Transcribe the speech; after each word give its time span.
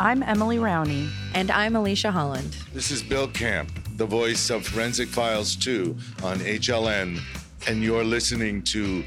I'm 0.00 0.22
Emily 0.22 0.56
Rowney. 0.56 1.10
And 1.34 1.50
I'm 1.50 1.76
Alicia 1.76 2.10
Holland. 2.10 2.56
This 2.72 2.90
is 2.90 3.02
Bill 3.02 3.28
Camp, 3.28 3.70
the 3.98 4.06
voice 4.06 4.48
of 4.48 4.66
Forensic 4.66 5.08
Files 5.08 5.54
2 5.56 5.94
on 6.22 6.38
HLN, 6.38 7.20
and 7.68 7.82
you're 7.82 8.02
listening 8.02 8.62
to 8.62 9.04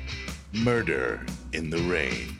Murder 0.53 1.25
in 1.51 1.71
the 1.71 1.79
Rain. 1.79 2.37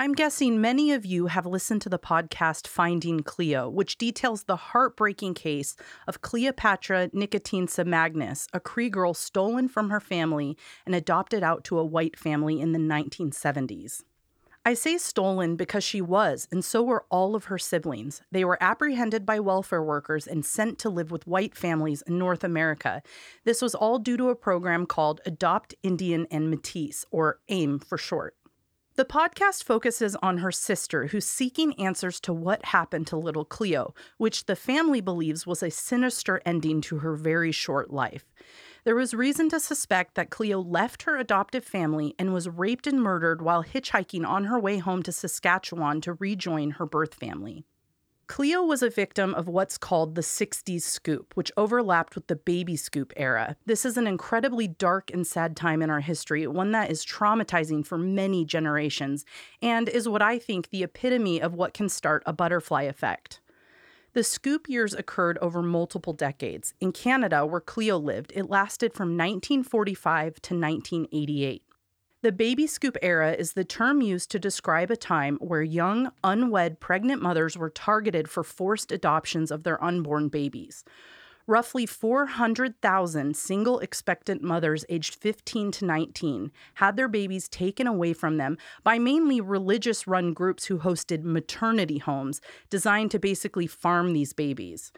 I'm 0.00 0.14
guessing 0.14 0.58
many 0.58 0.90
of 0.92 1.04
you 1.04 1.26
have 1.26 1.44
listened 1.44 1.82
to 1.82 1.90
the 1.90 1.98
podcast 1.98 2.66
Finding 2.66 3.20
Cleo, 3.20 3.68
which 3.68 3.98
details 3.98 4.44
the 4.44 4.56
heartbreaking 4.56 5.34
case 5.34 5.76
of 6.08 6.22
Cleopatra 6.22 7.10
Nicotine 7.12 7.66
Semaganis, 7.66 8.46
a 8.54 8.60
Cree 8.60 8.88
girl 8.88 9.12
stolen 9.12 9.68
from 9.68 9.90
her 9.90 10.00
family 10.00 10.56
and 10.86 10.94
adopted 10.94 11.42
out 11.42 11.62
to 11.64 11.78
a 11.78 11.84
white 11.84 12.18
family 12.18 12.58
in 12.58 12.72
the 12.72 12.78
1970s. 12.78 14.02
I 14.66 14.72
say 14.72 14.96
stolen 14.96 15.56
because 15.56 15.84
she 15.84 16.00
was, 16.00 16.48
and 16.50 16.64
so 16.64 16.82
were 16.82 17.04
all 17.10 17.34
of 17.34 17.44
her 17.44 17.58
siblings. 17.58 18.22
They 18.32 18.46
were 18.46 18.56
apprehended 18.62 19.26
by 19.26 19.38
welfare 19.38 19.82
workers 19.82 20.26
and 20.26 20.42
sent 20.42 20.78
to 20.78 20.88
live 20.88 21.10
with 21.10 21.26
white 21.26 21.54
families 21.54 22.00
in 22.00 22.18
North 22.18 22.42
America. 22.42 23.02
This 23.44 23.60
was 23.60 23.74
all 23.74 23.98
due 23.98 24.16
to 24.16 24.30
a 24.30 24.34
program 24.34 24.86
called 24.86 25.20
Adopt 25.26 25.74
Indian 25.82 26.26
and 26.30 26.50
Metis, 26.50 27.04
or 27.10 27.40
AIM 27.50 27.78
for 27.78 27.98
short. 27.98 28.36
The 28.96 29.04
podcast 29.04 29.64
focuses 29.64 30.16
on 30.22 30.38
her 30.38 30.52
sister, 30.52 31.08
who's 31.08 31.26
seeking 31.26 31.78
answers 31.78 32.18
to 32.20 32.32
what 32.32 32.64
happened 32.66 33.06
to 33.08 33.18
little 33.18 33.44
Cleo, 33.44 33.92
which 34.16 34.46
the 34.46 34.56
family 34.56 35.02
believes 35.02 35.46
was 35.46 35.62
a 35.62 35.70
sinister 35.70 36.40
ending 36.46 36.80
to 36.82 37.00
her 37.00 37.16
very 37.16 37.52
short 37.52 37.92
life. 37.92 38.24
There 38.84 38.94
was 38.94 39.14
reason 39.14 39.48
to 39.48 39.60
suspect 39.60 40.14
that 40.14 40.28
Cleo 40.28 40.60
left 40.60 41.04
her 41.04 41.16
adoptive 41.16 41.64
family 41.64 42.14
and 42.18 42.34
was 42.34 42.50
raped 42.50 42.86
and 42.86 43.00
murdered 43.00 43.40
while 43.40 43.64
hitchhiking 43.64 44.26
on 44.26 44.44
her 44.44 44.60
way 44.60 44.76
home 44.76 45.02
to 45.04 45.12
Saskatchewan 45.12 46.02
to 46.02 46.12
rejoin 46.12 46.72
her 46.72 46.84
birth 46.84 47.14
family. 47.14 47.64
Cleo 48.26 48.62
was 48.62 48.82
a 48.82 48.90
victim 48.90 49.34
of 49.34 49.48
what's 49.48 49.78
called 49.78 50.14
the 50.14 50.20
60s 50.20 50.82
scoop, 50.82 51.34
which 51.34 51.52
overlapped 51.56 52.14
with 52.14 52.26
the 52.26 52.36
baby 52.36 52.76
scoop 52.76 53.14
era. 53.16 53.56
This 53.64 53.86
is 53.86 53.96
an 53.96 54.06
incredibly 54.06 54.68
dark 54.68 55.10
and 55.10 55.26
sad 55.26 55.56
time 55.56 55.80
in 55.80 55.88
our 55.88 56.00
history, 56.00 56.46
one 56.46 56.72
that 56.72 56.90
is 56.90 57.06
traumatizing 57.06 57.86
for 57.86 57.96
many 57.96 58.44
generations, 58.44 59.24
and 59.62 59.88
is 59.88 60.08
what 60.08 60.20
I 60.20 60.38
think 60.38 60.68
the 60.68 60.82
epitome 60.82 61.40
of 61.40 61.54
what 61.54 61.72
can 61.72 61.88
start 61.88 62.22
a 62.26 62.34
butterfly 62.34 62.82
effect. 62.82 63.40
The 64.14 64.22
scoop 64.22 64.68
years 64.68 64.94
occurred 64.94 65.38
over 65.42 65.60
multiple 65.60 66.12
decades. 66.12 66.72
In 66.80 66.92
Canada, 66.92 67.44
where 67.44 67.60
Cleo 67.60 67.98
lived, 67.98 68.32
it 68.36 68.48
lasted 68.48 68.94
from 68.94 69.08
1945 69.08 70.34
to 70.34 70.54
1988. 70.54 71.64
The 72.22 72.30
baby 72.30 72.68
scoop 72.68 72.96
era 73.02 73.32
is 73.32 73.52
the 73.52 73.64
term 73.64 74.00
used 74.00 74.30
to 74.30 74.38
describe 74.38 74.92
a 74.92 74.96
time 74.96 75.36
where 75.40 75.62
young, 75.62 76.12
unwed 76.22 76.78
pregnant 76.78 77.22
mothers 77.22 77.58
were 77.58 77.70
targeted 77.70 78.30
for 78.30 78.44
forced 78.44 78.92
adoptions 78.92 79.50
of 79.50 79.64
their 79.64 79.82
unborn 79.82 80.28
babies. 80.28 80.84
Roughly 81.46 81.84
400,000 81.84 83.36
single 83.36 83.78
expectant 83.80 84.42
mothers 84.42 84.86
aged 84.88 85.14
15 85.14 85.72
to 85.72 85.84
19 85.84 86.50
had 86.74 86.96
their 86.96 87.08
babies 87.08 87.50
taken 87.50 87.86
away 87.86 88.14
from 88.14 88.38
them 88.38 88.56
by 88.82 88.98
mainly 88.98 89.42
religious 89.42 90.06
run 90.06 90.32
groups 90.32 90.66
who 90.66 90.78
hosted 90.78 91.22
maternity 91.22 91.98
homes 91.98 92.40
designed 92.70 93.10
to 93.10 93.18
basically 93.18 93.66
farm 93.66 94.14
these 94.14 94.32
babies. 94.32 94.90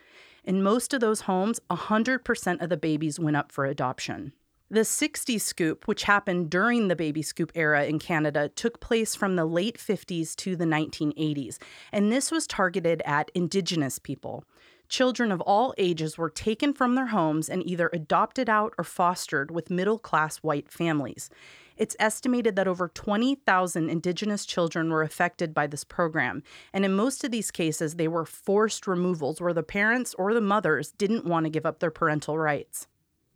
In 0.45 0.63
most 0.63 0.95
of 0.95 1.01
those 1.01 1.23
homes, 1.23 1.59
100% 1.69 2.63
of 2.63 2.69
the 2.69 2.77
babies 2.77 3.19
went 3.19 3.37
up 3.37 3.51
for 3.51 3.65
adoption. 3.65 4.33
The 4.71 4.81
60s 4.81 5.41
scoop, 5.41 5.87
which 5.87 6.05
happened 6.05 6.51
during 6.51 6.87
the 6.87 6.97
baby 6.97 7.23
scoop 7.23 7.51
era 7.57 7.85
in 7.85 7.99
Canada, 7.99 8.49
took 8.49 8.81
place 8.81 9.17
from 9.17 9.35
the 9.35 9.45
late 9.45 9.79
50s 9.79 10.35
to 10.37 10.55
the 10.55 10.65
1980s, 10.65 11.59
and 11.93 12.13
this 12.13 12.31
was 12.31 12.47
targeted 12.47 13.03
at 13.05 13.31
Indigenous 13.35 13.99
people. 13.99 14.45
Children 14.89 15.33
of 15.33 15.41
all 15.41 15.75
ages 15.79 16.17
were 16.17 16.31
taken 16.31 16.73
from 16.73 16.95
their 16.95 17.09
homes 17.09 17.49
and 17.49 17.67
either 17.67 17.91
adopted 17.93 18.49
out 18.49 18.75
or 18.79 18.85
fostered 18.85 19.51
with 19.51 19.71
middle 19.71 19.99
class 19.99 20.39
white 20.39 20.71
families. 20.71 21.29
It's 21.77 21.97
estimated 21.99 22.57
that 22.57 22.69
over 22.69 22.89
20,000 22.89 23.91
Indigenous 23.91 24.47
children 24.47 24.91
were 24.91 25.03
affected 25.03 25.53
by 25.53 25.67
this 25.67 25.85
program, 25.85 26.43
and 26.73 26.85
in 26.85 26.93
most 26.95 27.23
of 27.25 27.31
these 27.31 27.51
cases, 27.51 27.97
they 27.97 28.09
were 28.09 28.25
forced 28.25 28.87
removals 28.87 29.41
where 29.41 29.53
the 29.53 29.63
parents 29.63 30.15
or 30.19 30.33
the 30.33 30.41
mothers 30.41 30.93
didn't 30.93 31.27
want 31.27 31.45
to 31.45 31.51
give 31.51 31.67
up 31.67 31.81
their 31.81 31.91
parental 31.91 32.39
rights. 32.39 32.87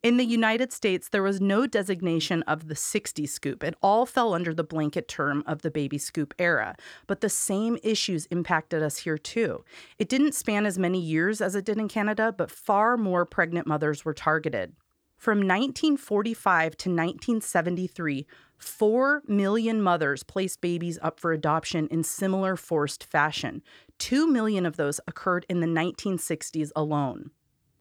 In 0.02 0.16
the 0.16 0.24
United 0.24 0.72
States, 0.72 1.10
there 1.10 1.22
was 1.22 1.42
no 1.42 1.66
designation 1.66 2.42
of 2.44 2.68
the 2.68 2.74
60 2.74 3.26
scoop. 3.26 3.62
It 3.62 3.74
all 3.82 4.06
fell 4.06 4.32
under 4.32 4.54
the 4.54 4.64
blanket 4.64 5.08
term 5.08 5.42
of 5.46 5.60
the 5.60 5.70
baby 5.70 5.98
scoop 5.98 6.32
era. 6.38 6.74
But 7.06 7.20
the 7.20 7.28
same 7.28 7.76
issues 7.82 8.24
impacted 8.26 8.82
us 8.82 8.96
here 8.96 9.18
too. 9.18 9.62
It 9.98 10.08
didn't 10.08 10.34
span 10.34 10.64
as 10.64 10.78
many 10.78 10.98
years 10.98 11.42
as 11.42 11.54
it 11.54 11.66
did 11.66 11.76
in 11.76 11.88
Canada, 11.88 12.34
but 12.34 12.50
far 12.50 12.96
more 12.96 13.26
pregnant 13.26 13.66
mothers 13.66 14.02
were 14.02 14.14
targeted. 14.14 14.72
From 15.18 15.40
1945 15.40 16.78
to 16.78 16.88
1973, 16.88 18.26
4 18.56 19.22
million 19.28 19.82
mothers 19.82 20.22
placed 20.22 20.62
babies 20.62 20.98
up 21.02 21.20
for 21.20 21.32
adoption 21.32 21.86
in 21.88 22.04
similar 22.04 22.56
forced 22.56 23.04
fashion. 23.04 23.62
2 23.98 24.26
million 24.26 24.64
of 24.64 24.76
those 24.76 24.98
occurred 25.06 25.44
in 25.50 25.60
the 25.60 25.66
1960s 25.66 26.70
alone. 26.74 27.32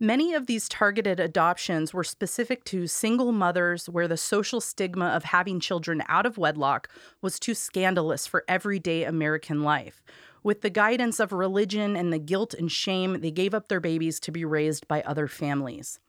Many 0.02 0.34
of 0.34 0.48
these 0.48 0.70
targeted 0.70 1.20
adoptions 1.20 1.94
were 1.94 2.06
specific 2.06 2.64
to 2.66 2.88
single 2.88 3.34
mothers 3.34 3.90
where 3.90 4.08
the 4.08 4.16
social 4.16 4.62
stigma 4.62 5.08
of 5.08 5.26
having 5.26 5.60
children 5.60 6.02
out 6.08 6.26
of 6.26 6.38
wedlock 6.38 6.88
was 7.22 7.38
too 7.38 7.54
scandalous 7.54 8.26
for 8.26 8.46
everyday 8.48 9.04
American 9.04 9.62
life. 9.62 10.02
With 10.42 10.62
the 10.62 10.70
guidance 10.70 11.20
of 11.20 11.34
religion 11.34 11.98
and 11.98 12.14
the 12.14 12.18
guilt 12.18 12.54
and 12.54 12.72
shame, 12.72 13.20
they 13.20 13.30
gave 13.30 13.54
up 13.54 13.68
their 13.68 13.82
babies 13.82 14.22
to 14.22 14.32
be 14.32 14.46
raised 14.46 14.88
by 14.88 15.02
other 15.02 15.28
families. 15.28 16.00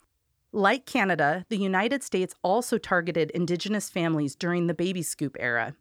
Like 0.53 0.87
Canada, 0.87 1.45
the 1.49 1.59
United 1.59 2.05
States 2.05 2.37
also 2.45 2.79
targeted 2.79 3.33
Indigenous 3.33 3.91
families 3.91 4.37
during 4.37 4.69
the 4.69 4.75
baby 4.75 5.03
scoop 5.03 5.37
era. 5.41 5.75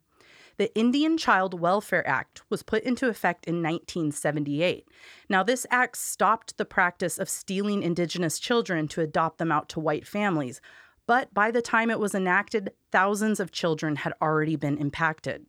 The 0.56 0.74
Indian 0.76 1.16
Child 1.16 1.58
Welfare 1.58 2.06
Act 2.06 2.42
was 2.50 2.62
put 2.62 2.82
into 2.82 3.08
effect 3.08 3.46
in 3.46 3.56
1978. 3.56 4.86
Now, 5.28 5.42
this 5.42 5.66
act 5.70 5.96
stopped 5.96 6.56
the 6.56 6.64
practice 6.64 7.18
of 7.18 7.28
stealing 7.28 7.82
Indigenous 7.82 8.38
children 8.38 8.88
to 8.88 9.00
adopt 9.00 9.38
them 9.38 9.52
out 9.52 9.68
to 9.70 9.80
white 9.80 10.06
families, 10.06 10.60
but 11.06 11.32
by 11.34 11.50
the 11.50 11.62
time 11.62 11.90
it 11.90 11.98
was 11.98 12.14
enacted, 12.14 12.72
thousands 12.92 13.40
of 13.40 13.50
children 13.50 13.96
had 13.96 14.12
already 14.22 14.56
been 14.56 14.78
impacted. 14.78 15.46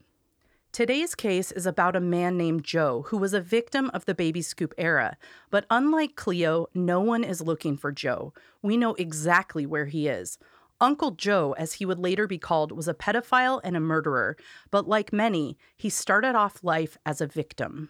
Today's 0.71 1.15
case 1.15 1.51
is 1.51 1.65
about 1.65 1.97
a 1.97 1.99
man 1.99 2.37
named 2.37 2.63
Joe 2.63 3.01
who 3.09 3.17
was 3.17 3.33
a 3.33 3.41
victim 3.41 3.91
of 3.93 4.05
the 4.05 4.15
baby 4.15 4.41
scoop 4.41 4.73
era. 4.77 5.17
But 5.49 5.65
unlike 5.69 6.15
Cleo, 6.15 6.67
no 6.73 7.01
one 7.01 7.25
is 7.25 7.41
looking 7.41 7.75
for 7.75 7.91
Joe. 7.91 8.33
We 8.61 8.77
know 8.77 8.93
exactly 8.93 9.65
where 9.65 9.87
he 9.87 10.07
is. 10.07 10.37
Uncle 10.81 11.11
Joe, 11.11 11.53
as 11.59 11.73
he 11.73 11.85
would 11.85 11.99
later 11.99 12.25
be 12.25 12.39
called, 12.39 12.71
was 12.71 12.87
a 12.87 12.95
pedophile 12.95 13.61
and 13.63 13.77
a 13.77 13.79
murderer, 13.79 14.35
but 14.71 14.87
like 14.87 15.13
many, 15.13 15.55
he 15.77 15.89
started 15.89 16.35
off 16.35 16.63
life 16.63 16.97
as 17.05 17.21
a 17.21 17.27
victim. 17.27 17.89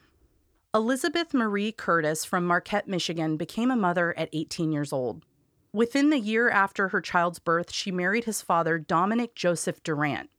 Elizabeth 0.74 1.34
Marie 1.34 1.72
Curtis 1.72 2.26
from 2.26 2.46
Marquette, 2.46 2.90
Michigan, 2.90 3.38
became 3.38 3.72
a 3.72 3.78
mother 3.78 4.14
at 4.18 4.30
18 4.34 4.74
years 4.74 4.92
old. 4.92 5.26
Within 5.74 6.10
the 6.10 6.20
year 6.20 6.50
after 6.50 6.90
her 6.90 7.00
child's 7.00 7.40
birth, 7.40 7.72
she 7.72 7.92
married 7.92 8.26
his 8.26 8.42
father, 8.42 8.78
Dominic 8.78 9.36
Joseph 9.36 9.82
Durant. 9.84 10.30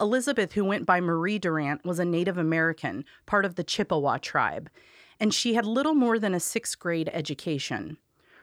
Elizabeth, 0.00 0.52
who 0.52 0.64
went 0.64 0.86
by 0.86 1.00
Marie 1.00 1.40
Durant, 1.40 1.84
was 1.84 1.98
a 1.98 2.04
Native 2.04 2.38
American, 2.38 3.04
part 3.26 3.44
of 3.44 3.56
the 3.56 3.64
Chippewa 3.64 4.18
tribe, 4.18 4.70
and 5.18 5.34
she 5.34 5.54
had 5.54 5.66
little 5.66 5.94
more 5.94 6.20
than 6.20 6.34
a 6.34 6.40
sixth 6.40 6.78
grade 6.78 7.10
education. 7.12 7.98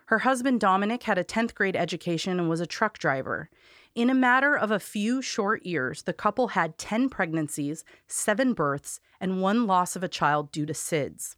Her 0.08 0.20
husband 0.20 0.62
Dominic 0.62 1.04
had 1.04 1.18
a 1.18 1.24
10th 1.24 1.54
grade 1.54 1.76
education 1.76 2.40
and 2.40 2.50
was 2.50 2.62
a 2.62 2.66
truck 2.66 2.98
driver. 2.98 3.50
In 3.94 4.10
a 4.10 4.16
matter 4.16 4.56
of 4.56 4.72
a 4.72 4.80
few 4.80 5.22
short 5.22 5.66
years, 5.66 6.04
the 6.04 6.14
couple 6.14 6.50
had 6.50 6.78
10 6.78 7.10
pregnancies, 7.10 7.84
seven 8.08 8.54
births, 8.54 9.02
and 9.20 9.42
one 9.42 9.68
loss 9.68 9.98
of 9.98 10.04
a 10.04 10.08
child 10.08 10.52
due 10.52 10.66
to 10.66 10.74
SIDS. 10.74 11.36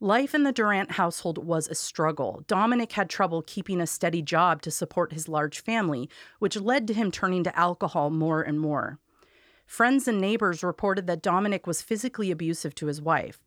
Life 0.00 0.34
in 0.34 0.42
the 0.42 0.50
Durant 0.50 0.92
household 0.92 1.38
was 1.38 1.68
a 1.68 1.74
struggle. 1.76 2.42
Dominic 2.48 2.92
had 2.92 3.08
trouble 3.08 3.42
keeping 3.42 3.80
a 3.80 3.86
steady 3.86 4.22
job 4.22 4.60
to 4.62 4.72
support 4.72 5.12
his 5.12 5.28
large 5.28 5.60
family, 5.62 6.08
which 6.40 6.56
led 6.56 6.88
to 6.88 6.94
him 6.94 7.12
turning 7.12 7.44
to 7.44 7.56
alcohol 7.56 8.10
more 8.10 8.42
and 8.42 8.58
more. 8.58 8.98
Friends 9.66 10.08
and 10.08 10.20
neighbors 10.20 10.64
reported 10.64 11.06
that 11.06 11.22
Dominic 11.22 11.64
was 11.64 11.80
physically 11.80 12.32
abusive 12.32 12.74
to 12.74 12.86
his 12.86 13.00
wife. 13.00 13.38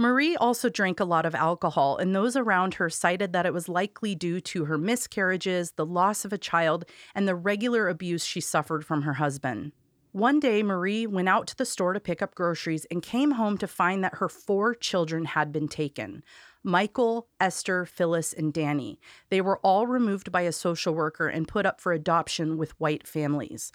Marie 0.00 0.34
also 0.36 0.70
drank 0.70 0.98
a 0.98 1.04
lot 1.04 1.26
of 1.26 1.34
alcohol, 1.34 1.98
and 1.98 2.16
those 2.16 2.34
around 2.34 2.72
her 2.72 2.88
cited 2.88 3.34
that 3.34 3.44
it 3.44 3.52
was 3.52 3.68
likely 3.68 4.14
due 4.14 4.40
to 4.40 4.64
her 4.64 4.78
miscarriages, 4.78 5.72
the 5.72 5.84
loss 5.84 6.24
of 6.24 6.32
a 6.32 6.38
child, 6.38 6.86
and 7.14 7.28
the 7.28 7.34
regular 7.34 7.86
abuse 7.86 8.24
she 8.24 8.40
suffered 8.40 8.82
from 8.82 9.02
her 9.02 9.12
husband. 9.12 9.72
One 10.12 10.40
day, 10.40 10.62
Marie 10.62 11.06
went 11.06 11.28
out 11.28 11.46
to 11.48 11.56
the 11.56 11.66
store 11.66 11.92
to 11.92 12.00
pick 12.00 12.22
up 12.22 12.34
groceries 12.34 12.86
and 12.90 13.02
came 13.02 13.32
home 13.32 13.58
to 13.58 13.66
find 13.66 14.02
that 14.02 14.14
her 14.14 14.30
four 14.30 14.74
children 14.74 15.26
had 15.26 15.52
been 15.52 15.68
taken 15.68 16.24
Michael, 16.62 17.28
Esther, 17.38 17.84
Phyllis, 17.84 18.32
and 18.32 18.54
Danny. 18.54 18.98
They 19.28 19.42
were 19.42 19.58
all 19.58 19.86
removed 19.86 20.32
by 20.32 20.42
a 20.42 20.52
social 20.52 20.94
worker 20.94 21.28
and 21.28 21.46
put 21.46 21.66
up 21.66 21.78
for 21.78 21.92
adoption 21.92 22.56
with 22.56 22.78
white 22.80 23.06
families. 23.06 23.70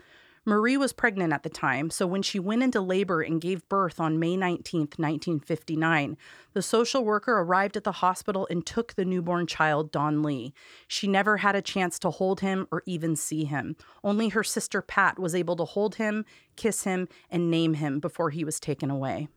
Marie 0.48 0.78
was 0.78 0.94
pregnant 0.94 1.34
at 1.34 1.42
the 1.42 1.50
time, 1.50 1.90
so 1.90 2.06
when 2.06 2.22
she 2.22 2.40
went 2.40 2.62
into 2.62 2.80
labor 2.80 3.22
and 3.22 3.42
gave 3.42 3.68
birth 3.68 4.00
on 4.00 4.20
May 4.20 4.38
19, 4.38 4.82
1959, 4.82 6.18
the 6.54 6.62
social 6.62 7.04
worker 7.04 7.40
arrived 7.40 7.76
at 7.76 7.84
the 7.84 7.94
hospital 7.94 8.48
and 8.52 8.64
took 8.64 8.94
the 8.94 9.06
newborn 9.06 9.48
child, 9.48 9.92
Don 9.92 10.22
Lee. 10.22 10.54
She 10.88 11.08
never 11.08 11.38
had 11.38 11.56
a 11.56 11.64
chance 11.64 11.98
to 12.00 12.12
hold 12.12 12.42
him 12.42 12.68
or 12.72 12.84
even 12.86 13.16
see 13.16 13.46
him. 13.46 13.76
Only 14.04 14.30
her 14.30 14.44
sister 14.44 14.84
Pat 14.84 15.18
was 15.18 15.34
able 15.34 15.56
to 15.56 15.66
hold 15.66 15.96
him, 15.96 16.26
kiss 16.56 16.84
him, 16.84 17.08
and 17.32 17.50
name 17.50 17.74
him 17.74 18.00
before 18.00 18.30
he 18.30 18.44
was 18.44 18.60
taken 18.60 18.92
away. 18.92 19.28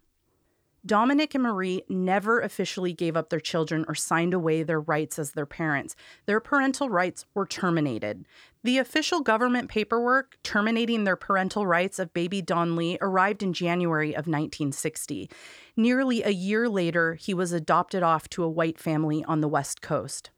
Dominic 0.88 1.34
and 1.34 1.42
Marie 1.42 1.82
never 1.90 2.40
officially 2.40 2.94
gave 2.94 3.14
up 3.14 3.28
their 3.28 3.40
children 3.40 3.84
or 3.86 3.94
signed 3.94 4.32
away 4.32 4.62
their 4.62 4.80
rights 4.80 5.18
as 5.18 5.32
their 5.32 5.44
parents. 5.44 5.94
Their 6.24 6.40
parental 6.40 6.88
rights 6.88 7.26
were 7.34 7.44
terminated. 7.44 8.24
The 8.62 8.78
official 8.78 9.20
government 9.20 9.68
paperwork 9.68 10.38
terminating 10.42 11.04
their 11.04 11.14
parental 11.14 11.66
rights 11.66 11.98
of 11.98 12.14
baby 12.14 12.40
Don 12.40 12.74
Lee 12.74 12.96
arrived 13.02 13.42
in 13.42 13.52
January 13.52 14.12
of 14.12 14.26
1960. 14.26 15.30
Nearly 15.76 16.22
a 16.22 16.30
year 16.30 16.70
later, 16.70 17.16
he 17.16 17.34
was 17.34 17.52
adopted 17.52 18.02
off 18.02 18.30
to 18.30 18.42
a 18.42 18.48
white 18.48 18.78
family 18.78 19.22
on 19.24 19.42
the 19.42 19.48
West 19.48 19.82
Coast. 19.82 20.30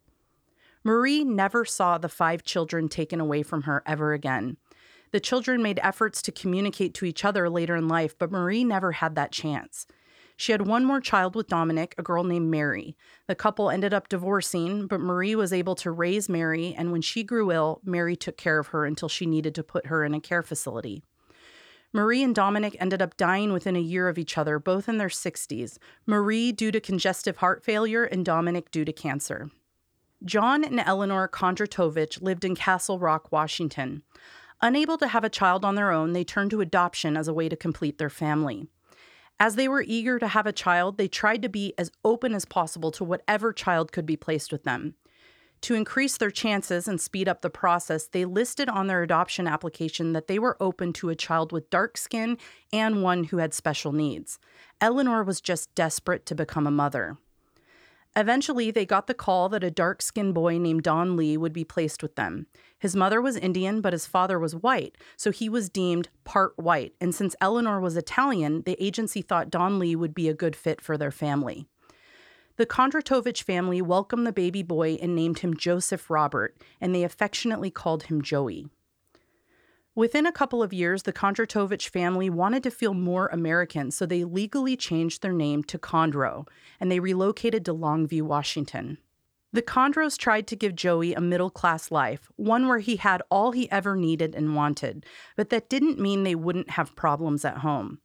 Marie 0.82 1.22
never 1.22 1.64
saw 1.64 1.96
the 1.96 2.08
five 2.08 2.42
children 2.42 2.88
taken 2.88 3.20
away 3.20 3.44
from 3.44 3.62
her 3.62 3.84
ever 3.86 4.12
again. 4.14 4.56
The 5.12 5.20
children 5.20 5.62
made 5.62 5.78
efforts 5.80 6.20
to 6.22 6.32
communicate 6.32 6.92
to 6.94 7.04
each 7.04 7.24
other 7.24 7.48
later 7.48 7.76
in 7.76 7.86
life, 7.86 8.18
but 8.18 8.32
Marie 8.32 8.64
never 8.64 8.90
had 8.92 9.14
that 9.14 9.30
chance. 9.30 9.86
She 10.40 10.52
had 10.52 10.66
one 10.66 10.86
more 10.86 11.02
child 11.02 11.34
with 11.34 11.48
Dominic, 11.48 11.94
a 11.98 12.02
girl 12.02 12.24
named 12.24 12.50
Mary. 12.50 12.96
The 13.26 13.34
couple 13.34 13.68
ended 13.68 13.92
up 13.92 14.08
divorcing, 14.08 14.86
but 14.86 14.98
Marie 14.98 15.34
was 15.34 15.52
able 15.52 15.74
to 15.74 15.90
raise 15.90 16.30
Mary, 16.30 16.74
and 16.74 16.92
when 16.92 17.02
she 17.02 17.22
grew 17.22 17.52
ill, 17.52 17.82
Mary 17.84 18.16
took 18.16 18.38
care 18.38 18.58
of 18.58 18.68
her 18.68 18.86
until 18.86 19.10
she 19.10 19.26
needed 19.26 19.54
to 19.54 19.62
put 19.62 19.88
her 19.88 20.02
in 20.02 20.14
a 20.14 20.20
care 20.20 20.42
facility. 20.42 21.02
Marie 21.92 22.22
and 22.22 22.34
Dominic 22.34 22.74
ended 22.80 23.02
up 23.02 23.18
dying 23.18 23.52
within 23.52 23.76
a 23.76 23.80
year 23.80 24.08
of 24.08 24.16
each 24.16 24.38
other, 24.38 24.58
both 24.58 24.88
in 24.88 24.96
their 24.96 25.08
60s. 25.08 25.76
Marie 26.06 26.52
due 26.52 26.72
to 26.72 26.80
congestive 26.80 27.36
heart 27.36 27.62
failure, 27.62 28.04
and 28.04 28.24
Dominic 28.24 28.70
due 28.70 28.86
to 28.86 28.94
cancer. 28.94 29.50
John 30.24 30.64
and 30.64 30.80
Eleanor 30.80 31.28
Kondratovich 31.28 32.22
lived 32.22 32.46
in 32.46 32.54
Castle 32.54 32.98
Rock, 32.98 33.30
Washington. 33.30 34.04
Unable 34.62 34.96
to 34.96 35.08
have 35.08 35.22
a 35.22 35.28
child 35.28 35.66
on 35.66 35.74
their 35.74 35.90
own, 35.90 36.14
they 36.14 36.24
turned 36.24 36.50
to 36.52 36.62
adoption 36.62 37.14
as 37.14 37.28
a 37.28 37.34
way 37.34 37.50
to 37.50 37.56
complete 37.56 37.98
their 37.98 38.08
family. 38.08 38.70
As 39.42 39.54
they 39.54 39.68
were 39.68 39.82
eager 39.86 40.18
to 40.18 40.28
have 40.28 40.46
a 40.46 40.52
child, 40.52 40.98
they 40.98 41.08
tried 41.08 41.40
to 41.40 41.48
be 41.48 41.72
as 41.78 41.90
open 42.04 42.34
as 42.34 42.44
possible 42.44 42.90
to 42.90 43.04
whatever 43.04 43.54
child 43.54 43.90
could 43.90 44.04
be 44.04 44.16
placed 44.16 44.52
with 44.52 44.64
them. 44.64 44.94
To 45.62 45.74
increase 45.74 46.18
their 46.18 46.30
chances 46.30 46.86
and 46.86 47.00
speed 47.00 47.26
up 47.26 47.40
the 47.40 47.48
process, 47.48 48.06
they 48.06 48.26
listed 48.26 48.68
on 48.68 48.86
their 48.86 49.02
adoption 49.02 49.46
application 49.46 50.12
that 50.12 50.26
they 50.26 50.38
were 50.38 50.58
open 50.60 50.92
to 50.94 51.08
a 51.08 51.14
child 51.14 51.52
with 51.52 51.70
dark 51.70 51.96
skin 51.96 52.36
and 52.70 53.02
one 53.02 53.24
who 53.24 53.38
had 53.38 53.54
special 53.54 53.92
needs. 53.92 54.38
Eleanor 54.78 55.22
was 55.22 55.40
just 55.40 55.74
desperate 55.74 56.26
to 56.26 56.34
become 56.34 56.66
a 56.66 56.70
mother. 56.70 57.16
Eventually, 58.16 58.70
they 58.70 58.84
got 58.84 59.06
the 59.06 59.14
call 59.14 59.48
that 59.50 59.62
a 59.62 59.70
dark 59.70 60.02
skinned 60.02 60.34
boy 60.34 60.58
named 60.58 60.82
Don 60.82 61.16
Lee 61.16 61.36
would 61.36 61.52
be 61.52 61.64
placed 61.64 62.02
with 62.02 62.16
them. 62.16 62.46
His 62.78 62.96
mother 62.96 63.20
was 63.20 63.36
Indian, 63.36 63.80
but 63.80 63.92
his 63.92 64.06
father 64.06 64.38
was 64.38 64.56
white, 64.56 64.98
so 65.16 65.30
he 65.30 65.48
was 65.48 65.68
deemed 65.68 66.08
part 66.24 66.58
white. 66.58 66.94
And 67.00 67.14
since 67.14 67.36
Eleanor 67.40 67.80
was 67.80 67.96
Italian, 67.96 68.62
the 68.62 68.82
agency 68.82 69.22
thought 69.22 69.50
Don 69.50 69.78
Lee 69.78 69.94
would 69.94 70.14
be 70.14 70.28
a 70.28 70.34
good 70.34 70.56
fit 70.56 70.80
for 70.80 70.98
their 70.98 71.12
family. 71.12 71.66
The 72.56 72.66
Kondratovich 72.66 73.42
family 73.42 73.80
welcomed 73.80 74.26
the 74.26 74.32
baby 74.32 74.62
boy 74.62 74.98
and 75.00 75.14
named 75.14 75.38
him 75.38 75.56
Joseph 75.56 76.10
Robert, 76.10 76.60
and 76.80 76.94
they 76.94 77.04
affectionately 77.04 77.70
called 77.70 78.04
him 78.04 78.20
Joey. 78.20 78.66
Within 79.96 80.24
a 80.24 80.32
couple 80.32 80.62
of 80.62 80.72
years, 80.72 81.02
the 81.02 81.12
Kondratovich 81.12 81.88
family 81.88 82.30
wanted 82.30 82.62
to 82.62 82.70
feel 82.70 82.94
more 82.94 83.26
American, 83.28 83.90
so 83.90 84.06
they 84.06 84.22
legally 84.22 84.76
changed 84.76 85.20
their 85.20 85.32
name 85.32 85.64
to 85.64 85.78
Kondro, 85.78 86.46
and 86.78 86.90
they 86.90 87.00
relocated 87.00 87.64
to 87.64 87.74
Longview, 87.74 88.22
Washington. 88.22 88.98
The 89.52 89.62
Kondros 89.62 90.16
tried 90.16 90.46
to 90.46 90.56
give 90.56 90.76
Joey 90.76 91.12
a 91.12 91.20
middle 91.20 91.50
class 91.50 91.90
life, 91.90 92.30
one 92.36 92.68
where 92.68 92.78
he 92.78 92.96
had 92.96 93.20
all 93.30 93.50
he 93.50 93.68
ever 93.72 93.96
needed 93.96 94.36
and 94.36 94.54
wanted, 94.54 95.04
but 95.36 95.50
that 95.50 95.68
didn't 95.68 95.98
mean 95.98 96.22
they 96.22 96.36
wouldn't 96.36 96.70
have 96.70 96.94
problems 96.94 97.44
at 97.44 97.58
home. 97.58 97.98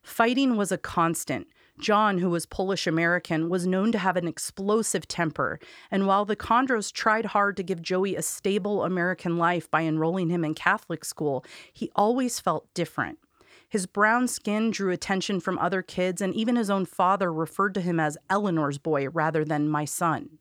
Fighting 0.00 0.56
was 0.56 0.70
a 0.70 0.78
constant, 0.78 1.48
John, 1.82 2.18
who 2.18 2.30
was 2.30 2.46
Polish 2.46 2.86
American, 2.86 3.48
was 3.48 3.66
known 3.66 3.90
to 3.90 3.98
have 3.98 4.16
an 4.16 4.28
explosive 4.28 5.08
temper, 5.08 5.58
and 5.90 6.06
while 6.06 6.24
the 6.24 6.36
Kondros 6.36 6.92
tried 6.92 7.26
hard 7.26 7.56
to 7.56 7.64
give 7.64 7.82
Joey 7.82 8.14
a 8.14 8.22
stable 8.22 8.84
American 8.84 9.36
life 9.36 9.68
by 9.68 9.82
enrolling 9.82 10.30
him 10.30 10.44
in 10.44 10.54
Catholic 10.54 11.04
school, 11.04 11.44
he 11.72 11.90
always 11.96 12.38
felt 12.38 12.72
different. 12.72 13.18
His 13.68 13.86
brown 13.86 14.28
skin 14.28 14.70
drew 14.70 14.92
attention 14.92 15.40
from 15.40 15.58
other 15.58 15.82
kids, 15.82 16.22
and 16.22 16.32
even 16.34 16.54
his 16.54 16.70
own 16.70 16.86
father 16.86 17.32
referred 17.32 17.74
to 17.74 17.80
him 17.80 17.98
as 17.98 18.16
Eleanor's 18.30 18.78
boy 18.78 19.08
rather 19.08 19.44
than 19.44 19.68
my 19.68 19.84
son. 19.84 20.38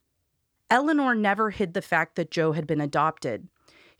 Eleanor 0.70 1.16
never 1.16 1.50
hid 1.50 1.74
the 1.74 1.82
fact 1.82 2.16
that 2.18 2.30
Joe 2.30 2.52
had 2.52 2.68
been 2.68 2.82
adopted. 2.82 3.48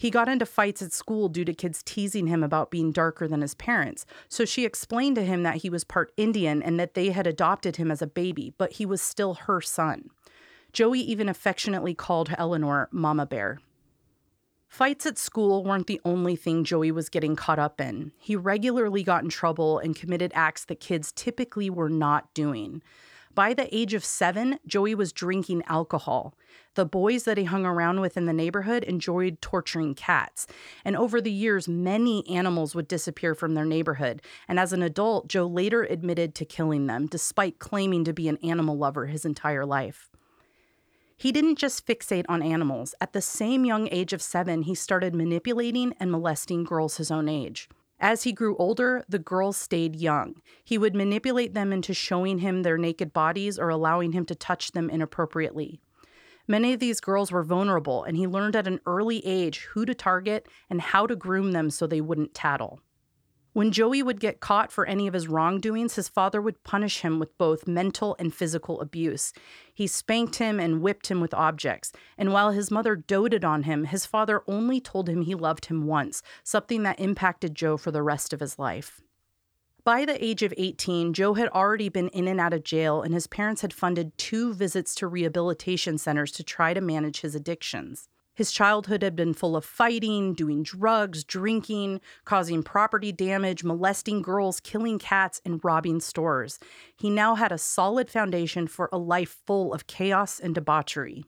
He 0.02 0.10
got 0.10 0.28
into 0.28 0.48
fights 0.48 0.82
at 0.82 0.94
school 0.94 1.30
due 1.30 1.46
to 1.46 1.54
kids 1.54 1.84
teasing 1.84 2.26
him 2.26 2.42
about 2.42 2.72
being 2.72 2.92
darker 2.92 3.28
than 3.28 3.42
his 3.42 3.54
parents. 3.54 4.04
So 4.30 4.46
she 4.46 4.66
explained 4.66 5.16
to 5.18 5.24
him 5.24 5.44
that 5.44 5.58
he 5.58 5.70
was 5.70 5.84
part 5.84 6.12
Indian 6.18 6.64
and 6.64 6.80
that 6.80 6.96
they 6.96 7.12
had 7.12 7.28
adopted 7.28 7.76
him 7.76 7.92
as 7.92 8.02
a 8.02 8.08
baby, 8.08 8.52
but 8.58 8.72
he 8.72 8.86
was 8.88 9.00
still 9.00 9.36
her 9.36 9.62
son. 9.62 10.10
Joey 10.74 11.02
even 11.02 11.30
affectionately 11.30 11.94
called 11.94 12.34
Eleanor 12.36 12.90
Mama 12.92 13.28
Bear. 13.28 13.60
Fights 14.68 15.06
at 15.06 15.20
school 15.20 15.64
weren't 15.64 15.86
the 15.86 16.02
only 16.04 16.36
thing 16.36 16.64
Joey 16.64 16.92
was 16.92 17.08
getting 17.08 17.36
caught 17.36 17.60
up 17.60 17.80
in. 17.80 18.12
He 18.18 18.36
regularly 18.36 19.04
got 19.04 19.24
in 19.24 19.30
trouble 19.30 19.78
and 19.78 19.96
committed 19.96 20.32
acts 20.34 20.66
that 20.66 20.80
kids 20.80 21.12
typically 21.12 21.70
were 21.70 21.90
not 21.90 22.34
doing. 22.34 22.82
By 23.34 23.54
the 23.54 23.74
age 23.76 23.94
of 23.94 24.04
seven, 24.04 24.60
Joey 24.68 24.94
was 24.94 25.14
drinking 25.14 25.64
alcohol. 25.68 26.36
The 26.76 26.86
boys 26.86 27.24
that 27.24 27.38
he 27.38 27.46
hung 27.46 27.66
around 27.66 28.02
with 28.02 28.18
in 28.18 28.26
the 28.26 28.34
neighborhood 28.34 28.84
enjoyed 28.84 29.42
torturing 29.42 29.96
cats. 29.96 30.48
And 30.84 30.98
over 30.98 31.22
the 31.22 31.32
years, 31.32 31.68
many 31.68 32.28
animals 32.28 32.76
would 32.76 32.88
disappear 32.88 33.34
from 33.34 33.54
their 33.54 33.66
neighborhood. 33.66 34.22
And 34.48 34.60
as 34.60 34.74
an 34.74 34.82
adult, 34.82 35.28
Joe 35.28 35.48
later 35.48 35.84
admitted 35.84 36.36
to 36.36 36.46
killing 36.46 36.88
them, 36.88 37.08
despite 37.08 37.60
claiming 37.60 38.04
to 38.04 38.14
be 38.14 38.28
an 38.28 38.38
animal 38.44 38.78
lover 38.78 39.06
his 39.06 39.24
entire 39.24 39.66
life. 39.66 40.10
He 41.16 41.32
didn't 41.32 41.58
just 41.58 41.86
fixate 41.86 42.26
on 42.28 42.42
animals. 42.42 42.96
At 43.00 43.14
the 43.14 43.22
same 43.22 43.64
young 43.64 43.88
age 43.92 44.12
of 44.12 44.22
seven, 44.22 44.64
he 44.64 44.76
started 44.76 45.16
manipulating 45.16 45.94
and 46.00 46.12
molesting 46.12 46.64
girls 46.64 46.98
his 46.98 47.12
own 47.12 47.30
age. 47.30 47.70
As 48.02 48.24
he 48.24 48.34
grew 48.34 48.58
older, 48.58 49.06
the 49.08 49.20
girls 49.20 49.58
stayed 49.58 49.96
young. 49.96 50.42
He 50.64 50.80
would 50.80 50.96
manipulate 50.96 51.54
them 51.54 51.72
into 51.72 51.94
showing 51.94 52.40
him 52.40 52.64
their 52.64 52.78
naked 52.78 53.14
bodies 53.14 53.60
or 53.60 53.70
allowing 53.70 54.12
him 54.14 54.26
to 54.26 54.34
touch 54.34 54.72
them 54.72 54.90
inappropriately. 54.90 55.80
Many 56.48 56.74
of 56.74 56.80
these 56.80 57.00
girls 57.00 57.32
were 57.32 57.44
vulnerable, 57.44 58.04
and 58.04 58.18
he 58.18 58.26
learned 58.26 58.56
at 58.56 58.66
an 58.66 58.80
early 58.88 59.24
age 59.24 59.68
who 59.74 59.86
to 59.86 59.94
target 59.94 60.48
and 60.68 60.82
how 60.82 61.06
to 61.06 61.16
groom 61.16 61.52
them 61.52 61.70
so 61.70 61.86
they 61.86 62.02
wouldn't 62.02 62.34
tattle. 62.34 62.80
When 63.54 63.72
Joey 63.72 64.02
would 64.02 64.22
get 64.22 64.40
caught 64.40 64.72
for 64.72 64.86
any 64.86 65.08
of 65.08 65.14
his 65.14 65.28
wrongdoings, 65.28 65.96
his 65.96 66.08
father 66.08 66.42
would 66.42 66.64
punish 66.64 67.02
him 67.02 67.20
with 67.20 67.38
both 67.38 67.68
mental 67.68 68.16
and 68.18 68.34
physical 68.34 68.80
abuse. 68.80 69.34
He 69.74 69.88
spanked 69.88 70.38
him 70.38 70.58
and 70.58 70.82
whipped 70.82 71.08
him 71.08 71.20
with 71.20 71.34
objects. 71.34 71.92
And 72.18 72.32
while 72.32 72.52
his 72.52 72.72
mother 72.72 72.96
doted 72.96 73.44
on 73.44 73.64
him, 73.64 73.84
his 73.84 74.06
father 74.06 74.42
only 74.48 74.80
told 74.80 75.10
him 75.10 75.24
he 75.24 75.36
loved 75.36 75.66
him 75.66 75.86
once, 75.86 76.24
something 76.46 76.84
that 76.84 77.00
impacted 77.00 77.54
Joe 77.54 77.76
for 77.76 77.92
the 77.92 78.04
rest 78.04 78.32
of 78.32 78.40
his 78.40 78.58
life. 78.58 79.02
By 79.84 80.06
the 80.06 80.24
age 80.24 80.44
of 80.44 80.54
18, 80.56 81.12
Joe 81.14 81.34
had 81.34 81.50
already 81.50 81.90
been 81.90 82.08
in 82.10 82.28
and 82.28 82.40
out 82.40 82.54
of 82.54 82.64
jail, 82.64 83.02
and 83.02 83.14
his 83.14 83.28
parents 83.28 83.64
had 83.64 83.74
funded 83.74 84.18
two 84.18 84.54
visits 84.54 84.96
to 84.96 85.08
rehabilitation 85.08 85.98
centers 85.98 86.32
to 86.34 86.44
try 86.44 86.74
to 86.74 86.80
manage 86.82 87.22
his 87.22 87.36
addictions. 87.36 88.08
His 88.34 88.52
childhood 88.52 89.04
had 89.04 89.16
been 89.16 89.34
full 89.34 89.56
of 89.56 89.66
fighting, 89.66 90.34
doing 90.34 90.64
drugs, 90.64 91.24
drinking, 91.24 92.02
causing 92.24 92.64
property 92.64 93.12
damage, 93.12 93.64
molesting 93.64 94.22
girls, 94.22 94.60
killing 94.60 95.00
cats, 95.00 95.42
and 95.44 95.64
robbing 95.64 96.00
stores. 96.00 96.58
He 96.96 97.10
now 97.10 97.36
had 97.36 97.52
a 97.52 97.58
solid 97.58 98.10
foundation 98.10 98.68
for 98.68 98.90
a 98.92 98.98
life 98.98 99.42
full 99.46 99.74
of 99.74 99.88
chaos 99.88 100.40
and 100.40 100.56
debauchery. 100.56 101.26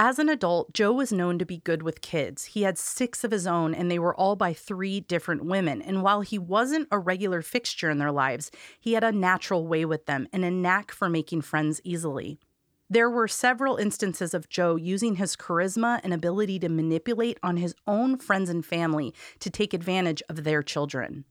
As 0.00 0.20
an 0.20 0.28
adult, 0.28 0.72
Joe 0.72 0.92
was 0.92 1.12
known 1.12 1.40
to 1.40 1.44
be 1.44 1.58
good 1.58 1.82
with 1.82 2.00
kids. 2.00 2.44
He 2.44 2.62
had 2.62 2.78
six 2.78 3.24
of 3.24 3.32
his 3.32 3.48
own, 3.48 3.74
and 3.74 3.90
they 3.90 3.98
were 3.98 4.14
all 4.14 4.36
by 4.36 4.52
three 4.52 5.00
different 5.00 5.44
women. 5.44 5.82
And 5.82 6.02
while 6.04 6.20
he 6.20 6.38
wasn't 6.38 6.86
a 6.92 7.00
regular 7.00 7.42
fixture 7.42 7.90
in 7.90 7.98
their 7.98 8.12
lives, 8.12 8.52
he 8.78 8.92
had 8.92 9.02
a 9.02 9.10
natural 9.10 9.66
way 9.66 9.84
with 9.84 10.06
them 10.06 10.28
and 10.32 10.44
a 10.44 10.52
knack 10.52 10.92
for 10.92 11.08
making 11.08 11.42
friends 11.42 11.80
easily. 11.82 12.38
There 12.90 13.10
were 13.10 13.28
several 13.28 13.76
instances 13.76 14.32
of 14.32 14.48
Joe 14.48 14.76
using 14.76 15.16
his 15.16 15.36
charisma 15.36 16.00
and 16.02 16.14
ability 16.14 16.58
to 16.60 16.70
manipulate 16.70 17.38
on 17.42 17.58
his 17.58 17.74
own 17.86 18.16
friends 18.16 18.48
and 18.48 18.64
family 18.64 19.12
to 19.40 19.50
take 19.50 19.74
advantage 19.74 20.22
of 20.30 20.42
their 20.42 20.62
children. 20.62 21.26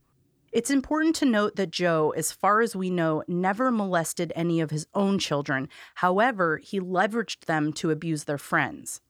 It's 0.51 0.69
important 0.69 1.15
to 1.15 1.25
note 1.25 1.55
that 1.55 1.71
Joe, 1.71 2.13
as 2.15 2.31
far 2.31 2.61
as 2.61 2.75
we 2.75 2.91
know, 2.91 3.23
never 3.27 3.71
molested 3.71 4.31
any 4.35 4.61
of 4.61 4.69
his 4.69 4.85
own 4.93 5.17
children. 5.17 5.67
However, 5.95 6.57
he 6.57 6.79
leveraged 6.79 7.45
them 7.45 7.73
to 7.73 7.89
abuse 7.89 8.25
their 8.25 8.37
friends. 8.37 9.01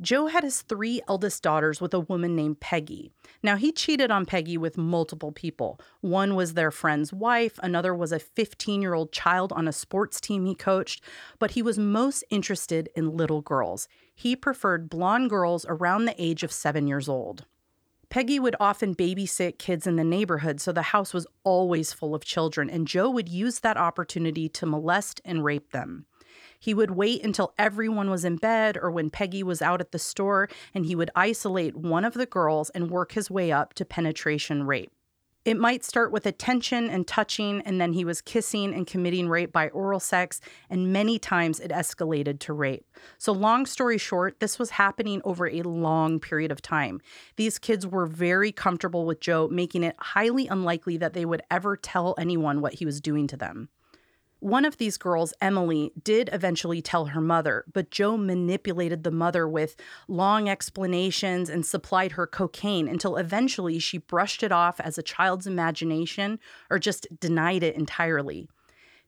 Joe 0.00 0.28
had 0.28 0.44
his 0.44 0.62
three 0.62 1.00
eldest 1.08 1.42
daughters 1.42 1.80
with 1.80 1.92
a 1.92 1.98
woman 1.98 2.36
named 2.36 2.60
Peggy. 2.60 3.10
Now, 3.42 3.56
he 3.56 3.72
cheated 3.72 4.12
on 4.12 4.26
Peggy 4.26 4.56
with 4.56 4.78
multiple 4.78 5.32
people. 5.32 5.80
One 6.00 6.36
was 6.36 6.54
their 6.54 6.70
friend's 6.70 7.12
wife, 7.12 7.58
another 7.64 7.92
was 7.92 8.12
a 8.12 8.20
15 8.20 8.80
year 8.80 8.94
old 8.94 9.10
child 9.10 9.52
on 9.52 9.66
a 9.66 9.72
sports 9.72 10.20
team 10.20 10.46
he 10.46 10.54
coached, 10.54 11.02
but 11.40 11.52
he 11.52 11.62
was 11.62 11.78
most 11.78 12.22
interested 12.30 12.88
in 12.94 13.16
little 13.16 13.40
girls. 13.40 13.88
He 14.14 14.36
preferred 14.36 14.88
blonde 14.88 15.30
girls 15.30 15.66
around 15.68 16.04
the 16.04 16.22
age 16.22 16.44
of 16.44 16.52
seven 16.52 16.86
years 16.86 17.08
old. 17.08 17.46
Peggy 18.08 18.38
would 18.38 18.56
often 18.58 18.94
babysit 18.94 19.58
kids 19.58 19.86
in 19.86 19.96
the 19.96 20.04
neighborhood, 20.04 20.60
so 20.60 20.72
the 20.72 20.82
house 20.82 21.12
was 21.12 21.26
always 21.44 21.92
full 21.92 22.14
of 22.14 22.24
children, 22.24 22.70
and 22.70 22.88
Joe 22.88 23.10
would 23.10 23.28
use 23.28 23.58
that 23.60 23.76
opportunity 23.76 24.48
to 24.48 24.64
molest 24.64 25.20
and 25.24 25.44
rape 25.44 25.72
them. 25.72 26.06
He 26.58 26.74
would 26.74 26.92
wait 26.92 27.24
until 27.24 27.54
everyone 27.58 28.10
was 28.10 28.24
in 28.24 28.36
bed 28.36 28.76
or 28.80 28.90
when 28.90 29.10
Peggy 29.10 29.42
was 29.42 29.62
out 29.62 29.80
at 29.80 29.92
the 29.92 29.98
store, 29.98 30.48
and 30.74 30.86
he 30.86 30.94
would 30.94 31.10
isolate 31.14 31.76
one 31.76 32.04
of 32.04 32.14
the 32.14 32.26
girls 32.26 32.70
and 32.70 32.90
work 32.90 33.12
his 33.12 33.30
way 33.30 33.52
up 33.52 33.74
to 33.74 33.84
penetration 33.84 34.64
rape. 34.64 34.92
It 35.44 35.56
might 35.56 35.82
start 35.82 36.12
with 36.12 36.26
attention 36.26 36.90
and 36.90 37.06
touching, 37.06 37.62
and 37.62 37.80
then 37.80 37.94
he 37.94 38.04
was 38.04 38.20
kissing 38.20 38.74
and 38.74 38.86
committing 38.86 39.30
rape 39.30 39.50
by 39.50 39.70
oral 39.70 39.98
sex, 39.98 40.42
and 40.68 40.92
many 40.92 41.18
times 41.18 41.58
it 41.58 41.70
escalated 41.70 42.38
to 42.40 42.52
rape. 42.52 42.84
So, 43.16 43.32
long 43.32 43.64
story 43.64 43.96
short, 43.96 44.40
this 44.40 44.58
was 44.58 44.70
happening 44.70 45.22
over 45.24 45.46
a 45.48 45.62
long 45.62 46.20
period 46.20 46.52
of 46.52 46.60
time. 46.60 47.00
These 47.36 47.58
kids 47.58 47.86
were 47.86 48.04
very 48.04 48.52
comfortable 48.52 49.06
with 49.06 49.20
Joe, 49.20 49.48
making 49.48 49.84
it 49.84 49.96
highly 49.98 50.48
unlikely 50.48 50.98
that 50.98 51.14
they 51.14 51.24
would 51.24 51.42
ever 51.50 51.78
tell 51.78 52.14
anyone 52.18 52.60
what 52.60 52.74
he 52.74 52.84
was 52.84 53.00
doing 53.00 53.26
to 53.28 53.36
them. 53.38 53.70
One 54.40 54.64
of 54.64 54.76
these 54.76 54.98
girls, 54.98 55.34
Emily, 55.40 55.90
did 56.04 56.30
eventually 56.32 56.80
tell 56.80 57.06
her 57.06 57.20
mother, 57.20 57.64
but 57.72 57.90
Joe 57.90 58.16
manipulated 58.16 59.02
the 59.02 59.10
mother 59.10 59.48
with 59.48 59.74
long 60.06 60.48
explanations 60.48 61.50
and 61.50 61.66
supplied 61.66 62.12
her 62.12 62.24
cocaine 62.24 62.86
until 62.86 63.16
eventually 63.16 63.80
she 63.80 63.98
brushed 63.98 64.44
it 64.44 64.52
off 64.52 64.78
as 64.80 64.96
a 64.96 65.02
child's 65.02 65.48
imagination 65.48 66.38
or 66.70 66.78
just 66.78 67.08
denied 67.18 67.64
it 67.64 67.74
entirely. 67.74 68.48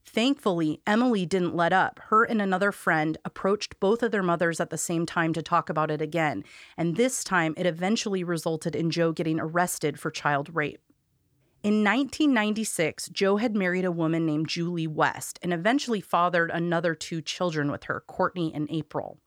Thankfully, 0.05 0.81
Emily 0.85 1.27
didn't 1.27 1.55
let 1.55 1.73
up. 1.73 2.01
Her 2.09 2.25
and 2.25 2.43
another 2.43 2.73
friend 2.73 3.17
approached 3.25 3.79
both 3.79 4.03
of 4.03 4.11
their 4.11 4.25
mothers 4.25 4.59
at 4.59 4.71
the 4.71 4.79
same 4.79 5.07
time 5.07 5.33
to 5.35 5.43
talk 5.43 5.71
about 5.71 5.93
it 5.93 6.03
again, 6.03 6.43
and 6.77 6.97
this 6.97 7.23
time 7.23 7.55
it 7.57 7.67
eventually 7.67 8.25
resulted 8.25 8.75
in 8.75 8.91
Joe 8.91 9.13
getting 9.13 9.39
arrested 9.39 10.01
for 10.01 10.11
child 10.11 10.53
rape. 10.53 10.81
In 11.62 11.85
1996, 11.85 13.11
Joe 13.11 13.37
had 13.37 13.55
married 13.55 13.85
a 13.85 13.93
woman 13.93 14.25
named 14.25 14.49
Julie 14.49 14.87
West 14.87 15.38
and 15.43 15.52
eventually 15.52 16.00
fathered 16.00 16.50
another 16.50 16.95
two 16.95 17.21
children 17.21 17.71
with 17.71 17.85
her, 17.85 18.02
Courtney 18.07 18.50
and 18.55 18.67
April. 18.71 19.19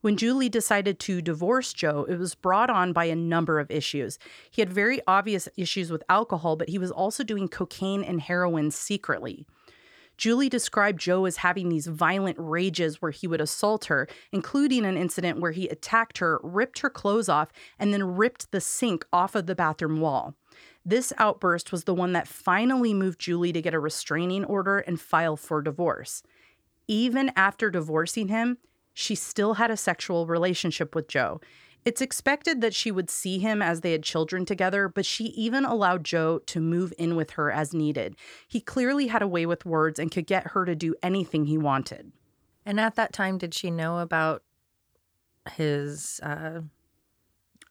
When 0.00 0.16
Julie 0.16 0.48
decided 0.48 0.98
to 0.98 1.22
divorce 1.22 1.72
Joe, 1.72 2.06
it 2.08 2.16
was 2.16 2.34
brought 2.34 2.70
on 2.70 2.92
by 2.92 3.04
a 3.04 3.14
number 3.14 3.60
of 3.60 3.70
issues. 3.70 4.18
He 4.50 4.62
had 4.62 4.72
very 4.72 5.00
obvious 5.06 5.48
issues 5.56 5.92
with 5.92 6.02
alcohol, 6.08 6.56
but 6.56 6.70
he 6.70 6.78
was 6.78 6.90
also 6.90 7.22
doing 7.22 7.46
cocaine 7.46 8.02
and 8.02 8.20
heroin 8.20 8.72
secretly. 8.72 9.46
Julie 10.16 10.48
described 10.48 11.00
Joe 11.00 11.24
as 11.24 11.36
having 11.36 11.68
these 11.68 11.86
violent 11.86 12.36
rages 12.40 13.00
where 13.00 13.12
he 13.12 13.28
would 13.28 13.40
assault 13.40 13.84
her, 13.84 14.08
including 14.32 14.84
an 14.84 14.96
incident 14.96 15.38
where 15.38 15.52
he 15.52 15.68
attacked 15.68 16.18
her, 16.18 16.40
ripped 16.42 16.80
her 16.80 16.90
clothes 16.90 17.28
off, 17.28 17.52
and 17.78 17.92
then 17.92 18.16
ripped 18.16 18.50
the 18.50 18.60
sink 18.60 19.06
off 19.12 19.36
of 19.36 19.46
the 19.46 19.54
bathroom 19.54 20.00
wall. 20.00 20.34
This 20.84 21.12
outburst 21.18 21.72
was 21.72 21.84
the 21.84 21.94
one 21.94 22.12
that 22.14 22.26
finally 22.28 22.94
moved 22.94 23.20
Julie 23.20 23.52
to 23.52 23.62
get 23.62 23.74
a 23.74 23.78
restraining 23.78 24.44
order 24.44 24.78
and 24.78 25.00
file 25.00 25.36
for 25.36 25.60
divorce. 25.62 26.22
Even 26.88 27.30
after 27.36 27.70
divorcing 27.70 28.28
him, 28.28 28.58
she 28.94 29.14
still 29.14 29.54
had 29.54 29.70
a 29.70 29.76
sexual 29.76 30.26
relationship 30.26 30.94
with 30.94 31.06
Joe. 31.06 31.40
It's 31.84 32.00
expected 32.02 32.60
that 32.60 32.74
she 32.74 32.90
would 32.90 33.08
see 33.08 33.38
him 33.38 33.62
as 33.62 33.80
they 33.80 33.92
had 33.92 34.02
children 34.02 34.44
together, 34.44 34.88
but 34.88 35.06
she 35.06 35.24
even 35.26 35.64
allowed 35.64 36.04
Joe 36.04 36.40
to 36.46 36.60
move 36.60 36.92
in 36.98 37.16
with 37.16 37.30
her 37.32 37.50
as 37.50 37.72
needed. 37.72 38.16
He 38.48 38.60
clearly 38.60 39.06
had 39.06 39.22
a 39.22 39.28
way 39.28 39.46
with 39.46 39.64
words 39.64 39.98
and 39.98 40.10
could 40.10 40.26
get 40.26 40.48
her 40.48 40.64
to 40.66 40.74
do 40.74 40.94
anything 41.02 41.46
he 41.46 41.56
wanted. 41.56 42.12
And 42.66 42.78
at 42.78 42.96
that 42.96 43.12
time, 43.14 43.38
did 43.38 43.54
she 43.54 43.70
know 43.70 43.98
about 43.98 44.42
his, 45.56 46.20
uh, 46.22 46.60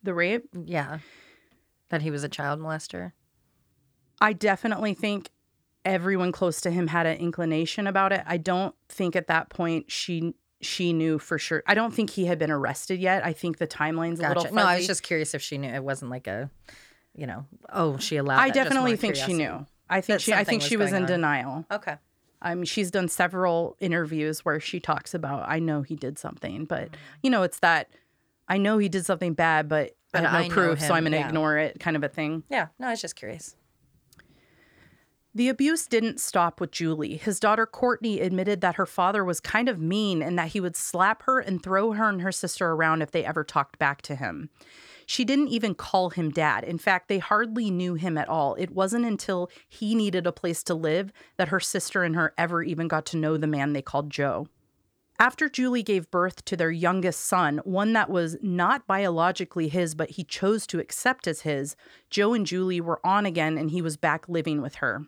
The 0.02 0.14
rape? 0.16 0.48
yeah, 0.54 1.00
that 1.90 2.02
he 2.02 2.12
was 2.12 2.24
a 2.24 2.30
child 2.30 2.60
molester? 2.60 3.14
I 4.22 4.34
definitely 4.34 4.94
think 4.94 5.30
everyone 5.86 6.32
close 6.32 6.62
to 6.62 6.72
him 6.72 6.88
had 6.88 7.06
an 7.06 7.18
inclination 7.18 7.88
about 7.88 8.12
it. 8.12 8.24
I 8.26 8.38
don't 8.38 8.76
think 8.90 9.16
at 9.16 9.28
that 9.28 9.50
point 9.50 9.92
she 9.92 10.34
she 10.62 10.92
knew 10.92 11.20
for 11.20 11.38
sure. 11.38 11.64
I 11.66 11.74
don't 11.74 11.94
think 11.94 12.10
he 12.10 12.26
had 12.26 12.38
been 12.38 12.52
arrested 12.52 13.00
yet. 13.00 13.26
I 13.26 13.32
think 13.32 13.60
the 13.60 13.68
timeline's 13.68 14.20
a 14.20 14.28
little 14.28 14.44
fuzzy. 14.44 14.56
No, 14.56 14.64
I 14.64 14.78
was 14.78 14.88
just 14.88 15.04
curious 15.04 15.34
if 15.34 15.42
she 15.42 15.58
knew. 15.58 15.70
It 15.70 15.84
wasn't 15.84 16.12
like 16.12 16.28
a, 16.28 16.50
you 17.16 17.26
know, 17.26 17.46
oh, 17.72 17.98
she 17.98 18.18
allowed. 18.18 18.40
I 18.40 18.50
definitely 18.50 18.98
think 18.98 19.16
she 19.16 19.34
knew. 19.34 19.66
I 19.90 20.02
think 20.02 20.20
that 20.20 20.22
she 20.22 20.34
I 20.34 20.44
think 20.44 20.62
was 20.62 20.70
she 20.70 20.76
was 20.76 20.92
in 20.92 21.04
on. 21.04 21.08
denial. 21.08 21.66
Okay. 21.72 21.96
I 22.42 22.56
mean, 22.56 22.66
she's 22.66 22.92
done 22.92 23.08
several 23.08 23.76
interviews 23.80 24.46
where 24.46 24.60
she 24.60 24.80
talks 24.80 25.14
about 25.14 25.48
I 25.48 25.60
know 25.60 25.82
he 25.82 25.96
did 25.96 26.20
something, 26.20 26.66
but 26.66 26.92
mm. 26.92 26.96
you 27.24 27.30
know, 27.30 27.44
it's 27.44 27.60
that 27.60 27.90
I 28.48 28.58
know 28.58 28.80
he 28.80 28.90
did 28.90 29.06
something 29.06 29.34
bad, 29.34 29.70
but, 29.70 29.96
But 30.12 30.26
I 30.26 30.30
have 30.30 30.34
no 30.34 30.46
I 30.46 30.50
proof, 30.50 30.82
so 30.82 30.94
I'm 30.94 31.04
going 31.04 31.12
to 31.12 31.20
yeah. 31.20 31.28
ignore 31.28 31.58
it 31.58 31.80
kind 31.80 31.96
of 31.96 32.04
a 32.04 32.10
thing. 32.10 32.44
Yeah. 32.50 32.68
No, 32.80 32.88
I 32.88 32.92
was 32.92 33.02
just 33.02 33.16
curious. 33.16 33.56
The 35.36 35.50
abuse 35.50 35.86
didn't 35.86 36.20
stop 36.20 36.60
with 36.60 36.72
Julie. 36.72 37.16
His 37.16 37.40
daughter 37.40 37.68
Courtney 37.68 38.20
admitted 38.20 38.62
that 38.62 38.76
her 38.76 38.88
father 38.88 39.24
was 39.24 39.40
kind 39.40 39.70
of 39.70 39.80
mean 39.80 40.24
and 40.24 40.40
that 40.40 40.50
he 40.50 40.60
would 40.60 40.76
slap 40.76 41.24
her 41.24 41.40
and 41.40 41.62
throw 41.62 41.92
her 41.92 42.10
and 42.10 42.22
her 42.22 42.32
sister 42.32 42.72
around 42.72 43.04
if 43.04 43.12
they 43.12 43.24
ever 43.24 43.44
talked 43.44 43.78
back 43.78 44.02
to 44.04 44.16
him. 44.16 44.50
She 45.06 45.24
didn't 45.24 45.50
even 45.50 45.76
call 45.76 46.10
him 46.10 46.32
dad. 46.32 46.64
In 46.64 46.80
fact, 46.80 47.08
they 47.08 47.20
hardly 47.20 47.70
knew 47.70 47.94
him 47.94 48.18
at 48.18 48.28
all. 48.28 48.56
It 48.56 48.72
wasn't 48.72 49.06
until 49.06 49.50
he 49.68 49.94
needed 49.94 50.26
a 50.26 50.32
place 50.32 50.64
to 50.64 50.74
live 50.74 51.14
that 51.38 51.50
her 51.50 51.60
sister 51.60 52.04
and 52.04 52.16
her 52.16 52.34
ever 52.38 52.64
even 52.64 52.88
got 52.88 53.06
to 53.08 53.18
know 53.18 53.38
the 53.38 53.48
man 53.48 53.74
they 53.74 53.82
called 53.82 54.10
Joe. 54.10 54.48
After 55.22 55.50
Julie 55.50 55.84
gave 55.84 56.10
birth 56.10 56.46
to 56.46 56.56
their 56.56 56.72
youngest 56.72 57.20
son, 57.20 57.60
one 57.66 57.92
that 57.92 58.10
was 58.10 58.38
not 58.42 58.88
biologically 58.88 59.68
his, 59.68 59.94
but 59.94 60.12
he 60.12 60.24
chose 60.24 60.66
to 60.68 60.80
accept 60.80 61.28
as 61.28 61.42
his, 61.42 61.76
Joe 62.10 62.34
and 62.34 62.46
Julie 62.46 62.80
were 62.80 63.06
on 63.06 63.26
again 63.26 63.58
and 63.58 63.70
he 63.70 63.82
was 63.82 63.98
back 63.98 64.30
living 64.30 64.62
with 64.62 64.76
her. 64.76 65.08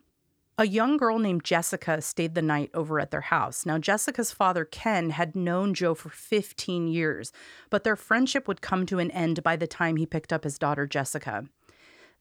A 0.58 0.68
young 0.68 0.98
girl 0.98 1.18
named 1.18 1.46
Jessica 1.46 2.02
stayed 2.02 2.36
the 2.36 2.42
night 2.42 2.72
over 2.74 3.00
at 3.00 3.10
their 3.10 3.22
house. 3.22 3.66
Now, 3.66 3.78
Jessica's 3.78 4.34
father, 4.34 4.66
Ken, 4.66 5.12
had 5.12 5.34
known 5.34 5.74
Joe 5.74 5.96
for 5.96 6.10
15 6.10 6.90
years, 6.90 7.32
but 7.70 7.86
their 7.86 7.96
friendship 7.96 8.50
would 8.50 8.62
come 8.62 8.86
to 8.88 9.00
an 9.00 9.12
end 9.12 9.42
by 9.44 9.56
the 9.56 9.66
time 9.66 9.96
he 9.96 10.06
picked 10.06 10.34
up 10.34 10.44
his 10.44 10.60
daughter, 10.60 10.86
Jessica. 10.86 11.46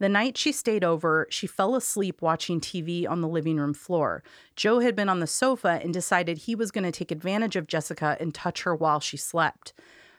The 0.01 0.09
night 0.09 0.39
she 0.39 0.51
stayed 0.51 0.83
over, 0.83 1.27
she 1.29 1.47
fell 1.47 1.77
asleep 1.77 2.23
watching 2.23 2.59
TV 2.59 3.07
on 3.07 3.21
the 3.21 3.29
living 3.29 3.59
room 3.59 3.75
floor. 3.75 4.25
Joe 4.57 4.79
had 4.81 4.97
been 4.97 5.11
on 5.11 5.21
the 5.21 5.27
sofa 5.27 5.79
and 5.83 5.93
decided 5.93 6.39
he 6.39 6.55
was 6.55 6.71
going 6.71 6.85
to 6.85 6.91
take 6.91 7.11
advantage 7.11 7.55
of 7.55 7.67
Jessica 7.67 8.17
and 8.19 8.35
touch 8.35 8.63
her 8.63 8.75
while 8.75 9.01
she 9.01 9.19
slept. 9.19 9.75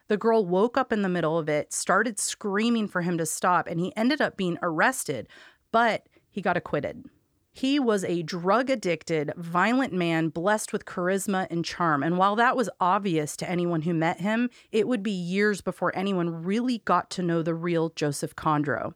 The 0.07 0.17
girl 0.17 0.45
woke 0.45 0.77
up 0.77 0.93
in 0.93 1.01
the 1.01 1.09
middle 1.09 1.39
of 1.39 1.49
it, 1.49 1.73
started 1.73 2.19
screaming 2.19 2.87
for 2.87 3.01
him 3.01 3.17
to 3.17 3.25
stop, 3.25 3.65
and 3.65 3.79
he 3.79 3.91
ended 3.97 4.21
up 4.21 4.37
being 4.37 4.59
arrested, 4.61 5.27
but 5.71 6.05
he 6.29 6.41
got 6.41 6.57
acquitted. 6.57 7.05
He 7.51 7.79
was 7.79 8.03
a 8.03 8.21
drug 8.21 8.69
addicted, 8.69 9.33
violent 9.35 9.93
man 9.93 10.29
blessed 10.29 10.71
with 10.71 10.85
charisma 10.85 11.47
and 11.49 11.65
charm. 11.65 12.03
And 12.03 12.19
while 12.19 12.35
that 12.35 12.55
was 12.55 12.69
obvious 12.79 13.35
to 13.37 13.49
anyone 13.49 13.81
who 13.81 13.95
met 13.95 14.21
him, 14.21 14.51
it 14.71 14.87
would 14.87 15.01
be 15.01 15.11
years 15.11 15.59
before 15.59 15.91
anyone 15.95 16.43
really 16.43 16.79
got 16.85 17.09
to 17.11 17.23
know 17.23 17.41
the 17.41 17.55
real 17.55 17.89
Joseph 17.89 18.35
Kondro. 18.35 18.93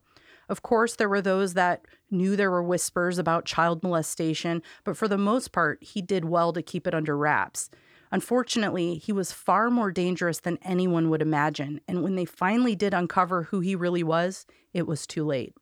Of 0.49 0.61
course, 0.61 0.95
there 0.95 1.09
were 1.09 1.21
those 1.21 1.53
that 1.53 1.85
knew 2.11 2.35
there 2.35 2.51
were 2.51 2.63
whispers 2.63 3.17
about 3.17 3.45
child 3.45 3.83
molestation, 3.83 4.61
but 4.83 4.97
for 4.97 5.07
the 5.07 5.17
most 5.17 5.51
part, 5.51 5.83
he 5.83 6.01
did 6.01 6.25
well 6.25 6.53
to 6.53 6.61
keep 6.61 6.87
it 6.87 6.93
under 6.93 7.17
wraps. 7.17 7.69
Unfortunately, 8.11 8.95
he 8.95 9.11
was 9.11 9.31
far 9.31 9.69
more 9.69 9.91
dangerous 9.91 10.39
than 10.39 10.59
anyone 10.61 11.09
would 11.09 11.21
imagine, 11.21 11.81
and 11.87 12.03
when 12.03 12.15
they 12.15 12.25
finally 12.25 12.75
did 12.75 12.93
uncover 12.93 13.43
who 13.43 13.59
he 13.59 13.75
really 13.75 14.03
was, 14.03 14.45
it 14.73 14.87
was 14.87 15.07
too 15.07 15.25
late. 15.25 15.53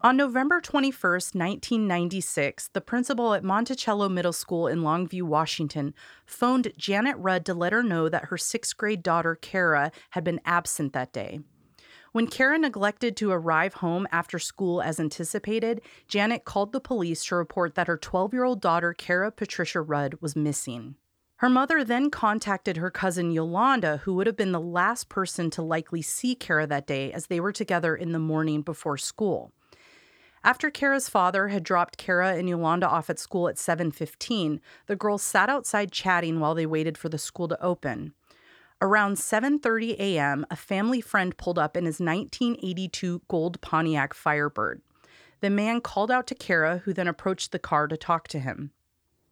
On 0.00 0.16
November 0.16 0.60
21st, 0.60 1.34
1996, 1.34 2.68
the 2.68 2.80
principal 2.80 3.34
at 3.34 3.42
Monticello 3.42 4.08
Middle 4.08 4.32
School 4.32 4.68
in 4.68 4.82
Longview, 4.82 5.24
Washington, 5.24 5.92
phoned 6.24 6.72
Janet 6.76 7.16
Rudd 7.18 7.44
to 7.46 7.54
let 7.54 7.72
her 7.72 7.82
know 7.82 8.08
that 8.08 8.26
her 8.26 8.38
sixth 8.38 8.76
grade 8.76 9.02
daughter, 9.02 9.34
Kara, 9.34 9.90
had 10.10 10.22
been 10.22 10.40
absent 10.44 10.92
that 10.92 11.12
day. 11.12 11.40
When 12.12 12.28
Kara 12.28 12.60
neglected 12.60 13.16
to 13.16 13.32
arrive 13.32 13.74
home 13.74 14.06
after 14.12 14.38
school 14.38 14.80
as 14.80 15.00
anticipated, 15.00 15.80
Janet 16.06 16.44
called 16.44 16.70
the 16.70 16.80
police 16.80 17.24
to 17.24 17.34
report 17.34 17.74
that 17.74 17.88
her 17.88 17.98
12 17.98 18.32
year 18.32 18.44
old 18.44 18.60
daughter, 18.60 18.94
Kara 18.94 19.32
Patricia 19.32 19.80
Rudd, 19.80 20.14
was 20.20 20.36
missing. 20.36 20.94
Her 21.38 21.48
mother 21.48 21.82
then 21.82 22.10
contacted 22.10 22.76
her 22.76 22.90
cousin 22.90 23.32
Yolanda, 23.32 23.96
who 24.04 24.14
would 24.14 24.28
have 24.28 24.36
been 24.36 24.52
the 24.52 24.60
last 24.60 25.08
person 25.08 25.50
to 25.50 25.62
likely 25.62 26.02
see 26.02 26.36
Kara 26.36 26.68
that 26.68 26.86
day 26.86 27.12
as 27.12 27.26
they 27.26 27.40
were 27.40 27.52
together 27.52 27.96
in 27.96 28.12
the 28.12 28.18
morning 28.20 28.62
before 28.62 28.96
school. 28.96 29.52
After 30.44 30.70
Kara's 30.70 31.08
father 31.08 31.48
had 31.48 31.62
dropped 31.62 31.98
Kara 31.98 32.34
and 32.34 32.48
Yolanda 32.48 32.88
off 32.88 33.10
at 33.10 33.18
school 33.18 33.48
at 33.48 33.56
7:15, 33.56 34.60
the 34.86 34.96
girls 34.96 35.22
sat 35.22 35.48
outside 35.48 35.92
chatting 35.92 36.40
while 36.40 36.54
they 36.54 36.66
waited 36.66 36.96
for 36.96 37.08
the 37.08 37.18
school 37.18 37.48
to 37.48 37.62
open. 37.62 38.14
Around 38.80 39.16
7:30 39.16 39.98
a.m., 39.98 40.46
a 40.50 40.56
family 40.56 41.00
friend 41.00 41.36
pulled 41.36 41.58
up 41.58 41.76
in 41.76 41.84
his 41.84 41.98
1982 41.98 43.22
gold 43.28 43.60
Pontiac 43.60 44.14
Firebird. 44.14 44.82
The 45.40 45.50
man 45.50 45.80
called 45.80 46.10
out 46.10 46.26
to 46.28 46.34
Kara, 46.34 46.78
who 46.78 46.92
then 46.92 47.08
approached 47.08 47.52
the 47.52 47.58
car 47.58 47.88
to 47.88 47.96
talk 47.96 48.28
to 48.28 48.38
him. 48.38 48.70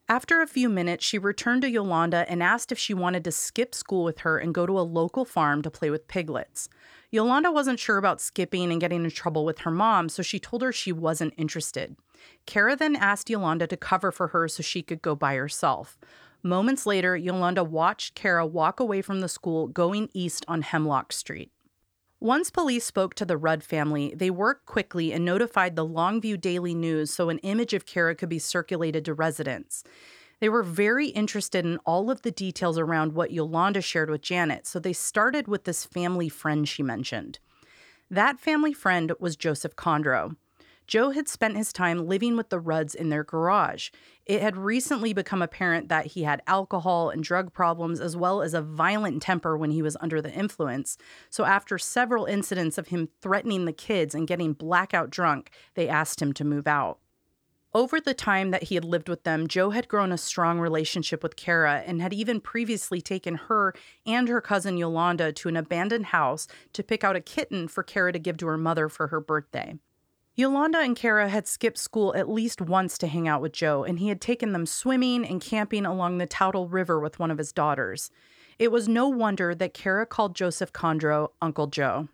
After 0.08 0.40
a 0.40 0.46
few 0.46 0.68
minutes, 0.68 1.04
she 1.04 1.18
returned 1.18 1.62
to 1.62 1.70
Yolanda 1.70 2.24
and 2.28 2.40
asked 2.40 2.70
if 2.70 2.78
she 2.78 2.94
wanted 2.94 3.24
to 3.24 3.32
skip 3.32 3.74
school 3.74 4.04
with 4.04 4.20
her 4.20 4.38
and 4.38 4.54
go 4.54 4.64
to 4.64 4.78
a 4.78 4.82
local 4.82 5.24
farm 5.24 5.62
to 5.62 5.70
play 5.70 5.90
with 5.90 6.06
piglets. 6.06 6.68
Yolanda 7.10 7.50
wasn't 7.50 7.80
sure 7.80 7.96
about 7.98 8.20
skipping 8.20 8.70
and 8.70 8.80
getting 8.80 9.02
in 9.04 9.10
trouble 9.10 9.44
with 9.44 9.58
her 9.60 9.70
mom, 9.70 10.08
so 10.08 10.22
she 10.22 10.38
told 10.38 10.62
her 10.62 10.72
she 10.72 10.92
wasn't 10.92 11.34
interested. 11.36 11.96
Kara 12.46 12.76
then 12.76 12.94
asked 12.94 13.28
Yolanda 13.28 13.66
to 13.66 13.76
cover 13.76 14.12
for 14.12 14.28
her 14.28 14.46
so 14.46 14.62
she 14.62 14.80
could 14.80 15.02
go 15.02 15.16
by 15.16 15.34
herself. 15.34 15.98
Moments 16.40 16.86
later, 16.86 17.16
Yolanda 17.16 17.64
watched 17.64 18.14
Kara 18.14 18.46
walk 18.46 18.78
away 18.78 19.02
from 19.02 19.20
the 19.20 19.28
school 19.28 19.66
going 19.66 20.08
east 20.14 20.44
on 20.46 20.62
Hemlock 20.62 21.12
Street. 21.12 21.50
Once 22.20 22.50
police 22.50 22.86
spoke 22.86 23.14
to 23.14 23.26
the 23.26 23.36
Rudd 23.36 23.62
family, 23.62 24.14
they 24.16 24.30
worked 24.30 24.64
quickly 24.64 25.12
and 25.12 25.22
notified 25.22 25.76
the 25.76 25.86
Longview 25.86 26.40
Daily 26.40 26.74
News 26.74 27.12
so 27.12 27.28
an 27.28 27.38
image 27.40 27.74
of 27.74 27.84
Kara 27.84 28.14
could 28.14 28.30
be 28.30 28.38
circulated 28.38 29.04
to 29.04 29.12
residents. 29.12 29.84
They 30.40 30.48
were 30.48 30.62
very 30.62 31.08
interested 31.08 31.66
in 31.66 31.76
all 31.84 32.10
of 32.10 32.22
the 32.22 32.30
details 32.30 32.78
around 32.78 33.12
what 33.12 33.32
Yolanda 33.32 33.82
shared 33.82 34.08
with 34.08 34.22
Janet, 34.22 34.66
so 34.66 34.78
they 34.78 34.94
started 34.94 35.46
with 35.46 35.64
this 35.64 35.84
family 35.84 36.30
friend 36.30 36.66
she 36.66 36.82
mentioned. 36.82 37.38
That 38.10 38.40
family 38.40 38.72
friend 38.72 39.12
was 39.20 39.36
Joseph 39.36 39.76
Kondro. 39.76 40.36
Joe 40.86 41.10
had 41.10 41.28
spent 41.28 41.56
his 41.56 41.72
time 41.72 42.06
living 42.06 42.36
with 42.36 42.50
the 42.50 42.60
Rudds 42.60 42.94
in 42.94 43.08
their 43.08 43.24
garage. 43.24 43.90
It 44.24 44.40
had 44.40 44.56
recently 44.56 45.12
become 45.12 45.42
apparent 45.42 45.88
that 45.88 46.06
he 46.06 46.22
had 46.22 46.42
alcohol 46.46 47.10
and 47.10 47.24
drug 47.24 47.52
problems, 47.52 48.00
as 48.00 48.16
well 48.16 48.42
as 48.42 48.54
a 48.54 48.62
violent 48.62 49.22
temper 49.22 49.56
when 49.56 49.72
he 49.72 49.82
was 49.82 49.96
under 50.00 50.22
the 50.22 50.32
influence. 50.32 50.96
So, 51.30 51.44
after 51.44 51.78
several 51.78 52.26
incidents 52.26 52.78
of 52.78 52.88
him 52.88 53.08
threatening 53.20 53.64
the 53.64 53.72
kids 53.72 54.14
and 54.14 54.28
getting 54.28 54.52
blackout 54.52 55.10
drunk, 55.10 55.50
they 55.74 55.88
asked 55.88 56.22
him 56.22 56.32
to 56.34 56.44
move 56.44 56.66
out. 56.66 56.98
Over 57.76 58.00
the 58.00 58.14
time 58.14 58.52
that 58.52 58.64
he 58.64 58.74
had 58.74 58.86
lived 58.86 59.08
with 59.08 59.24
them, 59.24 59.46
Joe 59.46 59.68
had 59.68 59.86
grown 59.86 60.10
a 60.10 60.16
strong 60.16 60.58
relationship 60.58 61.22
with 61.22 61.36
Kara 61.36 61.82
and 61.84 62.00
had 62.00 62.14
even 62.14 62.40
previously 62.40 63.02
taken 63.02 63.34
her 63.34 63.74
and 64.06 64.28
her 64.28 64.40
cousin 64.40 64.78
Yolanda 64.78 65.30
to 65.32 65.48
an 65.50 65.58
abandoned 65.58 66.06
house 66.06 66.46
to 66.72 66.82
pick 66.82 67.04
out 67.04 67.16
a 67.16 67.20
kitten 67.20 67.68
for 67.68 67.82
Kara 67.82 68.12
to 68.12 68.18
give 68.18 68.38
to 68.38 68.46
her 68.46 68.56
mother 68.56 68.88
for 68.88 69.08
her 69.08 69.20
birthday. 69.20 69.74
Yolanda 70.38 70.78
and 70.80 70.94
Kara 70.94 71.30
had 71.30 71.48
skipped 71.48 71.78
school 71.78 72.14
at 72.14 72.28
least 72.28 72.60
once 72.60 72.98
to 72.98 73.06
hang 73.06 73.26
out 73.26 73.40
with 73.40 73.52
Joe, 73.52 73.84
and 73.84 73.98
he 73.98 74.08
had 74.08 74.20
taken 74.20 74.52
them 74.52 74.66
swimming 74.66 75.24
and 75.24 75.40
camping 75.40 75.86
along 75.86 76.18
the 76.18 76.26
Toutle 76.26 76.68
River 76.68 77.00
with 77.00 77.18
one 77.18 77.30
of 77.30 77.38
his 77.38 77.54
daughters. 77.54 78.10
It 78.58 78.70
was 78.70 78.86
no 78.86 79.08
wonder 79.08 79.54
that 79.54 79.72
Kara 79.72 80.04
called 80.04 80.36
Joseph 80.36 80.74
Kondro 80.74 81.30
Uncle 81.40 81.68
Joe. 81.68 82.08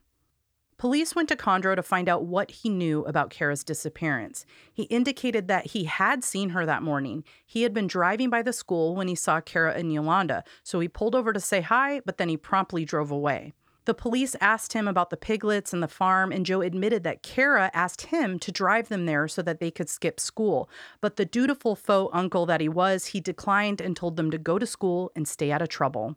Police 0.79 1.17
went 1.17 1.29
to 1.31 1.37
Kondro 1.37 1.75
to 1.75 1.83
find 1.83 2.09
out 2.09 2.25
what 2.25 2.53
he 2.53 2.69
knew 2.69 3.05
about 3.07 3.31
Kara's 3.31 3.65
disappearance. 3.65 4.47
He 4.73 4.85
indicated 4.85 5.49
that 5.49 5.67
he 5.67 5.85
had 5.85 6.23
seen 6.23 6.51
her 6.51 6.65
that 6.65 6.83
morning. 6.85 7.25
He 7.45 7.63
had 7.63 7.75
been 7.75 7.89
driving 7.89 8.31
by 8.31 8.43
the 8.43 8.53
school 8.53 8.95
when 8.95 9.09
he 9.09 9.17
saw 9.17 9.41
Kara 9.41 9.75
and 9.75 9.93
Yolanda, 9.93 10.45
so 10.63 10.79
he 10.79 10.87
pulled 10.87 11.17
over 11.17 11.33
to 11.33 11.41
say 11.41 11.61
hi, 11.61 12.01
but 12.07 12.19
then 12.19 12.29
he 12.29 12.37
promptly 12.37 12.85
drove 12.85 13.11
away. 13.11 13.53
The 13.85 13.95
police 13.95 14.37
asked 14.41 14.75
him 14.75 14.87
about 14.87 15.11
the 15.11 15.17
piglets 15.17 15.73
and 15.73 15.83
the 15.83 15.89
farm, 15.89 16.31
and 16.31 16.47
Joe 16.47 16.61
admitted 16.61 17.03
that 17.03 17.23
Kara 17.23 17.71
asked 17.75 18.03
him 18.03 18.39
to 18.39 18.53
drive 18.53 18.89
them 18.89 19.07
there 19.07 19.27
so 19.27 19.43
that 19.43 19.59
they 19.59 19.73
could 19.73 19.89
skip 19.89 20.21
school. 20.21 20.71
But 21.01 21.17
the 21.17 21.25
dutiful 21.25 21.75
faux 21.75 22.15
uncle 22.15 22.47
that 22.47 22.61
he 22.61 22.69
was, 22.69 23.07
he 23.07 23.21
declined 23.21 23.81
and 23.81 23.97
told 23.97 24.17
them 24.17 24.31
to 24.31 24.39
go 24.39 24.59
to 24.59 24.67
school 24.67 25.11
and 25.17 25.27
stay 25.27 25.51
out 25.51 25.63
of 25.63 25.69
trouble. 25.69 26.17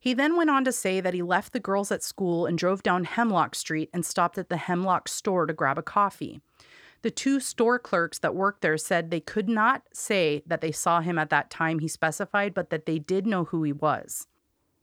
He 0.00 0.14
then 0.14 0.36
went 0.36 0.50
on 0.50 0.64
to 0.64 0.72
say 0.72 1.00
that 1.00 1.14
he 1.14 1.22
left 1.22 1.52
the 1.52 1.60
girls 1.60 1.92
at 1.92 2.02
school 2.02 2.46
and 2.46 2.58
drove 2.58 2.82
down 2.82 3.04
Hemlock 3.04 3.54
Street 3.54 3.90
and 3.92 4.04
stopped 4.04 4.38
at 4.38 4.48
the 4.48 4.56
Hemlock 4.56 5.06
store 5.06 5.46
to 5.46 5.52
grab 5.52 5.78
a 5.78 5.82
coffee. 5.82 6.40
The 7.02 7.10
two 7.10 7.40
store 7.40 7.78
clerks 7.78 8.18
that 8.20 8.34
worked 8.34 8.62
there 8.62 8.78
said 8.78 9.10
they 9.10 9.20
could 9.20 9.48
not 9.48 9.82
say 9.92 10.42
that 10.46 10.60
they 10.60 10.72
saw 10.72 11.00
him 11.00 11.18
at 11.18 11.30
that 11.30 11.50
time 11.50 11.80
he 11.80 11.88
specified, 11.88 12.54
but 12.54 12.70
that 12.70 12.86
they 12.86 12.98
did 12.98 13.26
know 13.26 13.44
who 13.44 13.62
he 13.64 13.72
was. 13.72 14.26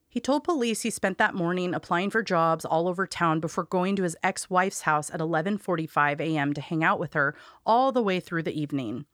He 0.10 0.20
told 0.20 0.44
police 0.44 0.82
he 0.82 0.90
spent 0.90 1.20
that 1.20 1.36
morning 1.36 1.76
applying 1.76 2.10
for 2.10 2.24
jobs 2.24 2.66
all 2.66 2.88
over 2.88 3.06
town 3.06 3.40
before 3.40 3.64
going 3.64 3.96
to 3.96 4.04
his 4.04 4.18
ex-wife's 4.24 4.82
house 4.82 5.12
at 5.12 5.20
11:45 5.20 6.20
a.m. 6.20 6.54
to 6.54 6.62
hang 6.62 6.84
out 6.84 7.00
with 7.00 7.14
her 7.14 7.36
all 7.64 7.92
the 7.92 8.02
way 8.02 8.20
through 8.20 8.44
the 8.44 8.60
evening. 8.60 9.06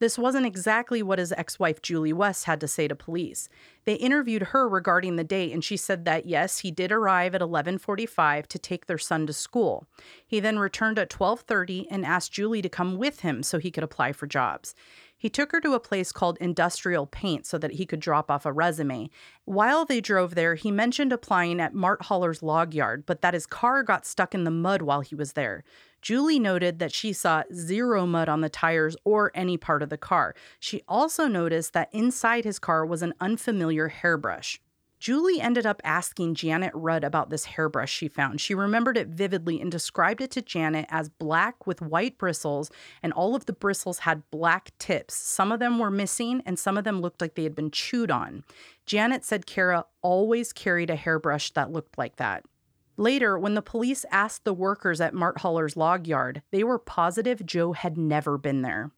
This 0.00 0.16
wasn't 0.16 0.46
exactly 0.46 1.02
what 1.02 1.18
his 1.18 1.32
ex 1.32 1.58
wife 1.58 1.82
Julie 1.82 2.12
West 2.12 2.44
had 2.44 2.60
to 2.60 2.68
say 2.68 2.86
to 2.86 2.94
police. 2.94 3.48
They 3.84 3.94
interviewed 3.94 4.44
her 4.54 4.68
regarding 4.68 5.16
the 5.16 5.24
date, 5.24 5.52
and 5.52 5.62
she 5.62 5.76
said 5.76 6.04
that 6.04 6.24
yes, 6.24 6.60
he 6.60 6.70
did 6.70 6.92
arrive 6.92 7.34
at 7.34 7.40
11:45 7.42 8.46
to 8.46 8.58
take 8.58 8.86
their 8.86 8.96
son 8.96 9.26
to 9.26 9.32
school. 9.32 9.86
He 10.26 10.40
then 10.40 10.58
returned 10.58 10.98
at 10.98 11.10
12:30 11.10 11.88
and 11.90 12.06
asked 12.06 12.32
Julie 12.32 12.62
to 12.62 12.68
come 12.68 12.96
with 12.96 13.20
him 13.20 13.42
so 13.42 13.58
he 13.58 13.72
could 13.72 13.84
apply 13.84 14.12
for 14.12 14.26
jobs. 14.26 14.74
He 15.18 15.28
took 15.28 15.50
her 15.50 15.60
to 15.60 15.74
a 15.74 15.80
place 15.80 16.12
called 16.12 16.38
Industrial 16.40 17.04
Paint 17.04 17.44
so 17.44 17.58
that 17.58 17.72
he 17.72 17.84
could 17.84 17.98
drop 17.98 18.30
off 18.30 18.46
a 18.46 18.52
resume. 18.52 19.10
While 19.44 19.84
they 19.84 20.00
drove 20.00 20.36
there, 20.36 20.54
he 20.54 20.70
mentioned 20.70 21.12
applying 21.12 21.60
at 21.60 21.74
Mart 21.74 22.02
Holler's 22.02 22.40
log 22.40 22.72
yard, 22.72 23.04
but 23.04 23.20
that 23.20 23.34
his 23.34 23.44
car 23.44 23.82
got 23.82 24.06
stuck 24.06 24.32
in 24.32 24.44
the 24.44 24.50
mud 24.52 24.80
while 24.80 25.00
he 25.00 25.16
was 25.16 25.32
there. 25.32 25.64
Julie 26.00 26.38
noted 26.38 26.78
that 26.78 26.92
she 26.92 27.12
saw 27.12 27.42
zero 27.52 28.06
mud 28.06 28.28
on 28.28 28.42
the 28.42 28.48
tires 28.48 28.96
or 29.04 29.32
any 29.34 29.56
part 29.56 29.82
of 29.82 29.90
the 29.90 29.98
car. 29.98 30.36
She 30.60 30.82
also 30.86 31.26
noticed 31.26 31.72
that 31.72 31.88
inside 31.92 32.44
his 32.44 32.60
car 32.60 32.86
was 32.86 33.02
an 33.02 33.14
unfamiliar 33.20 33.88
hairbrush. 33.88 34.60
Julie 34.98 35.40
ended 35.40 35.64
up 35.64 35.80
asking 35.84 36.34
Janet 36.34 36.72
Rudd 36.74 37.04
about 37.04 37.30
this 37.30 37.44
hairbrush 37.44 37.92
she 37.92 38.08
found. 38.08 38.40
She 38.40 38.54
remembered 38.54 38.96
it 38.96 39.08
vividly 39.08 39.60
and 39.60 39.70
described 39.70 40.20
it 40.20 40.30
to 40.32 40.42
Janet 40.42 40.86
as 40.88 41.08
black 41.08 41.66
with 41.66 41.80
white 41.80 42.18
bristles, 42.18 42.70
and 43.02 43.12
all 43.12 43.34
of 43.34 43.46
the 43.46 43.52
bristles 43.52 44.00
had 44.00 44.28
black 44.30 44.72
tips. 44.78 45.14
Some 45.14 45.52
of 45.52 45.60
them 45.60 45.78
were 45.78 45.90
missing, 45.90 46.42
and 46.44 46.58
some 46.58 46.76
of 46.76 46.84
them 46.84 47.00
looked 47.00 47.20
like 47.20 47.34
they 47.34 47.44
had 47.44 47.54
been 47.54 47.70
chewed 47.70 48.10
on. 48.10 48.44
Janet 48.86 49.24
said 49.24 49.46
Kara 49.46 49.84
always 50.02 50.52
carried 50.52 50.90
a 50.90 50.96
hairbrush 50.96 51.52
that 51.52 51.70
looked 51.70 51.96
like 51.96 52.16
that. 52.16 52.44
Later, 52.96 53.38
when 53.38 53.54
the 53.54 53.62
police 53.62 54.04
asked 54.10 54.44
the 54.44 54.52
workers 54.52 55.00
at 55.00 55.14
Mart 55.14 55.38
Holler's 55.38 55.76
log 55.76 56.08
yard, 56.08 56.42
they 56.50 56.64
were 56.64 56.80
positive 56.80 57.46
Joe 57.46 57.72
had 57.72 57.96
never 57.96 58.36
been 58.36 58.62
there. 58.62 58.90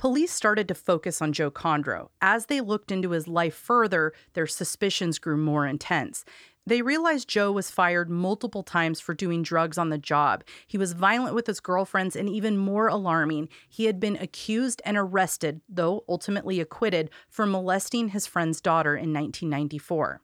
Police 0.00 0.32
started 0.32 0.66
to 0.68 0.74
focus 0.74 1.20
on 1.20 1.34
Joe 1.34 1.50
Kondro. 1.50 2.08
As 2.22 2.46
they 2.46 2.62
looked 2.62 2.90
into 2.90 3.10
his 3.10 3.28
life 3.28 3.54
further, 3.54 4.14
their 4.32 4.46
suspicions 4.46 5.18
grew 5.18 5.36
more 5.36 5.66
intense. 5.66 6.24
They 6.66 6.80
realized 6.80 7.28
Joe 7.28 7.52
was 7.52 7.70
fired 7.70 8.08
multiple 8.08 8.62
times 8.62 8.98
for 8.98 9.12
doing 9.12 9.42
drugs 9.42 9.76
on 9.76 9.90
the 9.90 9.98
job. 9.98 10.42
He 10.66 10.78
was 10.78 10.94
violent 10.94 11.34
with 11.34 11.46
his 11.46 11.60
girlfriends, 11.60 12.16
and 12.16 12.30
even 12.30 12.56
more 12.56 12.88
alarming, 12.88 13.50
he 13.68 13.84
had 13.84 14.00
been 14.00 14.16
accused 14.16 14.80
and 14.86 14.96
arrested, 14.96 15.60
though 15.68 16.02
ultimately 16.08 16.60
acquitted, 16.60 17.10
for 17.28 17.44
molesting 17.44 18.08
his 18.08 18.26
friend's 18.26 18.62
daughter 18.62 18.96
in 18.96 19.12
1994 19.12 20.22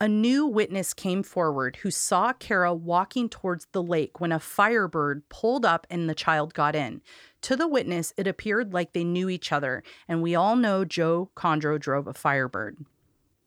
a 0.00 0.08
new 0.08 0.46
witness 0.46 0.92
came 0.92 1.22
forward 1.22 1.76
who 1.76 1.90
saw 1.90 2.32
Kara 2.34 2.74
walking 2.74 3.28
towards 3.28 3.66
the 3.72 3.82
lake 3.82 4.20
when 4.20 4.32
a 4.32 4.38
firebird 4.38 5.26
pulled 5.30 5.64
up 5.64 5.86
and 5.88 6.08
the 6.08 6.14
child 6.14 6.52
got 6.52 6.76
in. 6.76 7.00
To 7.42 7.56
the 7.56 7.68
witness, 7.68 8.12
it 8.16 8.26
appeared 8.26 8.74
like 8.74 8.92
they 8.92 9.04
knew 9.04 9.30
each 9.30 9.52
other, 9.52 9.82
and 10.06 10.20
we 10.20 10.34
all 10.34 10.56
know 10.56 10.84
Joe 10.84 11.30
Kondro 11.34 11.80
drove 11.80 12.06
a 12.06 12.12
firebird. 12.12 12.84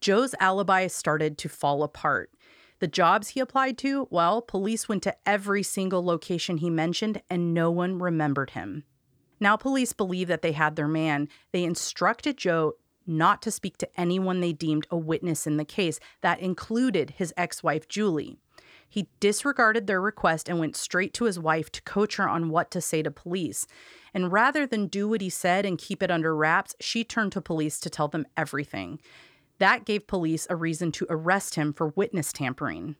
Joe's 0.01 0.33
alibi 0.39 0.87
started 0.87 1.37
to 1.39 1.49
fall 1.49 1.83
apart. 1.83 2.31
The 2.79 2.87
jobs 2.87 3.29
he 3.29 3.41
applied 3.41 3.77
to, 3.79 4.07
well, 4.09 4.41
police 4.41 4.89
went 4.89 5.03
to 5.03 5.15
every 5.27 5.61
single 5.63 6.03
location 6.03 6.57
he 6.57 6.69
mentioned 6.69 7.21
and 7.29 7.53
no 7.53 7.69
one 7.69 7.99
remembered 7.99 8.51
him. 8.51 8.85
Now, 9.41 9.55
police 9.55 9.93
believe 9.93 10.29
that 10.29 10.41
they 10.41 10.53
had 10.53 10.75
their 10.75 10.87
man. 10.87 11.27
They 11.51 11.63
instructed 11.63 12.37
Joe 12.37 12.75
not 13.09 13.41
to 13.41 13.51
speak 13.51 13.77
to 13.77 13.99
anyone 13.99 14.39
they 14.39 14.53
deemed 14.53 14.87
a 14.89 14.97
witness 14.97 15.45
in 15.47 15.57
the 15.57 15.65
case. 15.65 15.99
That 16.21 16.39
included 16.39 17.15
his 17.17 17.33
ex 17.35 17.63
wife, 17.63 17.87
Julie. 17.87 18.37
He 18.87 19.07
disregarded 19.19 19.85
their 19.85 20.01
request 20.01 20.49
and 20.49 20.59
went 20.59 20.75
straight 20.75 21.13
to 21.15 21.25
his 21.25 21.39
wife 21.39 21.71
to 21.71 21.81
coach 21.83 22.15
her 22.15 22.27
on 22.27 22.49
what 22.49 22.71
to 22.71 22.81
say 22.81 23.03
to 23.03 23.11
police. 23.11 23.67
And 24.13 24.31
rather 24.31 24.65
than 24.65 24.87
do 24.87 25.07
what 25.07 25.21
he 25.21 25.29
said 25.29 25.65
and 25.65 25.77
keep 25.77 26.01
it 26.01 26.09
under 26.09 26.35
wraps, 26.35 26.75
she 26.79 27.03
turned 27.03 27.31
to 27.33 27.41
police 27.41 27.79
to 27.81 27.89
tell 27.89 28.07
them 28.07 28.25
everything. 28.35 28.99
That 29.59 29.85
gave 29.85 30.07
police 30.07 30.47
a 30.49 30.55
reason 30.55 30.91
to 30.93 31.05
arrest 31.09 31.55
him 31.55 31.73
for 31.73 31.89
witness 31.89 32.33
tampering. 32.33 32.95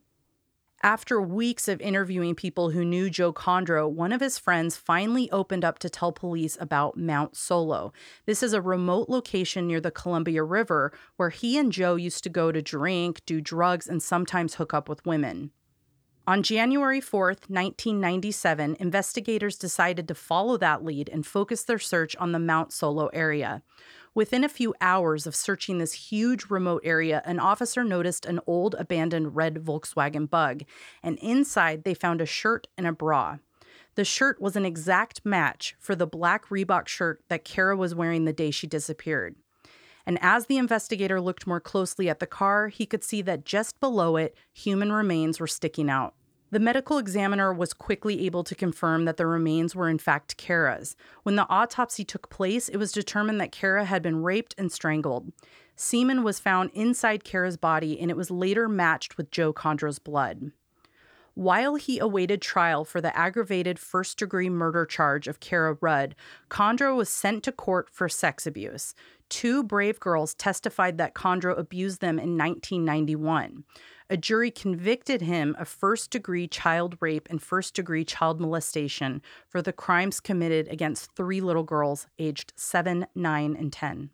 After 0.82 1.20
weeks 1.20 1.68
of 1.68 1.82
interviewing 1.82 2.36
people 2.36 2.70
who 2.70 2.86
knew 2.86 3.10
Joe 3.10 3.34
Kondro, 3.34 3.92
one 3.92 4.13
of 4.13 4.22
his 4.22 4.39
friends 4.39 4.78
finally 4.78 5.30
opened 5.30 5.65
up 5.65 5.78
to 5.80 5.89
tell 5.89 6.13
police 6.13 6.58
about 6.58 6.96
Mount 6.96 7.36
Solo. 7.36 7.92
This 8.26 8.42
is 8.42 8.54
a 8.54 8.62
remote 8.62 9.10
location 9.10 9.68
near 9.68 9.82
the 9.82 9.92
Columbia 9.92 10.42
River 10.42 10.94
where 11.18 11.32
he 11.32 11.58
and 11.58 11.74
Joe 11.74 11.96
used 11.96 12.24
to 12.24 12.30
go 12.30 12.54
to 12.54 12.62
drink, 12.62 13.20
do 13.26 13.42
drugs, 13.42 13.89
and 13.89 14.02
sometimes 14.02 14.56
hook 14.56 14.74
up 14.74 14.88
with 14.88 15.06
women. 15.06 15.52
On 16.26 16.44
January 16.44 17.02
4th, 17.02 17.50
1997, 17.50 18.78
investigators 18.80 19.58
decided 19.58 20.08
to 20.08 20.15
follow 20.15 20.56
that 20.58 20.86
lead 20.86 21.10
and 21.10 21.26
focus 21.26 21.63
their 21.63 21.80
search 21.80 22.15
on 22.15 22.32
the 22.32 22.39
Mount 22.39 22.72
Solo 22.72 23.08
area. 23.08 23.63
Within 24.15 24.43
a 24.43 24.50
few 24.50 24.74
hours 24.82 25.28
of 25.28 25.36
searching 25.36 25.78
this 25.78 25.93
huge 25.93 26.50
remote 26.50 26.82
area, 26.84 27.22
an 27.26 27.39
officer 27.39 27.84
noticed 27.84 28.26
an 28.26 28.39
old 28.48 28.76
abandoned 28.80 29.36
red 29.36 29.56
Volkswagen 29.56 30.30
bug, 30.30 30.63
and 31.04 31.17
inside 31.19 31.84
they 31.84 31.93
found 31.93 32.19
a 32.22 32.26
shirt 32.26 32.67
and 32.78 32.88
a 32.88 32.91
bra. 32.91 33.38
The 33.95 34.06
shirt 34.06 34.41
was 34.41 34.56
an 34.56 34.65
exact 34.65 35.26
match 35.26 35.76
for 35.80 35.95
the 35.95 36.08
black 36.08 36.48
Reebok 36.50 36.88
shirt 36.88 37.22
that 37.28 37.43
Kara 37.43 37.76
was 37.76 37.93
wearing 37.93 38.26
the 38.26 38.34
day 38.34 38.52
she 38.52 38.67
disappeared. 38.67 39.36
And 40.06 40.17
as 40.22 40.48
the 40.48 40.58
investigator 40.58 41.22
looked 41.22 41.45
more 41.45 41.60
closely 41.60 42.10
at 42.10 42.19
the 42.19 42.26
car, 42.26 42.69
he 42.69 42.86
could 42.86 43.04
see 43.04 43.22
that 43.24 43.45
just 43.45 43.80
below 43.80 44.15
it, 44.15 44.36
human 44.52 44.91
remains 44.91 45.39
were 45.39 45.48
sticking 45.48 45.89
out. 45.89 46.15
The 46.52 46.60
medical 46.60 46.98
examiner 46.98 47.54
was 47.54 47.74
quickly 47.74 48.26
able 48.26 48.44
to 48.44 48.56
confirm 48.56 49.06
that 49.06 49.18
the 49.18 49.28
remains 49.28 49.76
were 49.76 49.88
in 49.88 50.00
fact 50.00 50.36
Kara's. 50.38 50.96
When 51.22 51.36
the 51.36 51.48
autopsy 51.48 52.04
took 52.04 52.30
place, 52.32 52.70
it 52.70 52.78
was 52.78 52.92
determined 52.92 53.40
that 53.40 53.52
Kara 53.52 53.86
had 53.86 54.02
been 54.02 54.24
raped 54.24 54.56
and 54.58 54.72
strangled. 54.72 55.32
Semen 55.76 56.24
was 56.24 56.40
found 56.40 56.72
inside 56.74 57.24
Kara's 57.24 57.56
body 57.56 58.00
and 58.00 58.10
it 58.10 58.18
was 58.18 58.32
later 58.32 58.68
matched 58.68 59.16
with 59.16 59.30
Joe 59.30 59.54
Kondro's 59.54 60.00
blood. 60.00 60.52
While 61.36 61.76
he 61.76 62.00
awaited 62.00 62.42
trial 62.42 62.84
for 62.84 63.00
the 63.00 63.16
aggravated 63.16 63.78
first 63.78 64.18
degree 64.18 64.50
murder 64.50 64.86
charge 64.86 65.28
of 65.28 65.40
Kara 65.40 65.78
Rudd, 65.80 66.16
Kondro 66.50 66.98
was 66.98 67.10
sent 67.10 67.44
to 67.44 67.52
court 67.52 67.90
for 67.92 68.10
sex 68.10 68.48
abuse. 68.48 68.96
Two 69.30 69.64
brave 69.64 70.00
girls 70.00 70.34
testified 70.34 70.98
that 70.98 71.14
Kondro 71.14 71.58
abused 71.58 72.02
them 72.02 72.18
in 72.18 72.38
1991 72.38 73.64
a 74.10 74.17
jury 74.17 74.50
convicted 74.50 75.22
him 75.22 75.56
of 75.60 75.67
first 75.67 76.10
degree 76.10 76.48
child 76.48 76.98
rape 77.00 77.28
and 77.30 77.41
first 77.41 77.76
degree 77.76 78.04
child 78.04 78.39
molestation 78.39 79.22
for 79.48 79.62
the 79.62 79.74
crimes 79.74 80.19
committed 80.19 80.67
against 80.67 81.15
three 81.15 81.39
little 81.41 81.63
girls 81.63 82.08
aged 82.17 82.52
7, 82.56 83.06
9, 83.13 83.56
and 83.56 83.72
10. 83.72 84.10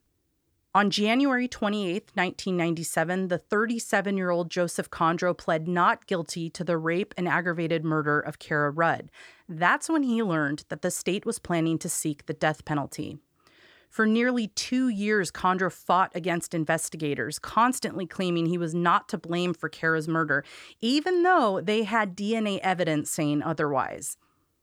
On 0.76 0.90
January 0.90 1.48
28, 1.48 2.12
1997, 2.16 3.30
the 3.30 3.38
37 3.38 4.18
year 4.18 4.30
old 4.30 4.52
Joseph 4.52 4.90
Kondro 4.90 5.36
pled 5.36 5.70
not 5.70 6.06
guilty 6.06 6.50
to 6.50 6.66
the 6.66 6.78
rape 6.78 7.14
and 7.16 7.30
aggravated 7.30 7.86
murder 7.86 8.20
of 8.20 8.40
Kara 8.40 8.72
Rudd. 8.72 9.10
That's 9.48 9.88
when 9.88 10.04
he 10.04 10.22
learned 10.22 10.66
that 10.68 10.82
the 10.82 10.92
state 10.92 11.26
was 11.26 11.40
planning 11.40 11.78
to 11.78 11.88
seek 11.88 12.26
the 12.26 12.34
death 12.34 12.66
penalty. 12.66 13.20
For 13.96 14.06
nearly 14.06 14.48
two 14.48 14.90
years, 14.90 15.32
Kondro 15.32 15.72
fought 15.72 16.12
against 16.14 16.54
investigators, 16.54 17.40
constantly 17.40 18.06
claiming 18.06 18.46
he 18.48 18.58
was 18.58 18.76
not 18.76 19.08
to 19.08 19.18
blame 19.18 19.54
for 19.54 19.70
Kara's 19.70 20.06
murder, 20.06 20.44
even 20.82 21.24
though 21.24 21.62
they 21.62 21.84
had 21.84 22.14
DNA 22.14 22.60
evidence 22.60 23.10
saying 23.10 23.42
otherwise. 23.42 24.18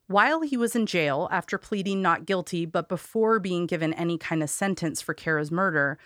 While 0.06 0.42
he 0.42 0.58
was 0.58 0.76
in 0.76 0.84
jail 0.84 1.28
after 1.32 1.56
pleading 1.56 2.02
not 2.02 2.26
guilty, 2.26 2.66
but 2.66 2.90
before 2.90 3.38
being 3.38 3.64
given 3.64 3.94
any 3.94 4.18
kind 4.18 4.42
of 4.42 4.50
sentence 4.50 5.00
for 5.00 5.14
Kara's 5.14 5.50
murder, 5.50 5.96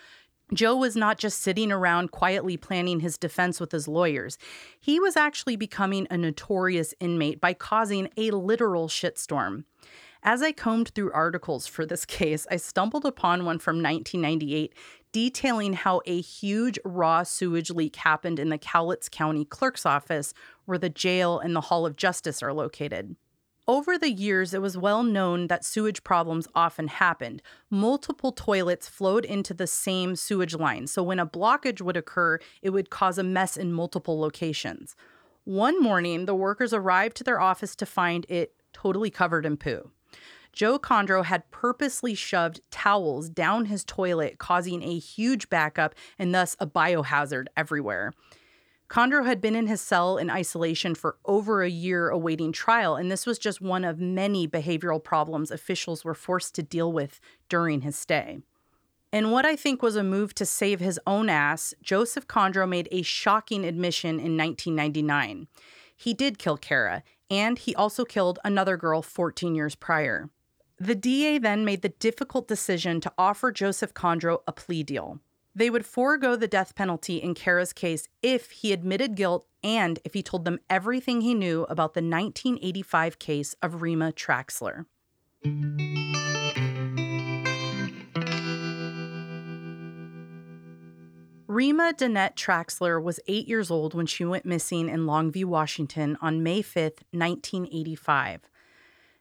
Joe 0.54 0.76
was 0.76 0.94
not 0.94 1.18
just 1.18 1.42
sitting 1.42 1.72
around 1.72 2.12
quietly 2.12 2.56
planning 2.56 3.00
his 3.00 3.18
defense 3.18 3.58
with 3.58 3.72
his 3.72 3.88
lawyers. 3.88 4.38
He 4.78 5.00
was 5.00 5.16
actually 5.16 5.56
becoming 5.56 6.06
a 6.10 6.16
notorious 6.16 6.94
inmate 7.00 7.40
by 7.40 7.54
causing 7.54 8.08
a 8.16 8.30
literal 8.30 8.86
shitstorm. 8.86 9.64
As 10.28 10.42
I 10.42 10.50
combed 10.50 10.88
through 10.88 11.12
articles 11.12 11.68
for 11.68 11.86
this 11.86 12.04
case, 12.04 12.48
I 12.50 12.56
stumbled 12.56 13.06
upon 13.06 13.44
one 13.44 13.60
from 13.60 13.76
1998 13.76 14.74
detailing 15.12 15.72
how 15.72 16.02
a 16.04 16.20
huge 16.20 16.80
raw 16.84 17.22
sewage 17.22 17.70
leak 17.70 17.94
happened 17.96 18.40
in 18.40 18.48
the 18.48 18.58
Cowlitz 18.58 19.08
County 19.08 19.44
Clerk's 19.44 19.86
Office, 19.86 20.34
where 20.64 20.78
the 20.78 20.90
jail 20.90 21.38
and 21.38 21.54
the 21.54 21.62
Hall 21.62 21.86
of 21.86 21.96
Justice 21.96 22.42
are 22.42 22.52
located. 22.52 23.14
Over 23.68 23.96
the 23.96 24.10
years, 24.10 24.52
it 24.52 24.60
was 24.60 24.76
well 24.76 25.04
known 25.04 25.46
that 25.46 25.64
sewage 25.64 26.02
problems 26.02 26.48
often 26.56 26.88
happened. 26.88 27.40
Multiple 27.70 28.32
toilets 28.32 28.88
flowed 28.88 29.24
into 29.24 29.54
the 29.54 29.66
same 29.66 30.16
sewage 30.16 30.54
line, 30.54 30.88
so 30.88 31.04
when 31.04 31.20
a 31.20 31.26
blockage 31.26 31.80
would 31.80 31.96
occur, 31.96 32.40
it 32.62 32.70
would 32.70 32.90
cause 32.90 33.16
a 33.16 33.22
mess 33.22 33.56
in 33.56 33.72
multiple 33.72 34.18
locations. 34.20 34.96
One 35.44 35.80
morning, 35.80 36.26
the 36.26 36.34
workers 36.34 36.74
arrived 36.74 37.16
to 37.18 37.24
their 37.24 37.40
office 37.40 37.76
to 37.76 37.86
find 37.86 38.26
it 38.28 38.54
totally 38.72 39.10
covered 39.10 39.46
in 39.46 39.56
poo. 39.56 39.92
Joe 40.56 40.78
Kondro 40.78 41.22
had 41.22 41.50
purposely 41.50 42.14
shoved 42.14 42.62
towels 42.70 43.28
down 43.28 43.66
his 43.66 43.84
toilet, 43.84 44.38
causing 44.38 44.82
a 44.82 44.98
huge 44.98 45.50
backup 45.50 45.94
and 46.18 46.34
thus 46.34 46.56
a 46.58 46.66
biohazard 46.66 47.48
everywhere. 47.58 48.14
Kondro 48.88 49.26
had 49.26 49.42
been 49.42 49.54
in 49.54 49.66
his 49.66 49.82
cell 49.82 50.16
in 50.16 50.30
isolation 50.30 50.94
for 50.94 51.18
over 51.26 51.62
a 51.62 51.68
year 51.68 52.08
awaiting 52.08 52.52
trial, 52.52 52.96
and 52.96 53.12
this 53.12 53.26
was 53.26 53.38
just 53.38 53.60
one 53.60 53.84
of 53.84 54.00
many 54.00 54.48
behavioral 54.48 55.02
problems 55.02 55.50
officials 55.50 56.06
were 56.06 56.14
forced 56.14 56.54
to 56.54 56.62
deal 56.62 56.90
with 56.90 57.20
during 57.50 57.82
his 57.82 57.98
stay. 57.98 58.38
In 59.12 59.30
what 59.30 59.44
I 59.44 59.56
think 59.56 59.82
was 59.82 59.96
a 59.96 60.02
move 60.02 60.34
to 60.36 60.46
save 60.46 60.80
his 60.80 60.98
own 61.06 61.28
ass, 61.28 61.74
Joseph 61.82 62.26
Kondro 62.26 62.66
made 62.66 62.88
a 62.90 63.02
shocking 63.02 63.62
admission 63.62 64.20
in 64.20 64.38
1999. 64.38 65.48
He 65.94 66.14
did 66.14 66.38
kill 66.38 66.56
Kara, 66.56 67.02
and 67.30 67.58
he 67.58 67.74
also 67.74 68.06
killed 68.06 68.38
another 68.42 68.78
girl 68.78 69.02
14 69.02 69.54
years 69.54 69.74
prior. 69.74 70.30
The 70.78 70.94
DA 70.94 71.38
then 71.38 71.64
made 71.64 71.80
the 71.80 71.88
difficult 71.88 72.46
decision 72.48 73.00
to 73.00 73.12
offer 73.16 73.50
Joseph 73.50 73.94
Kondro 73.94 74.42
a 74.46 74.52
plea 74.52 74.82
deal. 74.82 75.20
They 75.54 75.70
would 75.70 75.86
forego 75.86 76.36
the 76.36 76.46
death 76.46 76.74
penalty 76.74 77.16
in 77.16 77.32
Kara's 77.32 77.72
case 77.72 78.08
if 78.20 78.50
he 78.50 78.74
admitted 78.74 79.14
guilt 79.14 79.46
and 79.64 79.98
if 80.04 80.12
he 80.12 80.22
told 80.22 80.44
them 80.44 80.58
everything 80.68 81.22
he 81.22 81.32
knew 81.32 81.62
about 81.70 81.94
the 81.94 82.02
1985 82.02 83.18
case 83.18 83.56
of 83.62 83.80
Rima 83.80 84.12
Traxler. 84.12 84.84
Rima 91.46 91.94
Danette 91.96 92.36
Traxler 92.36 93.02
was 93.02 93.18
eight 93.26 93.48
years 93.48 93.70
old 93.70 93.94
when 93.94 94.04
she 94.04 94.26
went 94.26 94.44
missing 94.44 94.90
in 94.90 95.06
Longview, 95.06 95.46
Washington 95.46 96.18
on 96.20 96.42
May 96.42 96.60
5, 96.60 96.82
1985. 97.12 98.42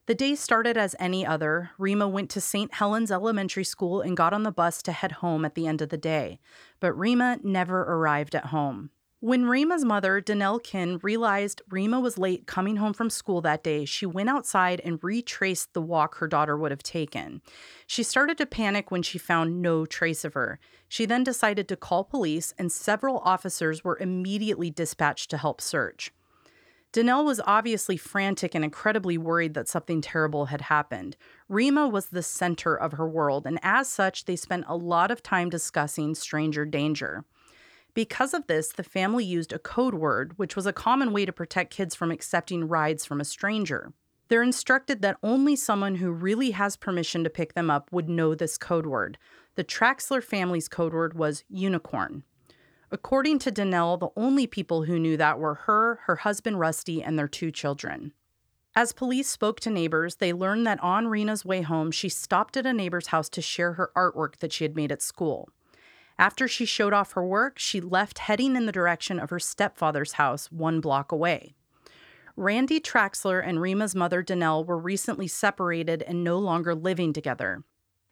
The 0.08 0.14
day 0.14 0.36
started 0.36 0.78
as 0.78 0.96
any 1.00 1.26
other. 1.26 1.72
Rima 1.80 2.08
went 2.08 2.30
to 2.32 2.42
St. 2.42 2.76
Helens 2.76 3.12
Elementary 3.12 3.64
School 3.64 4.02
and 4.02 4.16
got 4.16 4.34
on 4.34 4.44
the 4.44 4.52
bus 4.52 4.84
to 4.84 4.92
head 4.92 5.14
home 5.14 5.44
at 5.44 5.56
the 5.56 5.66
end 5.66 5.82
of 5.82 5.90
the 5.90 5.98
day. 5.98 6.40
But 6.80 6.94
Rima 6.94 7.40
never 7.42 7.82
arrived 7.82 8.36
at 8.36 8.48
home. 8.48 8.92
When 9.20 9.48
Rima's 9.48 9.84
mother, 9.84 10.22
Danelle 10.22 10.62
Kin, 10.62 11.00
realized 11.02 11.64
Rima 11.72 12.00
was 12.00 12.20
late 12.20 12.46
coming 12.46 12.76
home 12.76 12.94
from 12.94 13.10
school 13.10 13.42
that 13.42 13.64
day, 13.64 13.84
she 13.84 14.06
went 14.06 14.30
outside 14.30 14.80
and 14.86 15.04
retraced 15.04 15.74
the 15.74 15.82
walk 15.82 16.18
her 16.18 16.28
daughter 16.28 16.56
would 16.56 16.70
have 16.70 16.84
taken. 16.84 17.42
She 17.88 18.04
started 18.04 18.38
to 18.38 18.46
panic 18.46 18.92
when 18.92 19.02
she 19.02 19.18
found 19.18 19.60
no 19.64 19.88
trace 19.88 20.24
of 20.24 20.36
her. 20.36 20.60
She 20.88 21.08
then 21.08 21.24
decided 21.24 21.68
to 21.70 21.76
call 21.76 22.04
police, 22.04 22.54
and 22.60 22.72
several 22.72 23.18
officers 23.26 23.84
were 23.84 23.98
immediately 23.98 24.70
dispatched 24.70 25.32
to 25.32 25.40
help 25.40 25.60
search. 25.62 26.12
Danelle 26.96 27.26
was 27.26 27.42
obviously 27.46 27.98
frantic 27.98 28.56
and 28.56 28.64
incredibly 28.64 29.18
worried 29.18 29.54
that 29.54 29.68
something 29.68 30.00
terrible 30.00 30.46
had 30.46 30.62
happened. 30.62 31.18
Rima 31.50 31.90
was 31.90 32.06
the 32.06 32.24
center 32.24 32.74
of 32.74 32.94
her 32.94 33.06
world, 33.06 33.46
and 33.46 33.60
as 33.62 33.90
such, 33.90 34.24
they 34.24 34.38
spent 34.38 34.64
a 34.66 34.78
lot 34.78 35.12
of 35.12 35.22
time 35.22 35.50
discussing 35.50 36.16
stranger 36.16 36.64
danger. 36.64 37.26
Because 37.94 38.34
of 38.34 38.48
this, 38.48 38.70
the 38.70 38.82
family 38.82 39.26
used 39.26 39.52
a 39.52 39.60
code 39.60 39.96
word, 39.96 40.38
which 40.38 40.56
was 40.56 40.66
a 40.66 40.72
common 40.72 41.12
way 41.12 41.26
to 41.26 41.34
protect 41.34 41.74
kids 41.74 41.96
from 41.96 42.12
accepting 42.12 42.66
rides 42.66 43.04
from 43.04 43.20
a 43.20 43.26
stranger. 43.26 43.92
They're 44.30 44.42
instructed 44.42 45.02
that 45.02 45.18
only 45.22 45.58
someone 45.58 45.96
who 45.96 46.12
really 46.12 46.52
has 46.52 46.78
permission 46.78 47.26
to 47.26 47.30
pick 47.30 47.56
them 47.56 47.70
up 47.70 47.92
would 47.92 48.08
know 48.08 48.36
this 48.36 48.58
code 48.58 48.86
word. 48.86 49.18
The 49.56 49.66
Traxler 49.66 50.24
family's 50.24 50.70
code 50.70 50.94
word 50.94 51.14
was 51.14 51.44
unicorn. 51.50 52.24
According 52.96 53.40
to 53.40 53.52
Danelle, 53.52 54.00
the 54.00 54.08
only 54.16 54.48
people 54.48 54.84
who 54.84 54.98
knew 54.98 55.18
that 55.18 55.38
were 55.38 55.56
her, 55.56 56.00
her 56.06 56.16
husband 56.16 56.62
Rusty, 56.62 57.04
and 57.04 57.20
their 57.20 57.28
two 57.28 57.52
children. 57.52 58.14
As 58.74 58.94
police 58.94 59.28
spoke 59.28 59.60
to 59.60 59.70
neighbors, 59.70 60.16
they 60.16 60.32
learned 60.32 60.66
that 60.66 60.82
on 60.82 61.10
Rima's 61.10 61.44
way 61.44 61.62
home, 61.62 61.92
she 61.92 62.08
stopped 62.08 62.56
at 62.56 62.66
a 62.66 62.72
neighbor's 62.72 63.08
house 63.08 63.28
to 63.32 63.42
share 63.42 63.74
her 63.74 63.92
artwork 63.98 64.38
that 64.38 64.54
she 64.54 64.64
had 64.64 64.78
made 64.78 64.94
at 64.94 65.02
school. 65.02 65.50
After 66.18 66.48
she 66.48 66.64
showed 66.64 66.94
off 66.94 67.12
her 67.12 67.28
work, 67.28 67.60
she 67.60 67.82
left 67.82 68.20
heading 68.20 68.56
in 68.56 68.66
the 68.66 68.72
direction 68.72 69.20
of 69.20 69.30
her 69.30 69.40
stepfather's 69.40 70.14
house 70.14 70.50
one 70.50 70.80
block 70.80 71.12
away. 71.12 71.54
Randy 72.38 72.80
Traxler 72.80 73.46
and 73.46 73.60
Rima's 73.60 73.94
mother, 73.94 74.24
Danelle, 74.24 74.66
were 74.66 74.78
recently 74.78 75.28
separated 75.28 76.02
and 76.02 76.24
no 76.24 76.40
longer 76.40 76.74
living 76.74 77.12
together. 77.12 77.66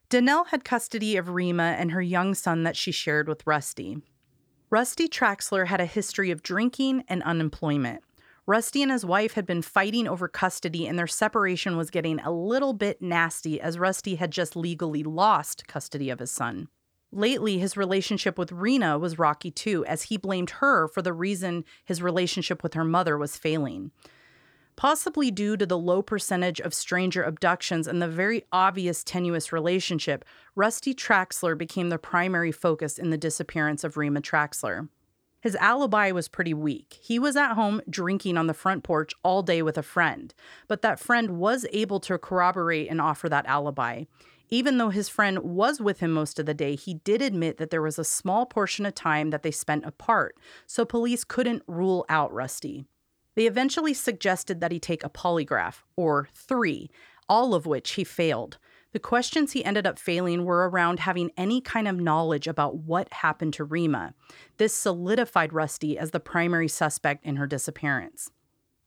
Danelle 0.10 0.48
had 0.48 0.66
custody 0.66 1.16
of 1.16 1.30
Rima 1.30 1.78
and 1.80 1.94
her 1.94 2.02
young 2.02 2.36
son 2.36 2.64
that 2.64 2.76
she 2.76 2.92
shared 2.92 3.30
with 3.30 3.48
Rusty. 3.48 4.02
Rusty 4.74 5.08
Traxler 5.08 5.68
had 5.68 5.80
a 5.80 5.86
history 5.86 6.32
of 6.32 6.42
drinking 6.42 7.04
and 7.08 7.22
unemployment. 7.22 8.02
Rusty 8.48 8.82
and 8.82 8.92
his 8.92 9.06
wife 9.06 9.34
had 9.34 9.46
been 9.46 9.62
fighting 9.62 10.08
over 10.08 10.28
custody, 10.28 10.88
and 10.88 10.98
their 10.98 11.06
separation 11.06 11.78
was 11.78 11.92
getting 11.92 12.20
a 12.22 12.32
little 12.32 12.74
bit 12.74 13.00
nasty 13.00 13.62
as 13.62 13.78
Rusty 13.78 14.16
had 14.16 14.32
just 14.32 14.56
legally 14.56 15.04
lost 15.04 15.68
custody 15.68 16.10
of 16.10 16.18
his 16.18 16.32
son. 16.32 16.70
Lately, 17.12 17.60
his 17.60 17.78
relationship 17.78 18.36
with 18.36 18.52
Rena 18.52 18.98
was 18.98 19.20
rocky 19.20 19.52
too, 19.52 19.86
as 19.86 20.02
he 20.02 20.18
blamed 20.18 20.50
her 20.50 20.88
for 20.88 21.04
the 21.04 21.14
reason 21.14 21.66
his 21.86 22.02
relationship 22.02 22.64
with 22.64 22.74
her 22.74 22.84
mother 22.84 23.16
was 23.16 23.38
failing. 23.38 23.92
Possibly 24.76 25.30
due 25.30 25.56
to 25.58 25.66
the 25.66 25.78
low 25.78 26.02
percentage 26.02 26.60
of 26.60 26.74
stranger 26.74 27.24
abductions 27.24 27.88
and 27.88 28.02
the 28.02 28.08
very 28.08 28.44
obvious 28.52 29.04
tenuous 29.04 29.54
relationship, 29.54 30.26
Rusty 30.56 30.94
Traxler 30.94 31.58
became 31.58 31.90
the 31.90 32.00
primary 32.00 32.52
focus 32.52 32.98
in 32.98 33.10
the 33.10 33.18
disappearance 33.18 33.84
of 33.84 33.98
Rima 33.98 34.22
Traxler. 34.22 34.90
His 35.42 35.56
alibi 35.58 36.12
was 36.12 36.30
pretty 36.30 36.54
weak. 36.54 37.00
He 37.02 37.20
was 37.20 37.36
at 37.36 37.54
home 37.54 37.82
drinking 37.90 38.38
on 38.38 38.48
the 38.48 38.54
front 38.54 38.84
porch 38.84 39.14
all 39.24 39.44
day 39.44 39.62
with 39.62 39.78
a 39.78 39.84
friend, 39.84 40.34
but 40.70 40.82
that 40.82 41.02
friend 41.02 41.38
was 41.38 41.66
able 41.74 42.00
to 42.00 42.18
corroborate 42.18 42.90
and 42.90 43.02
offer 43.02 43.28
that 43.28 43.46
alibi. 43.46 44.06
Even 44.50 44.78
though 44.78 44.90
his 44.90 45.10
friend 45.10 45.40
was 45.40 45.82
with 45.82 46.00
him 46.00 46.12
most 46.12 46.40
of 46.40 46.46
the 46.46 46.54
day, 46.54 46.76
he 46.76 46.94
did 46.94 47.22
admit 47.22 47.58
that 47.58 47.72
there 47.72 47.82
was 47.82 48.00
a 48.00 48.06
small 48.06 48.46
portion 48.46 48.86
of 48.86 48.96
time 48.96 49.32
that 49.32 49.44
they 49.44 49.52
spent 49.52 49.86
apart, 49.86 50.38
so 50.66 50.86
police 50.86 51.24
couldn't 51.24 51.64
rule 51.68 52.06
out 52.08 52.34
Rusty. 52.34 52.86
They 53.36 53.48
eventually 53.48 53.94
suggested 53.94 54.62
that 54.62 54.72
he 54.72 54.80
take 54.80 55.04
a 55.04 55.10
polygraph, 55.10 55.84
or 55.96 56.30
three, 56.34 56.90
all 57.28 57.54
of 57.54 57.66
which 57.66 57.92
he 57.92 58.04
failed. 58.04 58.58
The 58.92 59.00
questions 59.00 59.54
he 59.54 59.66
ended 59.66 59.88
up 59.88 59.98
failing 59.98 60.46
were 60.46 60.70
around 60.70 61.00
having 61.00 61.32
any 61.36 61.62
kind 61.62 61.88
of 61.88 62.00
knowledge 62.00 62.48
about 62.48 62.78
what 62.78 63.12
happened 63.12 63.54
to 63.54 63.64
Rima. 63.64 64.14
This 64.58 64.74
solidified 64.74 65.52
Rusty 65.52 65.98
as 65.98 66.12
the 66.12 66.20
primary 66.20 66.68
suspect 66.68 67.26
in 67.26 67.38
her 67.38 67.48
disappearance. 67.48 68.30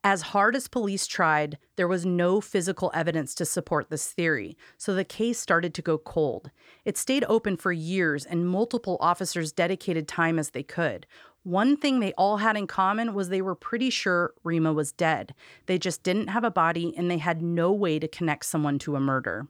As 0.05 0.23
hard 0.23 0.55
as 0.55 0.69
police 0.69 1.09
tried, 1.09 1.59
there 1.75 1.89
was 1.89 2.07
no 2.07 2.41
physical 2.41 2.93
evidence 2.95 3.35
to 3.35 3.45
support 3.45 3.91
this 3.91 4.13
theory, 4.13 4.57
so 4.79 4.95
the 4.95 5.03
case 5.03 5.41
started 5.41 5.75
to 5.75 5.83
go 5.83 5.99
cold. 5.99 6.53
It 6.85 6.97
stayed 6.97 7.25
open 7.29 7.57
for 7.57 7.73
years, 7.73 8.25
and 8.25 8.49
multiple 8.49 8.99
officers 9.01 9.51
dedicated 9.51 10.07
time 10.07 10.39
as 10.39 10.51
they 10.51 10.63
could. 10.63 11.09
One 11.47 11.77
thing 11.77 12.01
they 12.01 12.13
all 12.15 12.39
had 12.39 12.57
in 12.57 12.67
common 12.67 13.15
was 13.15 13.29
they 13.29 13.41
were 13.41 13.55
pretty 13.55 13.89
sure 13.89 14.35
Rima 14.43 14.73
was 14.73 14.91
dead. 14.91 15.33
They 15.67 15.79
just 15.79 16.03
didn't 16.03 16.27
have 16.27 16.43
a 16.43 16.51
body, 16.51 16.93
and 16.97 17.09
they 17.09 17.19
had 17.19 17.41
no 17.41 17.71
way 17.71 18.01
to 18.01 18.09
connect 18.09 18.47
someone 18.47 18.81
to 18.81 18.97
a 18.97 19.01
murder. 19.01 19.47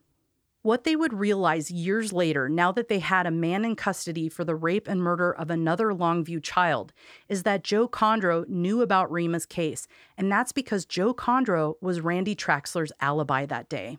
What 0.61 0.85
they 0.85 0.95
would 0.95 1.15
realize 1.15 1.71
years 1.71 2.13
later, 2.13 2.51
now 2.51 2.71
that 2.73 2.89
they 2.89 2.99
had 2.99 3.27
a 3.27 3.31
man 3.31 3.65
in 3.65 3.77
custody 3.77 4.29
for 4.29 4.45
the 4.45 4.55
rape 4.55 4.89
and 4.89 5.01
murder 5.01 5.33
of 5.33 5.49
another 5.49 5.87
Longview 5.87 6.43
child, 6.43 6.93
is 7.31 7.45
that 7.45 7.65
Joe 7.65 7.89
Kondro 7.89 8.47
knew 8.47 8.83
about 8.83 9.11
Rima's 9.11 9.47
case, 9.47 9.89
and 10.19 10.31
that's 10.31 10.53
because 10.53 10.85
Joe 10.85 11.15
Kondro 11.15 11.77
was 11.81 12.03
Randy 12.03 12.37
Traxler's 12.37 12.93
alibi 13.01 13.47
that 13.47 13.71
day. 13.71 13.97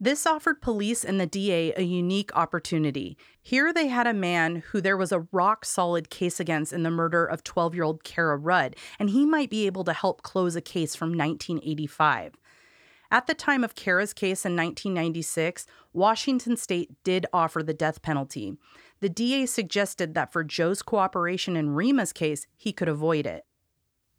This 0.00 0.26
offered 0.26 0.62
police 0.62 1.04
and 1.04 1.20
the 1.20 1.26
DA 1.26 1.72
a 1.76 1.82
unique 1.82 2.30
opportunity. 2.36 3.18
Here 3.42 3.72
they 3.72 3.88
had 3.88 4.06
a 4.06 4.14
man 4.14 4.62
who 4.70 4.80
there 4.80 4.96
was 4.96 5.10
a 5.10 5.26
rock 5.32 5.64
solid 5.64 6.08
case 6.08 6.38
against 6.38 6.72
in 6.72 6.84
the 6.84 6.90
murder 6.90 7.24
of 7.24 7.42
12 7.42 7.74
year 7.74 7.82
old 7.82 8.04
Kara 8.04 8.36
Rudd, 8.36 8.76
and 9.00 9.10
he 9.10 9.26
might 9.26 9.50
be 9.50 9.66
able 9.66 9.82
to 9.82 9.92
help 9.92 10.22
close 10.22 10.54
a 10.54 10.60
case 10.60 10.94
from 10.94 11.08
1985. 11.08 12.34
At 13.10 13.26
the 13.26 13.34
time 13.34 13.64
of 13.64 13.74
Kara's 13.74 14.12
case 14.12 14.44
in 14.44 14.54
1996, 14.54 15.66
Washington 15.92 16.56
state 16.56 16.92
did 17.02 17.26
offer 17.32 17.64
the 17.64 17.74
death 17.74 18.00
penalty. 18.00 18.56
The 19.00 19.08
DA 19.08 19.46
suggested 19.46 20.14
that 20.14 20.32
for 20.32 20.44
Joe's 20.44 20.82
cooperation 20.82 21.56
in 21.56 21.70
Rima's 21.70 22.12
case, 22.12 22.46
he 22.56 22.72
could 22.72 22.88
avoid 22.88 23.26
it. 23.26 23.47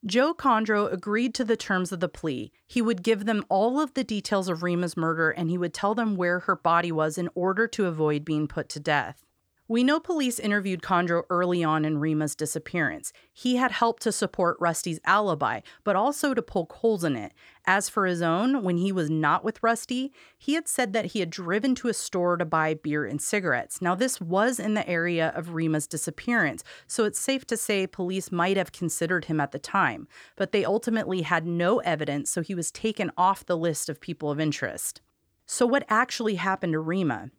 Joe 0.06 0.34
Kondro 0.34 0.92
agreed 0.92 1.36
to 1.36 1.44
the 1.44 1.58
terms 1.58 1.92
of 1.92 2.00
the 2.00 2.08
plea. 2.08 2.52
He 2.66 2.82
would 2.82 3.04
give 3.04 3.26
them 3.26 3.44
all 3.50 3.82
of 3.82 3.94
the 3.94 4.04
details 4.04 4.48
of 4.48 4.64
Rima's 4.64 4.96
murder 4.96 5.30
and 5.30 5.50
he 5.50 5.58
would 5.58 5.74
tell 5.74 5.94
them 5.94 6.16
where 6.16 6.40
her 6.40 6.56
body 6.56 6.92
was 6.92 7.18
in 7.18 7.30
order 7.36 7.68
to 7.68 7.86
avoid 7.86 8.24
being 8.24 8.48
put 8.48 8.70
to 8.70 8.80
death. 8.80 9.26
We 9.70 9.84
know 9.84 10.00
police 10.00 10.40
interviewed 10.40 10.82
Kondro 10.82 11.26
early 11.30 11.64
on 11.64 11.86
in 11.86 12.00
Rima's 12.00 12.34
disappearance. 12.34 13.14
He 13.32 13.58
had 13.58 13.70
helped 13.70 14.02
to 14.02 14.12
support 14.12 14.58
Rusty's 14.60 15.00
alibi, 15.06 15.60
but 15.84 15.96
also 15.96 16.34
to 16.34 16.42
poke 16.42 16.74
holes 16.74 17.04
in 17.04 17.16
it. 17.16 17.36
As 17.68 17.88
for 17.88 18.08
his 18.08 18.24
own, 18.24 18.64
when 18.64 18.78
he 18.78 18.92
was 18.92 19.12
not 19.12 19.44
with 19.44 19.62
Rusty, 19.62 20.12
he 20.40 20.56
had 20.56 20.68
said 20.68 20.94
that 20.94 21.06
he 21.06 21.20
had 21.20 21.30
driven 21.30 21.76
to 21.76 21.88
a 21.88 21.94
store 21.94 22.36
to 22.36 22.46
buy 22.46 22.74
beer 22.74 23.06
and 23.06 23.22
cigarettes. 23.22 23.80
Now, 23.80 23.94
this 23.94 24.20
was 24.20 24.60
in 24.60 24.74
the 24.74 24.90
area 24.90 25.32
of 25.36 25.54
Rima's 25.54 25.86
disappearance, 25.86 26.64
so 26.88 27.04
it's 27.04 27.20
safe 27.20 27.46
to 27.46 27.56
say 27.56 27.86
police 27.86 28.32
might 28.32 28.58
have 28.58 28.72
considered 28.72 29.26
him 29.26 29.40
at 29.40 29.52
the 29.52 29.60
time, 29.60 30.08
but 30.36 30.52
they 30.52 30.66
ultimately 30.66 31.22
had 31.22 31.46
no 31.46 31.78
evidence, 31.82 32.32
so 32.32 32.42
he 32.42 32.56
was 32.56 32.72
taken 32.72 33.12
off 33.16 33.46
the 33.46 33.56
list 33.56 33.88
of 33.88 34.02
people 34.02 34.32
of 34.32 34.40
interest. 34.40 35.02
So, 35.46 35.68
what 35.68 35.86
actually 35.90 36.36
happened 36.36 36.74
to 36.74 36.80
Rima? 36.80 37.30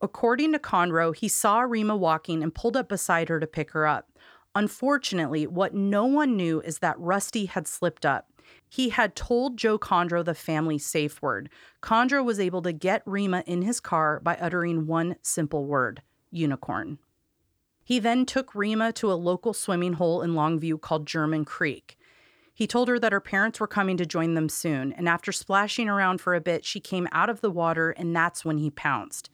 According 0.00 0.52
to 0.52 0.58
Kondro, 0.58 1.14
he 1.14 1.28
saw 1.28 1.60
Rima 1.60 1.96
walking 1.96 2.42
and 2.42 2.54
pulled 2.54 2.76
up 2.76 2.88
beside 2.88 3.28
her 3.28 3.40
to 3.40 3.46
pick 3.46 3.70
her 3.70 3.86
up. 3.86 4.10
Unfortunately, 4.54 5.46
what 5.46 5.74
no 5.74 6.04
one 6.04 6.36
knew 6.36 6.60
is 6.60 6.78
that 6.78 6.98
Rusty 6.98 7.46
had 7.46 7.66
slipped 7.66 8.06
up. 8.06 8.30
He 8.68 8.90
had 8.90 9.16
told 9.16 9.56
Joe 9.56 9.78
Kondro 9.78 10.24
the 10.24 10.34
family 10.34 10.78
safe 10.78 11.22
word. 11.22 11.48
Kondro 11.82 12.24
was 12.24 12.38
able 12.38 12.62
to 12.62 12.72
get 12.72 13.02
Rima 13.06 13.42
in 13.46 13.62
his 13.62 13.80
car 13.80 14.20
by 14.20 14.36
uttering 14.36 14.86
one 14.86 15.16
simple 15.22 15.64
word 15.64 16.02
unicorn. 16.30 16.98
He 17.84 17.98
then 17.98 18.26
took 18.26 18.54
Rima 18.54 18.92
to 18.94 19.12
a 19.12 19.14
local 19.14 19.52
swimming 19.52 19.94
hole 19.94 20.22
in 20.22 20.32
Longview 20.32 20.80
called 20.80 21.06
German 21.06 21.44
Creek. 21.44 21.96
He 22.52 22.66
told 22.66 22.88
her 22.88 22.98
that 22.98 23.12
her 23.12 23.20
parents 23.20 23.60
were 23.60 23.66
coming 23.66 23.96
to 23.96 24.06
join 24.06 24.34
them 24.34 24.48
soon, 24.48 24.92
and 24.92 25.08
after 25.08 25.32
splashing 25.32 25.88
around 25.88 26.20
for 26.20 26.34
a 26.34 26.40
bit, 26.40 26.64
she 26.64 26.80
came 26.80 27.08
out 27.12 27.28
of 27.28 27.40
the 27.40 27.50
water, 27.50 27.90
and 27.90 28.14
that's 28.14 28.44
when 28.44 28.58
he 28.58 28.70
pounced. 28.70 29.28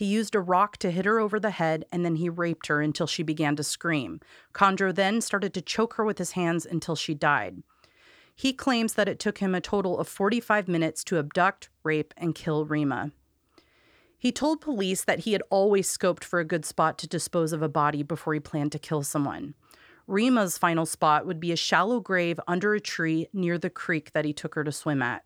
He 0.00 0.06
used 0.06 0.34
a 0.34 0.40
rock 0.40 0.78
to 0.78 0.90
hit 0.90 1.04
her 1.04 1.18
over 1.18 1.38
the 1.38 1.50
head, 1.50 1.84
and 1.92 2.06
then 2.06 2.16
he 2.16 2.30
raped 2.30 2.68
her 2.68 2.80
until 2.80 3.06
she 3.06 3.22
began 3.22 3.54
to 3.56 3.62
scream. 3.62 4.20
Kondro 4.54 4.94
then 4.94 5.20
started 5.20 5.52
to 5.52 5.60
choke 5.60 5.92
her 5.96 6.04
with 6.06 6.16
his 6.16 6.30
hands 6.30 6.64
until 6.64 6.96
she 6.96 7.12
died. 7.12 7.62
He 8.34 8.54
claims 8.54 8.94
that 8.94 9.10
it 9.10 9.18
took 9.18 9.40
him 9.40 9.54
a 9.54 9.60
total 9.60 9.98
of 9.98 10.08
45 10.08 10.68
minutes 10.68 11.04
to 11.04 11.18
abduct, 11.18 11.68
rape, 11.84 12.14
and 12.16 12.34
kill 12.34 12.64
Rima. 12.64 13.10
He 14.16 14.32
told 14.32 14.62
police 14.62 15.04
that 15.04 15.18
he 15.18 15.34
had 15.34 15.42
always 15.50 15.86
scoped 15.86 16.24
for 16.24 16.40
a 16.40 16.46
good 16.46 16.64
spot 16.64 16.96
to 16.96 17.06
dispose 17.06 17.52
of 17.52 17.60
a 17.60 17.68
body 17.68 18.02
before 18.02 18.32
he 18.32 18.40
planned 18.40 18.72
to 18.72 18.78
kill 18.78 19.02
someone. 19.02 19.52
Rima's 20.06 20.56
final 20.56 20.86
spot 20.86 21.26
would 21.26 21.40
be 21.40 21.52
a 21.52 21.56
shallow 21.56 22.00
grave 22.00 22.40
under 22.48 22.72
a 22.72 22.80
tree 22.80 23.28
near 23.34 23.58
the 23.58 23.68
creek 23.68 24.12
that 24.14 24.24
he 24.24 24.32
took 24.32 24.54
her 24.54 24.64
to 24.64 24.72
swim 24.72 25.02
at. 25.02 25.24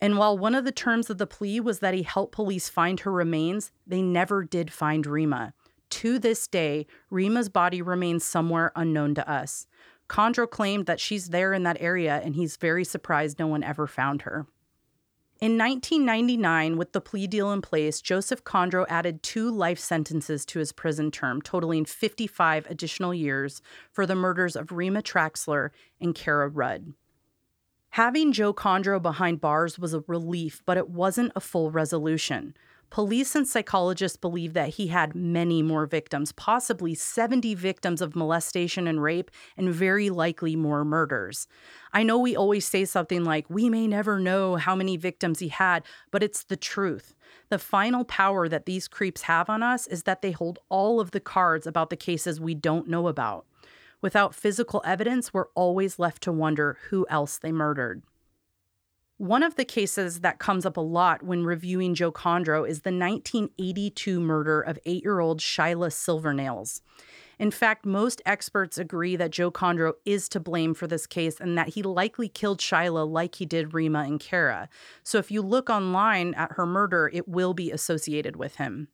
And 0.00 0.18
while 0.18 0.36
one 0.36 0.54
of 0.54 0.64
the 0.64 0.72
terms 0.72 1.08
of 1.08 1.18
the 1.18 1.26
plea 1.26 1.60
was 1.60 1.78
that 1.78 1.94
he 1.94 2.02
helped 2.02 2.34
police 2.34 2.68
find 2.68 3.00
her 3.00 3.12
remains, 3.12 3.70
they 3.86 4.02
never 4.02 4.44
did 4.44 4.72
find 4.72 5.06
Rima. 5.06 5.54
To 5.90 6.18
this 6.18 6.46
day, 6.46 6.86
Rima's 7.10 7.48
body 7.48 7.80
remains 7.80 8.24
somewhere 8.24 8.72
unknown 8.74 9.14
to 9.14 9.30
us. 9.30 9.66
Kondro 10.08 10.50
claimed 10.50 10.86
that 10.86 11.00
she's 11.00 11.30
there 11.30 11.52
in 11.52 11.62
that 11.62 11.80
area, 11.80 12.20
and 12.22 12.34
he's 12.34 12.56
very 12.56 12.84
surprised 12.84 13.38
no 13.38 13.46
one 13.46 13.62
ever 13.62 13.86
found 13.86 14.22
her. 14.22 14.46
In 15.40 15.58
1999, 15.58 16.76
with 16.76 16.92
the 16.92 17.00
plea 17.00 17.26
deal 17.26 17.52
in 17.52 17.60
place, 17.60 18.00
Joseph 18.00 18.44
Kondro 18.44 18.86
added 18.88 19.22
two 19.22 19.50
life 19.50 19.78
sentences 19.78 20.46
to 20.46 20.58
his 20.58 20.72
prison 20.72 21.10
term, 21.10 21.42
totaling 21.42 21.84
55 21.84 22.66
additional 22.70 23.12
years 23.12 23.60
for 23.90 24.06
the 24.06 24.14
murders 24.14 24.56
of 24.56 24.72
Rima 24.72 25.02
Traxler 25.02 25.70
and 26.00 26.14
Kara 26.14 26.48
Rudd. 26.48 26.94
Having 27.94 28.32
Joe 28.32 28.52
Kondro 28.52 29.00
behind 29.00 29.40
bars 29.40 29.78
was 29.78 29.94
a 29.94 30.02
relief, 30.08 30.60
but 30.66 30.76
it 30.76 30.90
wasn't 30.90 31.30
a 31.36 31.40
full 31.40 31.70
resolution. 31.70 32.56
Police 32.90 33.36
and 33.36 33.46
psychologists 33.46 34.16
believe 34.16 34.52
that 34.54 34.70
he 34.70 34.88
had 34.88 35.14
many 35.14 35.62
more 35.62 35.86
victims, 35.86 36.32
possibly 36.32 36.96
70 36.96 37.54
victims 37.54 38.02
of 38.02 38.16
molestation 38.16 38.88
and 38.88 39.00
rape, 39.00 39.30
and 39.56 39.72
very 39.72 40.10
likely 40.10 40.56
more 40.56 40.84
murders. 40.84 41.46
I 41.92 42.02
know 42.02 42.18
we 42.18 42.34
always 42.34 42.66
say 42.66 42.84
something 42.84 43.22
like, 43.22 43.48
we 43.48 43.70
may 43.70 43.86
never 43.86 44.18
know 44.18 44.56
how 44.56 44.74
many 44.74 44.96
victims 44.96 45.38
he 45.38 45.46
had, 45.46 45.84
but 46.10 46.24
it's 46.24 46.42
the 46.42 46.56
truth. 46.56 47.14
The 47.48 47.60
final 47.60 48.04
power 48.04 48.48
that 48.48 48.66
these 48.66 48.88
creeps 48.88 49.22
have 49.22 49.48
on 49.48 49.62
us 49.62 49.86
is 49.86 50.02
that 50.02 50.20
they 50.20 50.32
hold 50.32 50.58
all 50.68 50.98
of 50.98 51.12
the 51.12 51.20
cards 51.20 51.64
about 51.64 51.90
the 51.90 51.96
cases 51.96 52.40
we 52.40 52.56
don't 52.56 52.88
know 52.88 53.06
about. 53.06 53.46
Without 54.04 54.34
physical 54.34 54.82
evidence, 54.84 55.32
we're 55.32 55.48
always 55.54 55.98
left 55.98 56.22
to 56.24 56.30
wonder 56.30 56.76
who 56.90 57.06
else 57.08 57.38
they 57.38 57.50
murdered. 57.50 58.02
One 59.16 59.42
of 59.42 59.54
the 59.54 59.64
cases 59.64 60.20
that 60.20 60.38
comes 60.38 60.66
up 60.66 60.76
a 60.76 60.82
lot 60.82 61.22
when 61.22 61.44
reviewing 61.44 61.94
Joe 61.94 62.12
Kondro 62.12 62.68
is 62.68 62.82
the 62.82 62.92
1982 62.92 64.20
murder 64.20 64.60
of 64.60 64.78
eight 64.84 65.04
year 65.04 65.20
old 65.20 65.40
Shyla 65.40 65.90
Silvernails. 65.90 66.82
In 67.38 67.50
fact, 67.50 67.86
most 67.86 68.20
experts 68.26 68.76
agree 68.76 69.16
that 69.16 69.30
Joe 69.30 69.50
Kondro 69.50 69.94
is 70.04 70.28
to 70.28 70.38
blame 70.38 70.74
for 70.74 70.86
this 70.86 71.06
case 71.06 71.40
and 71.40 71.56
that 71.56 71.68
he 71.68 71.82
likely 71.82 72.28
killed 72.28 72.60
Shyla 72.60 73.10
like 73.10 73.36
he 73.36 73.46
did 73.46 73.72
Rima 73.72 74.00
and 74.00 74.20
Kara. 74.20 74.68
So 75.02 75.16
if 75.16 75.30
you 75.30 75.40
look 75.40 75.70
online 75.70 76.34
at 76.34 76.52
her 76.52 76.66
murder, 76.66 77.10
it 77.10 77.26
will 77.26 77.54
be 77.54 77.70
associated 77.70 78.36
with 78.36 78.56
him. 78.56 78.88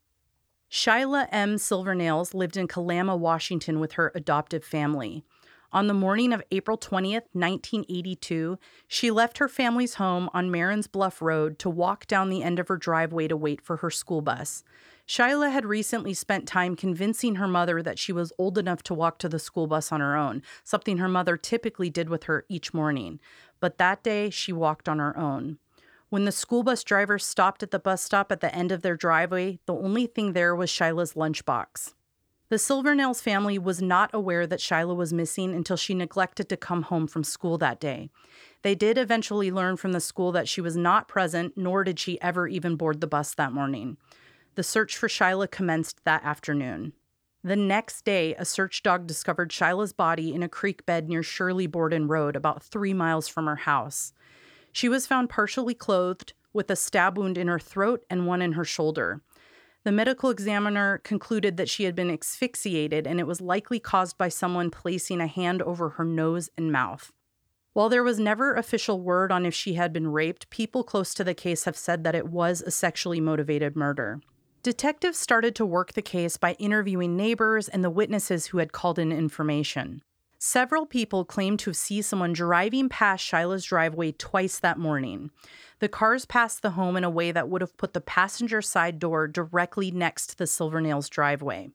Shyla 0.71 1.27
M. 1.33 1.57
Silvernails 1.57 2.33
lived 2.33 2.57
in 2.57 2.69
Kalama, 2.69 3.17
Washington 3.17 3.81
with 3.81 3.93
her 3.93 4.13
adoptive 4.15 4.65
family. 4.65 5.25
On 5.73 5.89
the 5.89 5.95
morning 5.95 6.33
of 6.33 6.43
April 6.53 6.79
20th, 6.79 7.27
1982, 7.33 8.57
she 8.87 9.11
left 9.11 9.39
her 9.39 9.49
family's 9.49 9.95
home 9.95 10.31
on 10.33 10.51
Marin's 10.51 10.87
Bluff 10.87 11.21
Road 11.21 11.59
to 11.59 11.69
walk 11.69 12.07
down 12.07 12.29
the 12.29 12.45
end 12.45 12.61
of 12.61 12.69
her 12.69 12.77
driveway 12.77 13.27
to 13.27 13.37
wait 13.37 13.61
for 13.61 13.79
her 13.79 13.91
school 13.91 14.21
bus. 14.21 14.63
Shyla 15.09 15.51
had 15.51 15.65
recently 15.67 16.15
spent 16.15 16.47
time 16.47 16.77
convincing 16.77 17.35
her 17.37 17.49
mother 17.49 17.83
that 17.83 17.99
she 17.99 18.13
was 18.13 18.33
old 18.39 18.57
enough 18.57 18.85
to 18.85 18.95
walk 18.95 19.19
to 19.19 19.29
the 19.29 19.41
school 19.41 19.67
bus 19.67 19.91
on 19.91 20.01
her 20.01 20.17
own, 20.17 20.41
something 20.63 20.99
her 20.99 21.09
mother 21.09 21.37
typically 21.37 21.91
did 21.91 22.09
with 22.09 22.25
her 22.25 22.45
each 22.49 22.73
morning. 22.73 23.19
But 23.59 23.79
that 23.79 24.05
day, 24.05 24.31
she 24.31 24.53
walked 24.53 24.89
on 24.89 25.01
her 25.01 25.17
own. 25.19 25.59
When 26.11 26.25
the 26.25 26.33
school 26.33 26.65
bus 26.65 26.83
driver 26.83 27.21
stopped 27.21 27.63
at 27.63 27.71
the 27.71 27.79
bus 27.79 28.03
stop 28.03 28.33
at 28.33 28.41
the 28.41 28.53
end 28.53 28.73
of 28.73 28.83
their 28.83 28.97
driveway, 28.97 29.61
the 29.67 29.75
only 29.75 30.07
thing 30.07 30.33
there 30.33 30.57
was 30.57 30.69
Shyla's 30.69 31.15
lunchbox. 31.15 31.95
The 32.49 32.57
Silvernails 32.57 33.23
family 33.23 33.61
was 33.61 33.81
not 33.81 34.11
aware 34.13 34.45
that 34.45 34.59
Shyla 34.59 34.97
was 34.97 35.13
missing 35.13 35.55
until 35.55 35.77
she 35.77 35.95
neglected 35.95 36.49
to 36.49 36.57
come 36.57 36.83
home 36.83 37.07
from 37.07 37.23
school 37.23 37.59
that 37.59 37.79
day. 37.79 38.11
They 38.63 38.75
did 38.75 38.99
eventually 38.99 39.53
learn 39.53 39.77
from 39.77 39.93
the 39.93 40.01
school 40.01 40.33
that 40.33 40.49
she 40.49 40.61
was 40.61 40.77
not 40.77 41.07
present, 41.07 41.57
nor 41.57 41.85
did 41.85 42.01
she 42.01 42.21
ever 42.21 42.49
even 42.49 42.75
board 42.75 43.01
the 43.01 43.07
bus 43.07 43.33
that 43.35 43.53
morning. 43.53 43.97
The 44.57 44.65
search 44.65 44.97
for 44.97 45.07
Shyla 45.07 45.49
commenced 45.49 46.05
that 46.05 46.25
afternoon. 46.25 46.93
The 47.45 47.55
next 47.55 48.05
day, 48.05 48.35
a 48.35 48.45
search 48.45 48.83
dog 48.83 49.07
discovered 49.07 49.51
Shyla's 49.51 49.93
body 49.93 50.35
in 50.35 50.43
a 50.43 50.49
creek 50.49 50.85
bed 50.85 51.09
near 51.09 51.23
Shirley 51.23 51.69
Borden 51.69 52.09
Road, 52.09 52.35
about 52.35 52.65
three 52.65 52.93
miles 52.93 53.29
from 53.29 53.47
her 53.47 53.57
house. 53.57 54.13
She 54.73 54.89
was 54.89 55.07
found 55.07 55.29
partially 55.29 55.75
clothed, 55.75 56.33
with 56.53 56.71
a 56.71 56.77
stab 56.77 57.17
wound 57.17 57.39
in 57.39 57.49
her 57.49 57.59
throat 57.59 58.05
and 58.11 58.27
one 58.27 58.43
in 58.43 58.53
her 58.53 58.65
shoulder. 58.65 59.21
The 59.83 59.93
medical 59.93 60.31
examiner 60.31 60.99
concluded 60.99 61.57
that 61.57 61.69
she 61.69 61.85
had 61.85 61.95
been 61.95 62.11
asphyxiated 62.11 63.07
and 63.07 63.19
it 63.19 63.27
was 63.27 63.41
likely 63.41 63.79
caused 63.79 64.19
by 64.19 64.29
someone 64.29 64.71
placing 64.71 65.21
a 65.21 65.27
hand 65.27 65.63
over 65.63 65.91
her 65.91 66.05
nose 66.05 66.51
and 66.57 66.71
mouth. 66.71 67.13
While 67.73 67.89
there 67.89 68.03
was 68.03 68.19
never 68.19 68.55
official 68.55 69.01
word 69.01 69.31
on 69.31 69.47
if 69.47 69.55
she 69.55 69.75
had 69.75 69.93
been 69.93 70.09
raped, 70.09 70.51
people 70.51 70.83
close 70.83 71.15
to 71.15 71.25
the 71.25 71.35
case 71.35 71.65
have 71.65 71.77
said 71.77 72.05
that 72.05 72.17
it 72.17 72.29
was 72.29 72.61
a 72.61 72.71
sexually 72.71 73.21
motivated 73.21 73.77
murder. 73.77 74.21
Detectives 74.63 75.19
started 75.19 75.55
to 75.55 75.65
work 75.65 75.93
the 75.93 76.03
case 76.03 76.37
by 76.37 76.53
interviewing 76.55 77.17
neighbors 77.17 77.69
and 77.69 77.83
the 77.83 77.89
witnesses 77.89 78.47
who 78.47 78.59
had 78.59 78.73
called 78.73 78.99
in 78.99 79.13
information. 79.13 80.03
Several 80.43 80.87
people 80.87 81.27
claimed 81.27 81.59
to 81.59 81.75
see 81.75 82.01
someone 82.01 82.33
driving 82.33 82.89
past 82.89 83.23
Shyla's 83.23 83.63
driveway 83.63 84.13
twice 84.13 84.59
that 84.61 84.79
morning. 84.79 85.31
The 85.81 85.89
cars 85.89 86.25
passed 86.25 86.63
the 86.63 86.71
home 86.71 86.97
in 86.97 87.05
a 87.05 87.11
way 87.11 87.31
that 87.31 87.51
would 87.51 87.61
have 87.61 87.77
put 87.77 87.93
the 87.93 88.01
passenger 88.01 88.63
side 88.63 88.99
door 88.99 89.29
directly 89.29 89.91
next 89.91 90.29
to 90.29 90.39
the 90.39 90.47
Silvernails 90.47 91.11
driveway. 91.11 91.69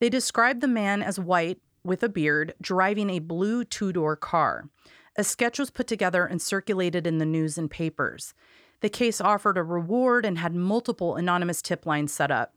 They 0.00 0.10
described 0.10 0.60
the 0.60 0.68
man 0.68 1.02
as 1.02 1.18
white, 1.18 1.62
with 1.82 2.02
a 2.02 2.10
beard, 2.10 2.52
driving 2.60 3.08
a 3.08 3.20
blue 3.20 3.64
two 3.64 3.90
door 3.90 4.16
car. 4.16 4.68
A 5.16 5.24
sketch 5.24 5.58
was 5.58 5.70
put 5.70 5.86
together 5.86 6.26
and 6.26 6.42
circulated 6.42 7.06
in 7.06 7.16
the 7.16 7.24
news 7.24 7.56
and 7.56 7.70
papers. 7.70 8.34
The 8.80 8.90
case 8.90 9.22
offered 9.22 9.56
a 9.56 9.62
reward 9.62 10.26
and 10.26 10.36
had 10.36 10.54
multiple 10.54 11.16
anonymous 11.16 11.62
tip 11.62 11.86
lines 11.86 12.12
set 12.12 12.30
up. 12.30 12.54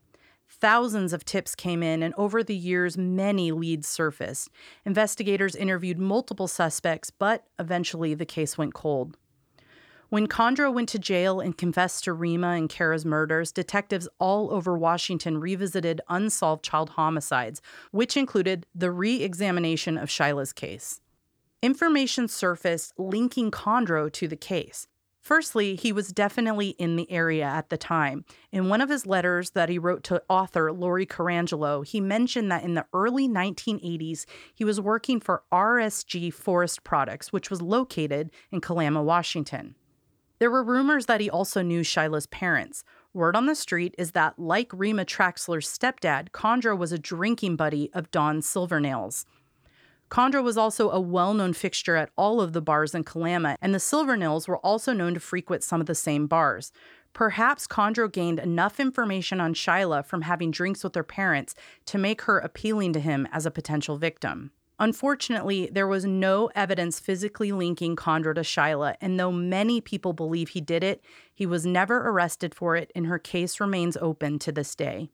Thousands 0.60 1.12
of 1.12 1.24
tips 1.24 1.54
came 1.56 1.82
in, 1.82 2.02
and 2.02 2.14
over 2.16 2.42
the 2.42 2.54
years, 2.54 2.96
many 2.96 3.50
leads 3.50 3.88
surfaced. 3.88 4.48
Investigators 4.84 5.56
interviewed 5.56 5.98
multiple 5.98 6.46
suspects, 6.46 7.10
but 7.10 7.44
eventually 7.58 8.14
the 8.14 8.24
case 8.24 8.56
went 8.56 8.72
cold. 8.72 9.16
When 10.10 10.28
Kondro 10.28 10.72
went 10.72 10.88
to 10.90 10.98
jail 11.00 11.40
and 11.40 11.58
confessed 11.58 12.04
to 12.04 12.12
Rima 12.12 12.50
and 12.50 12.68
Kara's 12.68 13.04
murders, 13.04 13.50
detectives 13.50 14.08
all 14.20 14.52
over 14.52 14.78
Washington 14.78 15.38
revisited 15.38 16.00
unsolved 16.08 16.64
child 16.64 16.90
homicides, 16.90 17.60
which 17.90 18.16
included 18.16 18.64
the 18.72 18.92
re 18.92 19.24
examination 19.24 19.98
of 19.98 20.08
Shyla's 20.08 20.52
case. 20.52 21.00
Information 21.62 22.28
surfaced 22.28 22.92
linking 22.96 23.50
Kondro 23.50 24.12
to 24.12 24.28
the 24.28 24.36
case. 24.36 24.86
Firstly, 25.24 25.74
he 25.74 25.90
was 25.90 26.12
definitely 26.12 26.68
in 26.78 26.96
the 26.96 27.10
area 27.10 27.46
at 27.46 27.70
the 27.70 27.78
time. 27.78 28.26
In 28.52 28.68
one 28.68 28.82
of 28.82 28.90
his 28.90 29.06
letters 29.06 29.52
that 29.52 29.70
he 29.70 29.78
wrote 29.78 30.04
to 30.04 30.22
author 30.28 30.70
Lori 30.70 31.06
Carangelo, 31.06 31.80
he 31.80 31.98
mentioned 31.98 32.52
that 32.52 32.62
in 32.62 32.74
the 32.74 32.84
early 32.92 33.26
1980s, 33.26 34.26
he 34.54 34.66
was 34.66 34.82
working 34.82 35.20
for 35.20 35.42
RSG 35.50 36.30
Forest 36.30 36.84
Products, 36.84 37.32
which 37.32 37.48
was 37.48 37.62
located 37.62 38.32
in 38.52 38.60
Kalama, 38.60 39.02
Washington. 39.02 39.76
There 40.40 40.50
were 40.50 40.62
rumors 40.62 41.06
that 41.06 41.22
he 41.22 41.30
also 41.30 41.62
knew 41.62 41.82
Shyla's 41.82 42.26
parents. 42.26 42.84
Word 43.14 43.34
on 43.34 43.46
the 43.46 43.54
street 43.54 43.94
is 43.96 44.10
that, 44.10 44.38
like 44.38 44.70
Rima 44.74 45.06
Traxler's 45.06 45.66
stepdad, 45.66 46.32
Kondro 46.32 46.76
was 46.76 46.92
a 46.92 46.98
drinking 46.98 47.56
buddy 47.56 47.90
of 47.94 48.10
Don 48.10 48.42
Silvernails. 48.42 49.24
Kondro 50.14 50.44
was 50.44 50.56
also 50.56 50.90
a 50.90 51.00
well 51.00 51.34
known 51.34 51.52
fixture 51.54 51.96
at 51.96 52.10
all 52.16 52.40
of 52.40 52.52
the 52.52 52.60
bars 52.60 52.94
in 52.94 53.02
Kalama, 53.02 53.56
and 53.60 53.74
the 53.74 53.80
Silvernails 53.80 54.46
were 54.46 54.58
also 54.58 54.92
known 54.92 55.14
to 55.14 55.18
frequent 55.18 55.64
some 55.64 55.80
of 55.80 55.88
the 55.88 55.94
same 55.96 56.28
bars. 56.28 56.70
Perhaps 57.12 57.66
Kondro 57.66 58.06
gained 58.06 58.38
enough 58.38 58.78
information 58.78 59.40
on 59.40 59.54
Shyla 59.54 60.06
from 60.06 60.22
having 60.22 60.52
drinks 60.52 60.84
with 60.84 60.94
her 60.94 61.02
parents 61.02 61.56
to 61.86 61.98
make 61.98 62.22
her 62.22 62.38
appealing 62.38 62.92
to 62.92 63.00
him 63.00 63.26
as 63.32 63.44
a 63.44 63.50
potential 63.50 63.96
victim. 63.96 64.52
Unfortunately, 64.78 65.68
there 65.72 65.88
was 65.88 66.04
no 66.04 66.48
evidence 66.54 67.00
physically 67.00 67.50
linking 67.50 67.96
Kondro 67.96 68.36
to 68.36 68.42
Shyla, 68.42 68.94
and 69.00 69.18
though 69.18 69.32
many 69.32 69.80
people 69.80 70.12
believe 70.12 70.50
he 70.50 70.60
did 70.60 70.84
it, 70.84 71.02
he 71.34 71.44
was 71.44 71.66
never 71.66 72.08
arrested 72.08 72.54
for 72.54 72.76
it, 72.76 72.92
and 72.94 73.06
her 73.06 73.18
case 73.18 73.58
remains 73.58 73.96
open 73.96 74.38
to 74.38 74.52
this 74.52 74.76
day. 74.76 75.10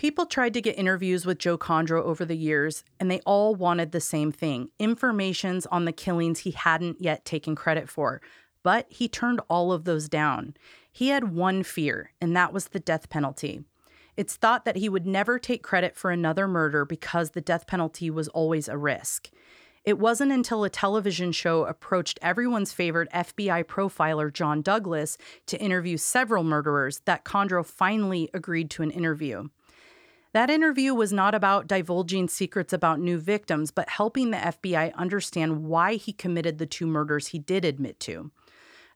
People 0.00 0.24
tried 0.24 0.54
to 0.54 0.62
get 0.62 0.78
interviews 0.78 1.26
with 1.26 1.36
Joe 1.36 1.58
Kondro 1.58 2.02
over 2.02 2.24
the 2.24 2.34
years, 2.34 2.84
and 2.98 3.10
they 3.10 3.20
all 3.26 3.54
wanted 3.54 3.92
the 3.92 4.00
same 4.00 4.32
thing 4.32 4.70
informations 4.78 5.66
on 5.66 5.84
the 5.84 5.92
killings 5.92 6.38
he 6.38 6.52
hadn't 6.52 7.02
yet 7.02 7.26
taken 7.26 7.54
credit 7.54 7.86
for. 7.86 8.22
But 8.62 8.86
he 8.88 9.08
turned 9.08 9.42
all 9.50 9.72
of 9.72 9.84
those 9.84 10.08
down. 10.08 10.54
He 10.90 11.08
had 11.08 11.34
one 11.34 11.62
fear, 11.62 12.12
and 12.18 12.34
that 12.34 12.50
was 12.50 12.68
the 12.68 12.80
death 12.80 13.10
penalty. 13.10 13.60
It's 14.16 14.36
thought 14.36 14.64
that 14.64 14.76
he 14.76 14.88
would 14.88 15.06
never 15.06 15.38
take 15.38 15.62
credit 15.62 15.94
for 15.94 16.10
another 16.10 16.48
murder 16.48 16.86
because 16.86 17.32
the 17.32 17.42
death 17.42 17.66
penalty 17.66 18.08
was 18.08 18.28
always 18.28 18.68
a 18.68 18.78
risk. 18.78 19.28
It 19.84 19.98
wasn't 19.98 20.32
until 20.32 20.64
a 20.64 20.70
television 20.70 21.30
show 21.32 21.66
approached 21.66 22.18
everyone's 22.22 22.72
favorite 22.72 23.10
FBI 23.12 23.64
profiler, 23.64 24.32
John 24.32 24.62
Douglas, 24.62 25.18
to 25.44 25.60
interview 25.60 25.98
several 25.98 26.42
murderers 26.42 27.02
that 27.04 27.26
Kondro 27.26 27.66
finally 27.66 28.30
agreed 28.32 28.70
to 28.70 28.82
an 28.82 28.90
interview. 28.90 29.48
That 30.32 30.50
interview 30.50 30.94
was 30.94 31.12
not 31.12 31.34
about 31.34 31.66
divulging 31.66 32.28
secrets 32.28 32.72
about 32.72 33.00
new 33.00 33.18
victims, 33.18 33.72
but 33.72 33.88
helping 33.88 34.30
the 34.30 34.36
FBI 34.36 34.94
understand 34.94 35.64
why 35.64 35.94
he 35.94 36.12
committed 36.12 36.58
the 36.58 36.66
two 36.66 36.86
murders 36.86 37.28
he 37.28 37.38
did 37.40 37.64
admit 37.64 37.98
to. 38.00 38.30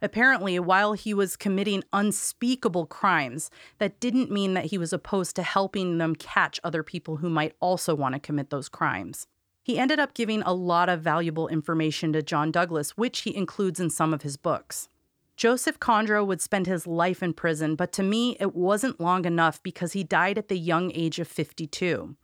Apparently, 0.00 0.58
while 0.60 0.92
he 0.92 1.12
was 1.12 1.36
committing 1.36 1.82
unspeakable 1.92 2.86
crimes, 2.86 3.50
that 3.78 3.98
didn't 3.98 4.30
mean 4.30 4.54
that 4.54 4.66
he 4.66 4.78
was 4.78 4.92
opposed 4.92 5.34
to 5.34 5.42
helping 5.42 5.98
them 5.98 6.14
catch 6.14 6.60
other 6.62 6.82
people 6.82 7.16
who 7.16 7.30
might 7.30 7.56
also 7.58 7.94
want 7.94 8.14
to 8.14 8.20
commit 8.20 8.50
those 8.50 8.68
crimes. 8.68 9.26
He 9.62 9.78
ended 9.78 9.98
up 9.98 10.14
giving 10.14 10.42
a 10.42 10.52
lot 10.52 10.88
of 10.88 11.00
valuable 11.00 11.48
information 11.48 12.12
to 12.12 12.22
John 12.22 12.52
Douglas, 12.52 12.96
which 12.96 13.20
he 13.20 13.34
includes 13.34 13.80
in 13.80 13.90
some 13.90 14.12
of 14.12 14.22
his 14.22 14.36
books. 14.36 14.88
Joseph 15.36 15.80
Kondro 15.80 16.24
would 16.24 16.40
spend 16.40 16.66
his 16.66 16.86
life 16.86 17.22
in 17.22 17.32
prison, 17.32 17.74
but 17.74 17.92
to 17.92 18.02
me, 18.02 18.36
it 18.38 18.54
wasn't 18.54 19.00
long 19.00 19.24
enough 19.24 19.62
because 19.62 19.92
he 19.92 20.04
died 20.04 20.38
at 20.38 20.48
the 20.48 20.58
young 20.58 20.92
age 20.94 21.18
of 21.18 21.26
52. 21.26 22.16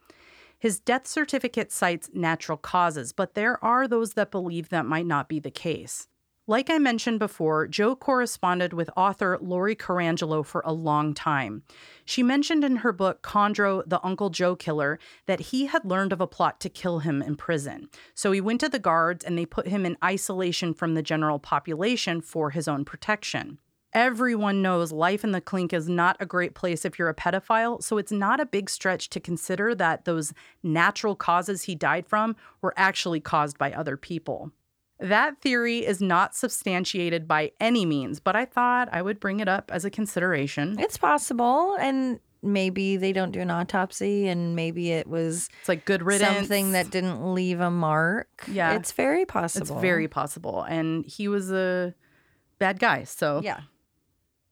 His 0.59 0.79
death 0.79 1.07
certificate 1.07 1.73
cites 1.73 2.11
natural 2.13 2.59
causes, 2.59 3.13
but 3.13 3.35
there 3.35 3.63
are 3.65 3.89
those 3.89 4.13
that 4.13 4.31
believe 4.31 4.69
that 4.69 4.87
might 4.87 5.07
not 5.07 5.29
be 5.29 5.41
the 5.41 5.51
case. 5.51 6.07
Like 6.51 6.69
I 6.69 6.79
mentioned 6.79 7.21
before, 7.21 7.69
Joe 7.69 7.95
corresponded 7.95 8.73
with 8.73 8.91
author 8.97 9.39
Lori 9.41 9.77
Carangelo 9.77 10.43
for 10.43 10.65
a 10.67 10.73
long 10.73 11.15
time. 11.15 11.63
She 12.05 12.25
mentioned 12.25 12.65
in 12.65 12.79
her 12.79 12.91
book, 12.93 13.23
Kondro, 13.23 13.85
the 13.87 14.05
Uncle 14.05 14.31
Joe 14.31 14.57
Killer, 14.57 14.99
that 15.27 15.39
he 15.39 15.67
had 15.67 15.85
learned 15.85 16.13
of 16.13 16.21
a 16.21 16.27
plot 16.27 16.59
to 16.63 16.69
kill 16.69 16.99
him 16.99 17.23
in 17.23 17.37
prison. 17.37 17.89
So 18.17 18.33
he 18.33 18.41
went 18.41 18.59
to 18.63 18.69
the 18.69 18.81
guards 18.81 19.25
and 19.25 19.39
they 19.39 19.47
put 19.47 19.69
him 19.69 19.87
in 19.87 19.97
isolation 20.03 20.75
from 20.75 20.95
the 20.95 21.03
general 21.03 21.39
population 21.39 22.21
for 22.21 22.51
his 22.51 22.67
own 22.67 22.85
protection. 22.85 23.59
Everyone 23.93 24.61
knows 24.61 24.91
life 24.91 25.23
in 25.23 25.31
the 25.31 25.41
clink 25.41 25.73
is 25.73 25.89
not 25.89 26.17
a 26.19 26.27
great 26.27 26.57
place 26.57 26.85
if 26.85 26.99
you're 26.99 27.09
a 27.09 27.15
pedophile, 27.15 27.81
so 27.81 27.97
it's 27.97 28.11
not 28.11 28.41
a 28.41 28.45
big 28.45 28.69
stretch 28.69 29.09
to 29.11 29.21
consider 29.21 29.73
that 29.77 30.05
those 30.05 30.33
natural 30.65 31.15
causes 31.15 31.63
he 31.63 31.77
died 31.77 32.09
from 32.09 32.35
were 32.61 32.75
actually 32.77 33.21
caused 33.21 33.57
by 33.57 33.73
other 33.73 33.97
people. 33.97 34.51
That 35.01 35.41
theory 35.41 35.79
is 35.87 36.01
not 36.01 36.35
substantiated 36.37 37.27
by 37.27 37.53
any 37.61 37.87
means, 37.87 38.21
but 38.21 38.37
I 38.37 38.45
thought 38.45 38.89
I 38.93 39.01
would 39.03 39.19
bring 39.19 39.41
it 39.41 39.49
up 39.49 39.71
as 39.73 39.85
a 39.85 39.91
consideration. 39.91 40.79
It's 40.79 40.99
possible. 40.99 41.77
And 41.81 42.21
maybe 42.43 42.97
they 42.97 43.13
don't 43.13 43.33
do 43.33 43.41
an 43.41 43.51
autopsy 43.51 44.27
and 44.27 44.57
maybe 44.57 44.93
it 44.93 45.07
was 45.07 45.49
It's 45.61 45.69
like 45.69 45.85
good 45.85 46.03
riddance. 46.03 46.37
something 46.39 46.73
that 46.73 46.91
didn't 46.91 47.35
leave 47.35 47.61
a 47.61 47.71
mark. 47.71 48.45
Yeah. 48.51 48.75
It's 48.77 48.93
very 48.93 49.27
possible. 49.27 49.63
It's 49.77 49.83
very 49.83 50.09
possible. 50.09 50.63
And 50.63 51.05
he 51.07 51.29
was 51.29 51.51
a 51.53 51.95
bad 52.59 52.79
guy. 52.79 53.05
So 53.05 53.41
Yeah. 53.43 53.61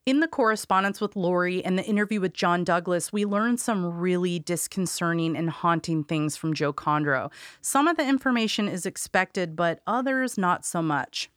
In 0.09 0.21
the 0.21 0.27
correspondence 0.27 1.03
with 1.03 1.17
Lori 1.17 1.63
and 1.63 1.79
the 1.79 1.85
interview 1.85 2.19
with 2.19 2.33
John 2.33 2.65
Douglas, 2.65 3.13
we 3.13 3.27
learned 3.27 3.61
some 3.61 3.99
really 3.99 4.39
disconcerting 4.39 5.37
and 5.37 5.51
haunting 5.51 6.03
things 6.03 6.35
from 6.35 6.55
Joe 6.55 6.73
Kondro. 6.73 7.31
Some 7.61 7.87
of 7.87 7.99
the 7.99 8.09
information 8.09 8.69
is 8.69 8.87
expected, 8.87 9.55
but 9.55 9.83
others 9.87 10.39
not 10.39 10.65
so 10.65 10.81
much. 10.81 11.29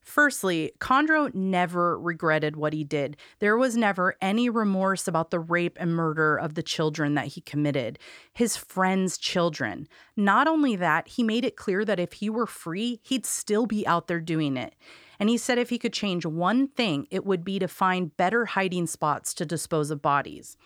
Firstly, 0.00 0.70
Kondro 0.78 1.34
never 1.34 1.98
regretted 1.98 2.54
what 2.54 2.72
he 2.72 2.84
did. 2.84 3.16
There 3.40 3.56
was 3.56 3.76
never 3.76 4.14
any 4.22 4.48
remorse 4.48 5.08
about 5.08 5.32
the 5.32 5.40
rape 5.40 5.76
and 5.80 5.96
murder 5.96 6.36
of 6.36 6.54
the 6.54 6.62
children 6.62 7.14
that 7.14 7.26
he 7.26 7.40
committed, 7.40 7.98
his 8.32 8.56
friends' 8.56 9.18
children. 9.18 9.88
Not 10.14 10.46
only 10.46 10.76
that, 10.76 11.08
he 11.08 11.24
made 11.24 11.44
it 11.44 11.56
clear 11.56 11.84
that 11.84 11.98
if 11.98 12.12
he 12.12 12.30
were 12.30 12.46
free, 12.46 13.00
he'd 13.02 13.26
still 13.26 13.66
be 13.66 13.84
out 13.88 14.06
there 14.06 14.20
doing 14.20 14.56
it. 14.56 14.76
And 15.18 15.28
he 15.28 15.36
said 15.36 15.58
if 15.58 15.70
he 15.70 15.78
could 15.78 15.92
change 15.92 16.26
one 16.26 16.68
thing, 16.68 17.06
it 17.10 17.24
would 17.24 17.44
be 17.44 17.58
to 17.58 17.68
find 17.68 18.16
better 18.16 18.46
hiding 18.46 18.86
spots 18.86 19.34
to 19.34 19.46
dispose 19.46 19.90
of 19.90 20.02
bodies. 20.02 20.56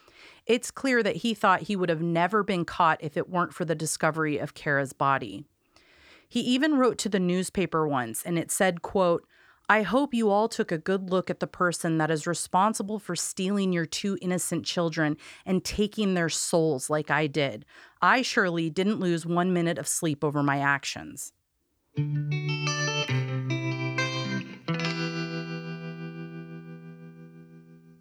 It's 0.47 0.71
clear 0.71 1.03
that 1.03 1.17
he 1.17 1.35
thought 1.35 1.63
he 1.63 1.77
would 1.77 1.89
have 1.89 2.03
never 2.03 2.43
been 2.43 2.65
caught 2.65 3.03
if 3.03 3.17
it 3.17 3.29
weren't 3.29 3.55
for 3.55 3.65
the 3.65 3.75
discovery 3.75 4.39
of 4.39 4.55
Kara's 4.55 4.93
body. 4.93 5.45
He 6.29 6.41
even 6.41 6.79
wrote 6.79 6.99
to 6.99 7.09
the 7.09 7.21
newspaper 7.21 7.87
once 7.87 8.23
and 8.23 8.39
it 8.39 8.51
said, 8.51 8.83
quote, 8.83 9.27
I 9.71 9.83
hope 9.83 10.15
you 10.15 10.31
all 10.31 10.49
took 10.49 10.73
a 10.73 10.79
good 10.79 11.11
look 11.11 11.29
at 11.29 11.41
the 11.41 11.47
person 11.47 11.99
that 11.99 12.11
is 12.11 12.27
responsible 12.27 12.99
for 12.99 13.15
stealing 13.15 13.71
your 13.71 13.85
two 13.85 14.17
innocent 14.23 14.65
children 14.65 15.19
and 15.45 15.63
taking 15.63 16.15
their 16.15 16.31
souls 16.31 16.89
like 16.89 17.11
I 17.11 17.27
did. 17.27 17.67
I 18.01 18.23
surely 18.23 18.71
didn't 18.71 19.01
lose 19.01 19.27
one 19.27 19.53
minute 19.53 19.77
of 19.77 19.87
sleep 19.87 20.25
over 20.25 20.43
my 20.43 20.59
actions. 20.59 21.35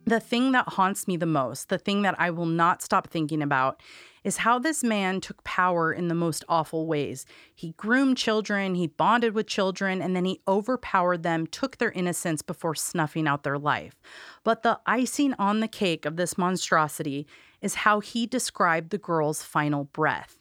The 0.07 0.21
thing 0.21 0.53
that 0.53 0.69
haunts 0.69 1.05
me 1.05 1.17
the 1.17 1.25
most, 1.25 1.67
the 1.67 1.77
thing 1.77 2.03
that 2.03 2.15
I 2.17 2.29
will 2.29 2.45
not 2.45 2.81
stop 2.81 3.09
thinking 3.09 3.41
about, 3.41 3.81
is 4.23 4.37
how 4.37 4.57
this 4.57 4.81
man 4.81 5.19
took 5.19 5.43
power 5.43 5.91
in 5.91 6.07
the 6.07 6.15
most 6.15 6.45
awful 6.47 6.87
ways. 6.87 7.25
He 7.53 7.73
groomed 7.75 8.15
children, 8.15 8.75
he 8.75 8.87
bonded 8.87 9.33
with 9.33 9.47
children, 9.47 10.01
and 10.01 10.15
then 10.15 10.23
he 10.23 10.39
overpowered 10.47 11.23
them, 11.23 11.45
took 11.45 11.77
their 11.77 11.91
innocence 11.91 12.41
before 12.41 12.73
snuffing 12.73 13.27
out 13.27 13.43
their 13.43 13.57
life. 13.59 13.99
But 14.45 14.63
the 14.63 14.79
icing 14.85 15.33
on 15.33 15.59
the 15.59 15.67
cake 15.67 16.05
of 16.05 16.15
this 16.15 16.37
monstrosity 16.37 17.27
is 17.61 17.75
how 17.75 17.99
he 17.99 18.25
described 18.25 18.91
the 18.91 18.97
girl's 18.97 19.43
final 19.43 19.83
breath. 19.83 20.37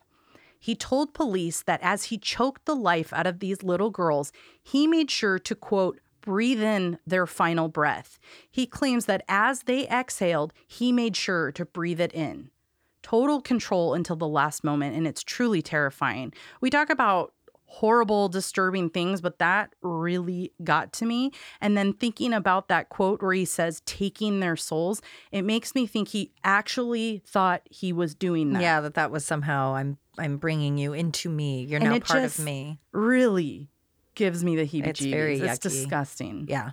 He 0.60 0.76
told 0.76 1.12
police 1.12 1.62
that 1.62 1.80
as 1.82 2.04
he 2.04 2.18
choked 2.18 2.66
the 2.66 2.76
life 2.76 3.12
out 3.12 3.26
of 3.26 3.40
these 3.40 3.64
little 3.64 3.90
girls, 3.90 4.30
he 4.62 4.86
made 4.86 5.10
sure 5.10 5.40
to, 5.40 5.54
quote, 5.56 5.98
breathe 6.26 6.62
in 6.62 6.98
their 7.06 7.26
final 7.26 7.68
breath. 7.68 8.18
He 8.50 8.66
claims 8.66 9.06
that 9.06 9.24
as 9.28 9.62
they 9.62 9.88
exhaled, 9.88 10.52
he 10.66 10.92
made 10.92 11.16
sure 11.16 11.50
to 11.52 11.64
breathe 11.64 12.00
it 12.02 12.12
in. 12.12 12.50
Total 13.02 13.40
control 13.40 13.94
until 13.94 14.16
the 14.16 14.28
last 14.28 14.62
moment, 14.64 14.94
and 14.96 15.06
it's 15.06 15.22
truly 15.22 15.62
terrifying. 15.62 16.34
We 16.60 16.68
talk 16.68 16.90
about 16.90 17.32
horrible, 17.68 18.28
disturbing 18.28 18.88
things, 18.90 19.20
but 19.20 19.38
that 19.38 19.74
really 19.82 20.52
got 20.64 20.92
to 20.94 21.04
me. 21.06 21.30
And 21.60 21.76
then 21.76 21.92
thinking 21.92 22.32
about 22.32 22.68
that 22.68 22.88
quote 22.88 23.22
where 23.22 23.32
he 23.32 23.44
says, 23.44 23.80
taking 23.86 24.40
their 24.40 24.56
souls, 24.56 25.02
it 25.32 25.42
makes 25.42 25.74
me 25.74 25.86
think 25.86 26.08
he 26.08 26.32
actually 26.44 27.22
thought 27.26 27.62
he 27.70 27.92
was 27.92 28.14
doing 28.14 28.52
that. 28.52 28.62
Yeah, 28.62 28.80
that 28.82 28.94
that 28.94 29.10
was 29.10 29.24
somehow 29.24 29.74
I'm 29.74 29.98
I'm 30.18 30.36
bringing 30.38 30.78
you 30.78 30.92
into 30.92 31.28
me. 31.28 31.64
You're 31.64 31.80
And 31.80 31.90
now 31.90 31.98
part 31.98 32.22
just- 32.22 32.38
of 32.38 32.44
me. 32.44 32.80
Really 32.92 33.68
gives 34.16 34.42
me 34.42 34.56
the 34.56 34.66
heebie 34.66 34.88
It's 34.88 35.00
very 35.00 35.38
jeebies. 35.38 35.44
It's 35.44 35.58
yucky. 35.58 35.62
disgusting. 35.62 36.46
Yeah. 36.48 36.72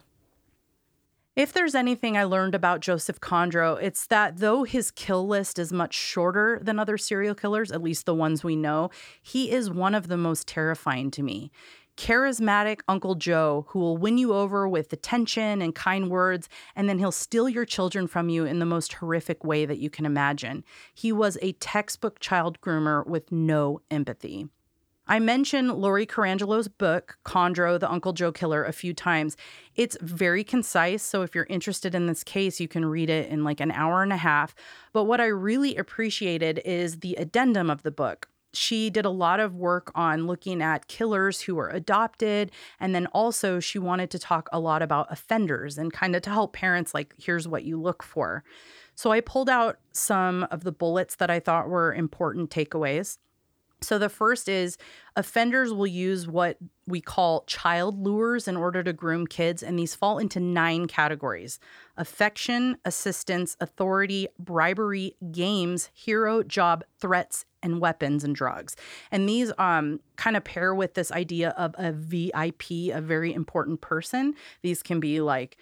If 1.35 1.51
there's 1.51 1.73
anything 1.73 2.15
I 2.15 2.25
learned 2.25 2.53
about 2.53 2.81
Joseph 2.81 3.19
Kondro, 3.19 3.81
it's 3.81 4.05
that 4.07 4.37
though 4.37 4.63
his 4.65 4.91
kill 4.91 5.27
list 5.27 5.57
is 5.57 5.73
much 5.73 5.95
shorter 5.95 6.59
than 6.61 6.77
other 6.77 6.97
serial 6.97 7.33
killers, 7.33 7.71
at 7.71 7.81
least 7.81 8.05
the 8.05 8.13
ones 8.13 8.43
we 8.43 8.55
know, 8.55 8.91
he 9.21 9.51
is 9.51 9.71
one 9.71 9.95
of 9.95 10.09
the 10.09 10.17
most 10.17 10.47
terrifying 10.47 11.09
to 11.11 11.23
me. 11.23 11.51
Charismatic 11.97 12.81
Uncle 12.87 13.15
Joe, 13.15 13.65
who 13.69 13.79
will 13.79 13.97
win 13.97 14.17
you 14.19 14.33
over 14.33 14.67
with 14.67 14.93
attention 14.93 15.61
and 15.61 15.73
kind 15.73 16.09
words, 16.09 16.49
and 16.75 16.87
then 16.87 16.99
he'll 16.99 17.11
steal 17.11 17.49
your 17.49 17.65
children 17.65 18.05
from 18.07 18.29
you 18.29 18.45
in 18.45 18.59
the 18.59 18.65
most 18.65 18.93
horrific 18.93 19.43
way 19.43 19.65
that 19.65 19.79
you 19.79 19.89
can 19.89 20.05
imagine. 20.05 20.63
He 20.93 21.11
was 21.11 21.37
a 21.41 21.53
textbook 21.53 22.19
child 22.19 22.61
groomer 22.61 23.05
with 23.05 23.31
no 23.31 23.81
empathy. 23.91 24.47
I 25.13 25.19
mentioned 25.19 25.71
Lori 25.71 26.07
Carangelo's 26.07 26.67
book, 26.67 27.19
Kondro, 27.23 27.79
the 27.79 27.91
Uncle 27.91 28.13
Joe 28.13 28.31
Killer, 28.31 28.63
a 28.63 28.73
few 28.73 28.95
times. 28.95 29.37
It's 29.75 29.95
very 30.01 30.43
concise, 30.43 31.03
so 31.03 31.21
if 31.21 31.35
you're 31.35 31.45
interested 31.51 31.93
in 31.93 32.07
this 32.07 32.23
case, 32.23 32.59
you 32.59 32.67
can 32.67 32.83
read 32.83 33.11
it 33.11 33.29
in 33.29 33.43
like 33.43 33.59
an 33.59 33.69
hour 33.69 34.01
and 34.01 34.11
a 34.11 34.17
half. 34.17 34.55
But 34.91 35.03
what 35.03 35.21
I 35.21 35.27
really 35.27 35.75
appreciated 35.75 36.63
is 36.65 37.01
the 37.01 37.13
addendum 37.13 37.69
of 37.69 37.83
the 37.83 37.91
book. 37.91 38.27
She 38.53 38.89
did 38.89 39.05
a 39.05 39.11
lot 39.11 39.39
of 39.39 39.55
work 39.55 39.91
on 39.93 40.25
looking 40.25 40.63
at 40.63 40.87
killers 40.87 41.41
who 41.41 41.53
were 41.53 41.69
adopted. 41.69 42.49
And 42.79 42.95
then 42.95 43.05
also, 43.13 43.59
she 43.59 43.77
wanted 43.77 44.09
to 44.09 44.17
talk 44.17 44.49
a 44.51 44.59
lot 44.59 44.81
about 44.81 45.11
offenders 45.11 45.77
and 45.77 45.93
kind 45.93 46.15
of 46.15 46.23
to 46.23 46.31
help 46.31 46.53
parents, 46.53 46.95
like, 46.95 47.13
here's 47.19 47.47
what 47.47 47.65
you 47.65 47.79
look 47.79 48.01
for. 48.01 48.43
So 48.95 49.11
I 49.11 49.21
pulled 49.21 49.47
out 49.47 49.77
some 49.91 50.47
of 50.49 50.63
the 50.63 50.71
bullets 50.71 51.17
that 51.17 51.29
I 51.29 51.39
thought 51.39 51.69
were 51.69 51.93
important 51.93 52.49
takeaways. 52.49 53.19
So 53.83 53.99
the 53.99 54.09
first 54.09 54.49
is 54.49 54.77
offenders 55.15 55.73
will 55.73 55.87
use 55.87 56.27
what 56.27 56.57
we 56.87 57.01
call 57.01 57.43
child 57.45 58.03
lures 58.03 58.47
in 58.47 58.57
order 58.57 58.83
to 58.83 58.93
groom 58.93 59.27
kids, 59.27 59.61
and 59.63 59.77
these 59.77 59.95
fall 59.95 60.17
into 60.17 60.39
nine 60.39 60.87
categories 60.87 61.59
affection, 61.95 62.77
assistance, 62.85 63.55
authority, 63.59 64.27
bribery, 64.39 65.15
games, 65.31 65.89
hero, 65.93 66.41
job, 66.41 66.83
threats, 66.99 67.45
and 67.61 67.79
weapons 67.79 68.23
and 68.23 68.35
drugs. 68.35 68.75
And 69.11 69.29
these 69.29 69.51
um, 69.57 69.99
kind 70.15 70.35
of 70.35 70.43
pair 70.43 70.73
with 70.73 70.95
this 70.95 71.11
idea 71.11 71.49
of 71.51 71.75
a 71.77 71.91
VIP, 71.91 72.91
a 72.93 73.01
very 73.01 73.33
important 73.33 73.81
person. 73.81 74.33
These 74.61 74.83
can 74.83 74.99
be 74.99 75.21
like 75.21 75.57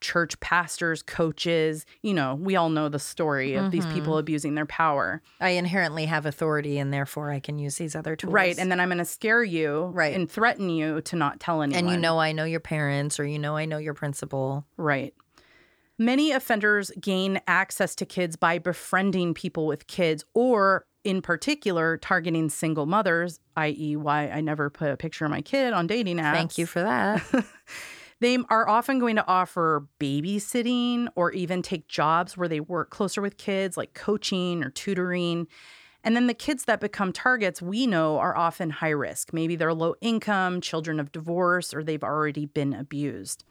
church 0.00 0.38
pastors, 0.40 1.02
coaches, 1.02 1.86
you 2.02 2.14
know, 2.14 2.34
we 2.34 2.56
all 2.56 2.68
know 2.68 2.88
the 2.88 2.98
story 2.98 3.54
of 3.54 3.70
these 3.70 3.86
people 3.86 4.12
mm-hmm. 4.12 4.20
abusing 4.20 4.54
their 4.54 4.66
power. 4.66 5.22
I 5.40 5.50
inherently 5.50 6.06
have 6.06 6.26
authority 6.26 6.78
and 6.78 6.92
therefore 6.92 7.30
I 7.30 7.40
can 7.40 7.58
use 7.58 7.76
these 7.76 7.96
other 7.96 8.14
tools. 8.16 8.32
Right. 8.32 8.58
And 8.58 8.70
then 8.70 8.80
I'm 8.80 8.88
going 8.88 8.98
to 8.98 9.04
scare 9.04 9.42
you 9.42 9.90
Right. 9.94 10.14
and 10.14 10.30
threaten 10.30 10.68
you 10.68 11.00
to 11.02 11.16
not 11.16 11.40
tell 11.40 11.62
anyone. 11.62 11.78
and 11.84 11.90
you 11.90 11.96
know 11.96 12.18
I 12.18 12.32
know 12.32 12.44
your 12.44 12.60
parents 12.60 13.18
or 13.18 13.26
you 13.26 13.38
know 13.38 13.56
I 13.56 13.64
know 13.64 13.78
your 13.78 13.94
principal. 13.94 14.66
Right. 14.76 15.14
Many 15.98 16.32
offenders 16.32 16.90
gain 17.00 17.40
access 17.46 17.94
to 17.96 18.04
kids 18.06 18.36
by 18.36 18.58
befriending 18.58 19.32
people 19.32 19.66
with 19.66 19.86
kids 19.86 20.24
or, 20.34 20.84
in 21.04 21.22
particular, 21.22 21.96
targeting 21.96 22.50
single 22.50 22.84
mothers, 22.84 23.40
i.e., 23.56 23.96
why 23.96 24.28
I 24.28 24.42
never 24.42 24.68
put 24.68 24.90
a 24.90 24.96
picture 24.98 25.24
of 25.24 25.30
my 25.30 25.40
kid 25.40 25.72
on 25.72 25.86
dating 25.86 26.18
apps. 26.18 26.34
Thank 26.34 26.58
you 26.58 26.66
for 26.66 26.82
that. 26.82 27.22
They 28.20 28.38
are 28.48 28.68
often 28.68 28.98
going 28.98 29.16
to 29.16 29.26
offer 29.26 29.86
babysitting 30.00 31.08
or 31.16 31.32
even 31.32 31.62
take 31.62 31.88
jobs 31.88 32.36
where 32.36 32.48
they 32.48 32.60
work 32.60 32.90
closer 32.90 33.20
with 33.20 33.36
kids, 33.36 33.76
like 33.76 33.92
coaching 33.92 34.64
or 34.64 34.70
tutoring. 34.70 35.46
And 36.02 36.16
then 36.16 36.26
the 36.26 36.34
kids 36.34 36.64
that 36.64 36.80
become 36.80 37.12
targets, 37.12 37.60
we 37.60 37.86
know, 37.86 38.18
are 38.18 38.36
often 38.36 38.70
high 38.70 38.90
risk. 38.90 39.32
Maybe 39.32 39.56
they're 39.56 39.74
low 39.74 39.96
income, 40.00 40.60
children 40.60 40.98
of 40.98 41.12
divorce, 41.12 41.74
or 41.74 41.82
they've 41.82 42.02
already 42.02 42.46
been 42.46 42.72
abused. 42.72 43.44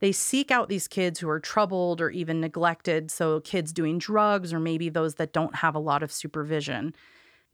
They 0.00 0.12
seek 0.12 0.50
out 0.50 0.68
these 0.68 0.86
kids 0.86 1.18
who 1.18 1.28
are 1.28 1.40
troubled 1.40 2.00
or 2.00 2.10
even 2.10 2.40
neglected. 2.40 3.10
So, 3.10 3.40
kids 3.40 3.72
doing 3.72 3.98
drugs, 3.98 4.52
or 4.52 4.60
maybe 4.60 4.88
those 4.88 5.16
that 5.16 5.32
don't 5.32 5.56
have 5.56 5.74
a 5.74 5.80
lot 5.80 6.04
of 6.04 6.12
supervision. 6.12 6.94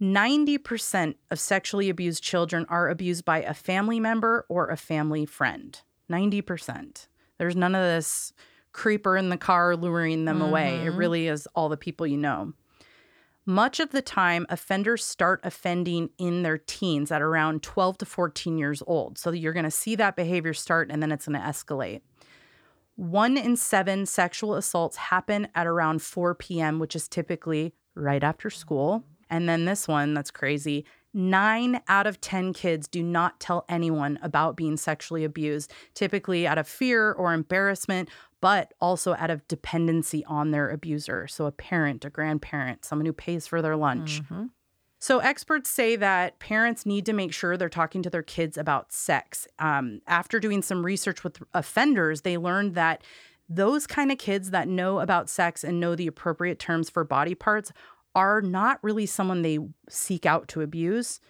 90% 0.02 1.14
of 1.30 1.40
sexually 1.40 1.88
abused 1.88 2.22
children 2.22 2.66
are 2.68 2.90
abused 2.90 3.24
by 3.24 3.40
a 3.40 3.54
family 3.54 4.00
member 4.00 4.44
or 4.48 4.68
a 4.68 4.76
family 4.76 5.24
friend. 5.24 5.80
90%. 6.10 7.06
There's 7.38 7.56
none 7.56 7.74
of 7.74 7.82
this 7.82 8.32
creeper 8.72 9.16
in 9.16 9.28
the 9.28 9.36
car 9.36 9.76
luring 9.76 10.24
them 10.24 10.42
away. 10.42 10.76
It 10.76 10.88
mm-hmm. 10.88 10.96
really 10.96 11.28
is 11.28 11.46
all 11.54 11.68
the 11.68 11.76
people 11.76 12.06
you 12.06 12.16
know. 12.16 12.52
Much 13.46 13.78
of 13.78 13.90
the 13.90 14.02
time, 14.02 14.46
offenders 14.48 15.04
start 15.04 15.40
offending 15.44 16.08
in 16.18 16.42
their 16.42 16.56
teens 16.56 17.12
at 17.12 17.20
around 17.20 17.62
12 17.62 17.98
to 17.98 18.06
14 18.06 18.56
years 18.56 18.82
old. 18.86 19.18
So 19.18 19.32
you're 19.32 19.52
going 19.52 19.64
to 19.64 19.70
see 19.70 19.94
that 19.96 20.16
behavior 20.16 20.54
start 20.54 20.90
and 20.90 21.02
then 21.02 21.12
it's 21.12 21.26
going 21.26 21.38
to 21.38 21.46
escalate. 21.46 22.00
One 22.96 23.36
in 23.36 23.56
seven 23.56 24.06
sexual 24.06 24.54
assaults 24.54 24.96
happen 24.96 25.48
at 25.54 25.66
around 25.66 26.00
4 26.00 26.34
p.m., 26.36 26.78
which 26.78 26.96
is 26.96 27.06
typically 27.06 27.74
right 27.94 28.22
after 28.22 28.48
school. 28.48 29.04
And 29.28 29.48
then 29.48 29.66
this 29.66 29.86
one 29.86 30.14
that's 30.14 30.30
crazy 30.30 30.86
nine 31.14 31.80
out 31.88 32.06
of 32.06 32.20
10 32.20 32.52
kids 32.52 32.88
do 32.88 33.02
not 33.02 33.40
tell 33.40 33.64
anyone 33.68 34.18
about 34.22 34.56
being 34.56 34.76
sexually 34.76 35.24
abused, 35.24 35.72
typically 35.94 36.46
out 36.46 36.58
of 36.58 36.68
fear 36.68 37.12
or 37.12 37.32
embarrassment, 37.32 38.08
but 38.40 38.74
also 38.80 39.14
out 39.14 39.30
of 39.30 39.46
dependency 39.48 40.24
on 40.26 40.50
their 40.50 40.68
abuser. 40.68 41.26
So, 41.26 41.46
a 41.46 41.52
parent, 41.52 42.04
a 42.04 42.10
grandparent, 42.10 42.84
someone 42.84 43.06
who 43.06 43.12
pays 43.12 43.46
for 43.46 43.62
their 43.62 43.76
lunch. 43.76 44.22
Mhm. 44.24 44.50
So, 44.98 45.18
experts 45.18 45.70
say 45.70 45.96
that 45.96 46.38
parents 46.38 46.84
need 46.84 47.06
to 47.06 47.12
make 47.12 47.32
sure 47.32 47.56
they're 47.56 47.68
talking 47.68 48.02
to 48.02 48.10
their 48.10 48.22
kids 48.22 48.58
about 48.58 48.92
sex. 48.92 49.46
Um, 49.58 50.00
after 50.06 50.40
doing 50.40 50.62
some 50.62 50.84
research 50.84 51.22
with 51.22 51.42
offenders, 51.54 52.22
they 52.22 52.36
learned 52.36 52.74
that 52.74 53.02
those 53.48 53.86
kind 53.86 54.10
of 54.10 54.18
kids 54.18 54.50
that 54.50 54.68
know 54.68 55.00
about 55.00 55.28
sex 55.28 55.62
and 55.62 55.78
know 55.78 55.94
the 55.94 56.06
appropriate 56.06 56.58
terms 56.58 56.88
for 56.88 57.04
body 57.04 57.34
parts 57.34 57.72
are 58.14 58.40
not 58.40 58.78
really 58.82 59.06
someone 59.06 59.42
they 59.42 59.58
seek 59.88 60.26
out 60.26 60.48
to 60.48 60.60
abuse 60.60 61.20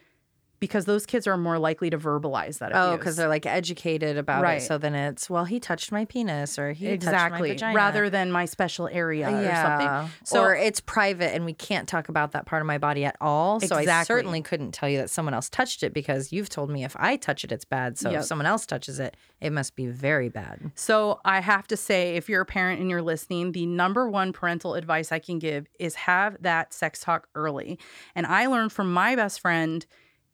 because 0.65 0.87
those 0.87 1.05
kids 1.05 1.27
are 1.27 1.37
more 1.37 1.59
likely 1.59 1.91
to 1.91 1.99
verbalize 1.99 2.59
that 2.59 2.73
oh, 2.75 2.77
abuse. 2.79 2.95
Oh, 2.95 2.97
because 2.97 3.17
they're 3.17 3.29
like 3.29 3.45
educated 3.45 4.17
about 4.17 4.43
Right. 4.43 4.63
it. 4.63 4.67
So 4.67 4.79
then 4.79 4.95
it's, 4.95 5.29
well, 5.29 5.45
he 5.45 5.61
touched 5.61 5.93
my 5.93 6.05
penis 6.07 6.59
or 6.59 6.73
he 6.73 6.87
touched 6.87 7.05
my 7.05 7.11
exactly 7.13 7.49
vagina. 7.51 7.77
rather 7.77 8.09
than 8.09 8.33
my 8.33 8.47
special 8.47 8.89
area 8.89 9.29
or 9.29 9.55
something. 9.55 10.11
So 10.25 10.43
or 10.43 10.55
it's 10.55 10.81
private 10.81 11.35
and 11.35 11.45
we 11.45 11.53
can't 11.53 11.87
talk 11.87 12.09
about 12.09 12.33
that 12.33 12.47
part 12.47 12.63
of 12.63 12.67
my 12.67 12.79
body 12.79 13.05
at 13.05 13.17
all. 13.21 13.57
Exactly. 13.57 13.87
So 13.87 13.93
I 13.93 14.03
certainly 14.05 14.41
couldn't 14.43 14.73
tell 14.73 14.89
you 14.89 14.99
that 14.99 15.11
someone 15.11 15.35
else 15.35 15.49
touched 15.49 15.83
it 15.83 15.93
because 15.93 16.33
you've 16.33 16.49
told 16.49 16.71
me 16.71 16.83
if 16.85 16.97
I 16.99 17.17
touch 17.17 17.45
it, 17.45 17.53
it's 17.53 17.65
bad. 17.65 17.99
So 17.99 18.11
Yep. 18.11 18.21
if 18.21 18.27
someone 18.27 18.47
else 18.47 18.65
touches 18.65 18.99
it, 18.99 19.17
it 19.41 19.51
must 19.53 19.77
be 19.77 19.87
very 19.87 20.29
bad. 20.29 20.73
So 20.75 21.21
I 21.25 21.41
have 21.41 21.67
to 21.69 21.77
say, 21.77 22.17
if 22.17 22.29
you're 22.29 22.43
a 22.43 22.47
parent 22.47 22.81
and 22.81 22.89
you're 22.89 23.03
listening, 23.03 23.53
the 23.53 23.67
number 23.67 24.09
one 24.09 24.33
parental 24.33 24.75
advice 24.75 25.13
I 25.13 25.19
can 25.19 25.39
give 25.39 25.67
is 25.79 25.95
have 25.95 26.37
that 26.43 26.73
sex 26.73 27.01
talk 27.01 27.29
early. 27.35 27.79
And 28.15 28.27
I 28.27 28.47
learned 28.47 28.73
from 28.73 28.93
my 28.93 29.15
best 29.17 29.41
friend, 29.41 29.85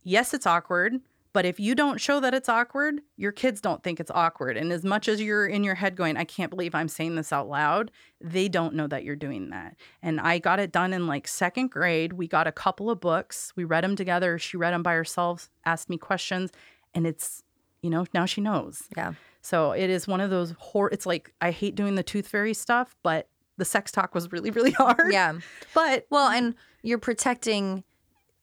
yes, 0.02 0.34
it's 0.34 0.46
awkward. 0.46 1.00
But 1.32 1.44
if 1.44 1.60
you 1.60 1.74
don't 1.76 2.00
show 2.00 2.18
that 2.20 2.34
it's 2.34 2.48
awkward, 2.48 3.02
your 3.16 3.30
kids 3.30 3.60
don't 3.60 3.82
think 3.84 4.00
it's 4.00 4.10
awkward. 4.10 4.56
And 4.56 4.72
as 4.72 4.84
much 4.84 5.06
as 5.06 5.20
you're 5.20 5.46
in 5.46 5.62
your 5.62 5.76
head 5.76 5.94
going, 5.94 6.16
I 6.16 6.24
can't 6.24 6.50
believe 6.50 6.74
I'm 6.74 6.88
saying 6.88 7.14
this 7.14 7.32
out 7.32 7.48
loud, 7.48 7.92
they 8.20 8.48
don't 8.48 8.74
know 8.74 8.88
that 8.88 9.04
you're 9.04 9.14
doing 9.14 9.50
that. 9.50 9.76
And 10.02 10.20
I 10.20 10.40
got 10.40 10.58
it 10.58 10.72
done 10.72 10.92
in 10.92 11.06
like 11.06 11.28
second 11.28 11.70
grade. 11.70 12.14
We 12.14 12.26
got 12.26 12.48
a 12.48 12.52
couple 12.52 12.90
of 12.90 13.00
books, 13.00 13.52
we 13.54 13.62
read 13.62 13.84
them 13.84 13.94
together. 13.94 14.38
She 14.38 14.56
read 14.56 14.72
them 14.72 14.82
by 14.82 14.94
herself, 14.94 15.48
asked 15.64 15.88
me 15.88 15.98
questions, 15.98 16.50
and 16.94 17.06
it's, 17.06 17.44
you 17.80 17.90
know, 17.90 18.06
now 18.12 18.26
she 18.26 18.40
knows. 18.40 18.88
Yeah. 18.96 19.12
So 19.40 19.70
it 19.70 19.88
is 19.88 20.08
one 20.08 20.20
of 20.20 20.30
those 20.30 20.54
hor 20.58 20.90
it's 20.90 21.06
like 21.06 21.32
I 21.40 21.52
hate 21.52 21.76
doing 21.76 21.94
the 21.94 22.02
tooth 22.02 22.26
fairy 22.26 22.54
stuff, 22.54 22.96
but 23.04 23.28
the 23.56 23.64
sex 23.64 23.92
talk 23.92 24.14
was 24.16 24.32
really, 24.32 24.50
really 24.50 24.70
hard. 24.72 25.12
Yeah. 25.12 25.34
But 25.74 26.06
Well, 26.10 26.28
and 26.28 26.56
you're 26.82 26.98
protecting 26.98 27.84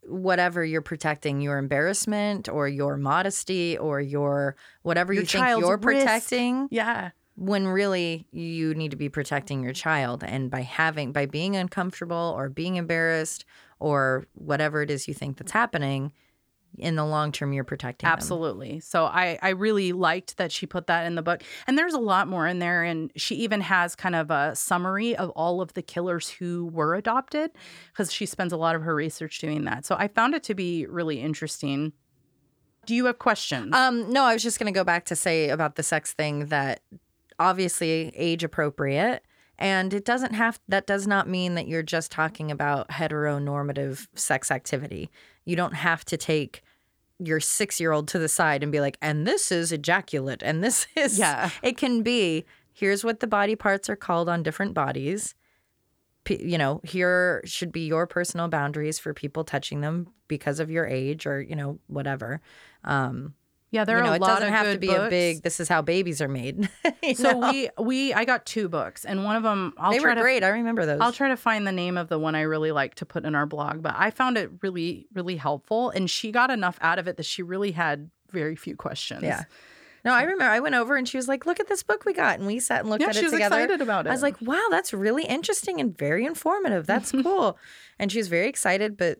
whatever 0.07 0.63
you're 0.63 0.81
protecting 0.81 1.41
your 1.41 1.57
embarrassment 1.57 2.49
or 2.49 2.67
your 2.67 2.97
modesty 2.97 3.77
or 3.77 3.99
your 3.99 4.55
whatever 4.83 5.13
Your 5.13 5.23
you 5.23 5.27
think 5.27 5.47
you're 5.59 5.77
risk. 5.77 5.81
protecting 5.81 6.67
yeah. 6.71 7.11
when 7.35 7.67
really 7.67 8.27
you 8.31 8.73
need 8.73 8.91
to 8.91 8.97
be 8.97 9.09
protecting 9.09 9.63
your 9.63 9.73
child 9.73 10.23
and 10.23 10.49
by 10.49 10.61
having 10.61 11.11
by 11.11 11.25
being 11.25 11.55
uncomfortable 11.55 12.33
or 12.37 12.49
being 12.49 12.75
embarrassed 12.75 13.45
or 13.79 14.27
whatever 14.33 14.81
it 14.81 14.89
is 14.89 15.07
you 15.07 15.13
think 15.13 15.37
that's 15.37 15.51
happening 15.51 16.11
in 16.77 16.95
the 16.95 17.05
long 17.05 17.31
term 17.31 17.53
you're 17.53 17.63
protecting 17.63 18.07
them. 18.07 18.13
Absolutely. 18.13 18.79
So 18.79 19.05
I 19.05 19.39
I 19.41 19.49
really 19.49 19.91
liked 19.93 20.37
that 20.37 20.51
she 20.51 20.65
put 20.65 20.87
that 20.87 21.05
in 21.05 21.15
the 21.15 21.21
book. 21.21 21.41
And 21.65 21.77
there's 21.77 21.93
a 21.93 21.99
lot 21.99 22.27
more 22.27 22.47
in 22.47 22.59
there 22.59 22.83
and 22.83 23.11
she 23.15 23.35
even 23.35 23.61
has 23.61 23.95
kind 23.95 24.15
of 24.15 24.31
a 24.31 24.55
summary 24.55 25.15
of 25.15 25.29
all 25.31 25.61
of 25.61 25.73
the 25.73 25.81
killers 25.81 26.29
who 26.29 26.67
were 26.67 26.95
adopted 26.95 27.51
because 27.91 28.11
she 28.11 28.25
spends 28.25 28.53
a 28.53 28.57
lot 28.57 28.75
of 28.75 28.83
her 28.83 28.93
research 28.93 29.39
doing 29.39 29.65
that. 29.65 29.85
So 29.85 29.95
I 29.97 30.07
found 30.07 30.35
it 30.35 30.43
to 30.43 30.55
be 30.55 30.85
really 30.85 31.19
interesting. 31.19 31.93
Do 32.85 32.95
you 32.95 33.05
have 33.05 33.19
questions? 33.19 33.75
Um, 33.75 34.11
no, 34.11 34.23
I 34.23 34.33
was 34.33 34.43
just 34.43 34.59
going 34.59 34.71
to 34.71 34.77
go 34.77 34.83
back 34.83 35.05
to 35.05 35.15
say 35.15 35.49
about 35.49 35.75
the 35.75 35.83
sex 35.83 36.13
thing 36.13 36.45
that 36.47 36.81
obviously 37.39 38.11
age 38.15 38.43
appropriate. 38.43 39.23
And 39.59 39.93
it 39.93 40.05
doesn't 40.05 40.33
have, 40.33 40.59
that 40.67 40.85
does 40.85 41.07
not 41.07 41.27
mean 41.27 41.55
that 41.55 41.67
you're 41.67 41.81
just 41.83 42.11
talking 42.11 42.51
about 42.51 42.89
heteronormative 42.89 44.07
sex 44.15 44.51
activity. 44.51 45.09
You 45.45 45.55
don't 45.55 45.73
have 45.73 46.05
to 46.05 46.17
take 46.17 46.61
your 47.19 47.39
six 47.39 47.79
year 47.79 47.91
old 47.91 48.07
to 48.09 48.19
the 48.19 48.27
side 48.27 48.61
and 48.61 48.71
be 48.71 48.79
like, 48.79 48.97
and 49.01 49.25
this 49.25 49.51
is 49.51 49.71
ejaculate, 49.71 50.43
and 50.43 50.63
this 50.63 50.85
is, 50.95 51.17
Yeah. 51.17 51.49
it 51.63 51.75
can 51.77 52.03
be, 52.03 52.45
here's 52.73 53.03
what 53.03 53.19
the 53.19 53.27
body 53.27 53.55
parts 53.55 53.89
are 53.89 53.95
called 53.95 54.29
on 54.29 54.43
different 54.43 54.73
bodies. 54.75 55.33
P- 56.25 56.43
you 56.43 56.57
know, 56.57 56.81
here 56.83 57.41
should 57.45 57.71
be 57.71 57.87
your 57.87 58.05
personal 58.05 58.49
boundaries 58.49 58.99
for 58.99 59.13
people 59.13 59.43
touching 59.43 59.81
them 59.81 60.07
because 60.27 60.59
of 60.59 60.69
your 60.69 60.85
age 60.85 61.25
or, 61.25 61.41
you 61.41 61.55
know, 61.55 61.79
whatever. 61.87 62.41
Um, 62.83 63.33
yeah, 63.71 63.83
there 63.83 63.97
you 63.97 64.03
know, 64.03 64.11
are 64.11 64.15
a 64.15 64.17
lot. 64.19 64.27
it 64.27 64.31
lot 64.31 64.39
doesn't 64.39 64.47
of 64.47 64.53
have 64.53 64.73
to 64.73 64.79
be 64.79 64.89
a 64.93 65.09
big. 65.09 65.43
This 65.43 65.59
is 65.59 65.67
how 65.67 65.81
babies 65.81 66.21
are 66.21 66.27
made. 66.27 66.69
So 67.15 67.39
know? 67.39 67.51
we 67.51 67.69
we 67.77 68.13
I 68.13 68.25
got 68.25 68.45
two 68.45 68.67
books 68.67 69.05
and 69.05 69.23
one 69.23 69.35
of 69.37 69.43
them 69.43 69.73
I'll 69.77 69.91
they 69.91 69.99
were 69.99 70.13
to 70.13 70.19
great. 70.21 70.43
I 70.43 70.49
remember 70.49 70.85
those. 70.85 70.99
I'll 70.99 71.13
try 71.13 71.29
to 71.29 71.37
find 71.37 71.65
the 71.65 71.71
name 71.71 71.97
of 71.97 72.09
the 72.09 72.19
one 72.19 72.35
I 72.35 72.41
really 72.41 72.71
like 72.71 72.95
to 72.95 73.05
put 73.05 73.23
in 73.25 73.33
our 73.35 73.45
blog, 73.45 73.81
but 73.81 73.93
I 73.97 74.09
found 74.11 74.37
it 74.37 74.51
really, 74.61 75.07
really 75.13 75.37
helpful. 75.37 75.89
And 75.89 76.09
she 76.09 76.31
got 76.31 76.49
enough 76.51 76.77
out 76.81 76.99
of 76.99 77.07
it 77.07 77.15
that 77.17 77.25
she 77.25 77.43
really 77.43 77.71
had 77.71 78.09
very 78.31 78.55
few 78.57 78.75
questions. 78.75 79.23
Yeah. 79.23 79.43
no, 80.03 80.13
I 80.13 80.23
remember. 80.23 80.43
I 80.45 80.59
went 80.59 80.75
over 80.75 80.95
and 80.97 81.07
she 81.07 81.17
was 81.17 81.27
like, 81.29 81.45
"Look 81.45 81.59
at 81.61 81.67
this 81.67 81.81
book 81.83 82.03
we 82.05 82.13
got," 82.13 82.39
and 82.39 82.47
we 82.47 82.59
sat 82.59 82.81
and 82.81 82.89
looked 82.89 83.01
Yeah, 83.01 83.09
at 83.09 83.15
she 83.15 83.21
it 83.21 83.23
was 83.25 83.31
together. 83.33 83.55
excited 83.55 83.81
about 83.81 84.05
it. 84.05 84.09
I 84.09 84.11
was 84.13 84.21
like, 84.21 84.35
"Wow, 84.41 84.65
that's 84.69 84.93
really 84.93 85.23
interesting 85.25 85.79
and 85.79 85.97
very 85.97 86.25
informative. 86.25 86.87
That's 86.87 87.11
cool." 87.23 87.57
and 87.99 88.11
she 88.11 88.17
was 88.17 88.27
very 88.27 88.47
excited, 88.47 88.97
but 88.97 89.19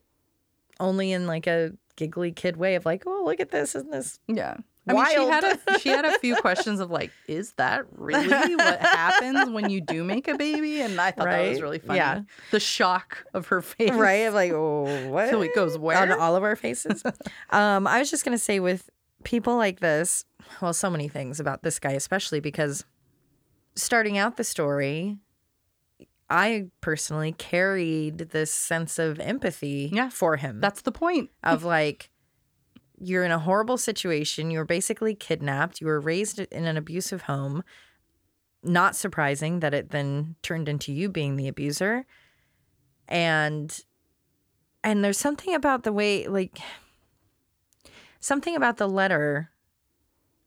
only 0.80 1.12
in 1.14 1.26
like 1.26 1.48
a 1.48 1.72
giggly 1.98 2.32
kid 2.32 2.56
way 2.56 2.76
of 2.76 2.86
like, 2.86 3.04
"Oh, 3.06 3.24
look 3.26 3.42
at 3.42 3.52
this! 3.52 3.76
Isn't 3.76 3.92
this 3.92 4.20
Yeah. 4.28 4.56
I 4.90 4.94
mean, 4.94 5.06
she 5.08 5.26
had 5.26 5.44
a 5.44 5.80
she 5.80 5.90
had 5.90 6.06
a 6.06 6.18
few 6.20 6.36
questions 6.42 6.80
of 6.80 6.90
like, 6.90 7.12
is 7.28 7.52
that 7.54 7.86
really 7.92 8.56
what 8.56 8.80
happens 8.80 9.50
when 9.50 9.70
you 9.70 9.82
do 9.82 10.06
make 10.06 10.30
a 10.30 10.36
baby? 10.36 10.80
And 10.80 11.00
I 11.02 11.12
thought 11.12 11.26
that 11.26 11.50
was 11.50 11.62
really 11.62 11.80
funny. 11.80 11.98
Yeah. 11.98 12.22
The 12.52 12.62
shock 12.62 13.26
of 13.34 13.48
her 13.48 13.62
face. 13.62 13.92
right?" 13.92 14.28
I'm 14.28 14.34
like, 14.34 14.54
"Oh, 14.54 14.84
what?" 15.10 15.30
So 15.30 15.42
it 15.42 15.54
goes 15.54 15.78
where 15.78 15.98
on 15.98 16.18
all 16.18 16.38
of 16.38 16.44
our 16.44 16.56
faces. 16.56 17.04
um, 17.50 17.86
I 17.86 18.00
was 18.00 18.10
just 18.10 18.24
gonna 18.24 18.38
say 18.38 18.62
with 18.62 18.90
people 19.26 19.58
like 19.58 19.82
this, 19.82 20.24
well, 20.62 20.74
so 20.74 20.90
many 20.90 21.10
things 21.10 21.42
about 21.42 21.64
this 21.64 21.80
guy, 21.80 21.92
especially 21.92 22.40
because 22.40 22.86
starting 23.76 24.18
out 24.18 24.38
the 24.38 24.44
story, 24.46 25.18
I 26.30 26.68
personally 26.82 27.32
carried 27.32 28.18
this 28.18 28.52
sense 28.54 29.00
of 29.00 29.20
empathy 29.20 29.90
Yeah. 29.94 30.10
for 30.10 30.36
him. 30.38 30.60
That's 30.60 30.82
the 30.82 30.92
point. 30.92 31.30
of 31.44 31.64
like 31.78 32.10
you're 33.00 33.24
in 33.24 33.32
a 33.32 33.40
horrible 33.40 33.78
situation, 33.78 34.50
you 34.52 34.58
were 34.60 34.66
basically 34.66 35.14
kidnapped, 35.16 35.80
you 35.80 35.88
were 35.88 36.00
raised 36.00 36.40
in 36.40 36.66
an 36.66 36.78
abusive 36.78 37.24
home. 37.24 37.64
Not 38.64 38.96
surprising 38.96 39.60
that 39.60 39.74
it 39.74 39.92
then 39.92 40.36
turned 40.42 40.68
into 40.68 40.92
you 40.92 41.08
being 41.10 41.36
the 41.36 41.48
abuser. 41.48 42.06
And 43.08 43.78
and 44.84 45.04
there's 45.04 45.20
something 45.20 45.54
about 45.54 45.84
the 45.84 45.94
way 45.94 46.28
like 46.28 46.58
something 48.20 48.56
about 48.56 48.78
the 48.78 48.90
letter 48.90 49.52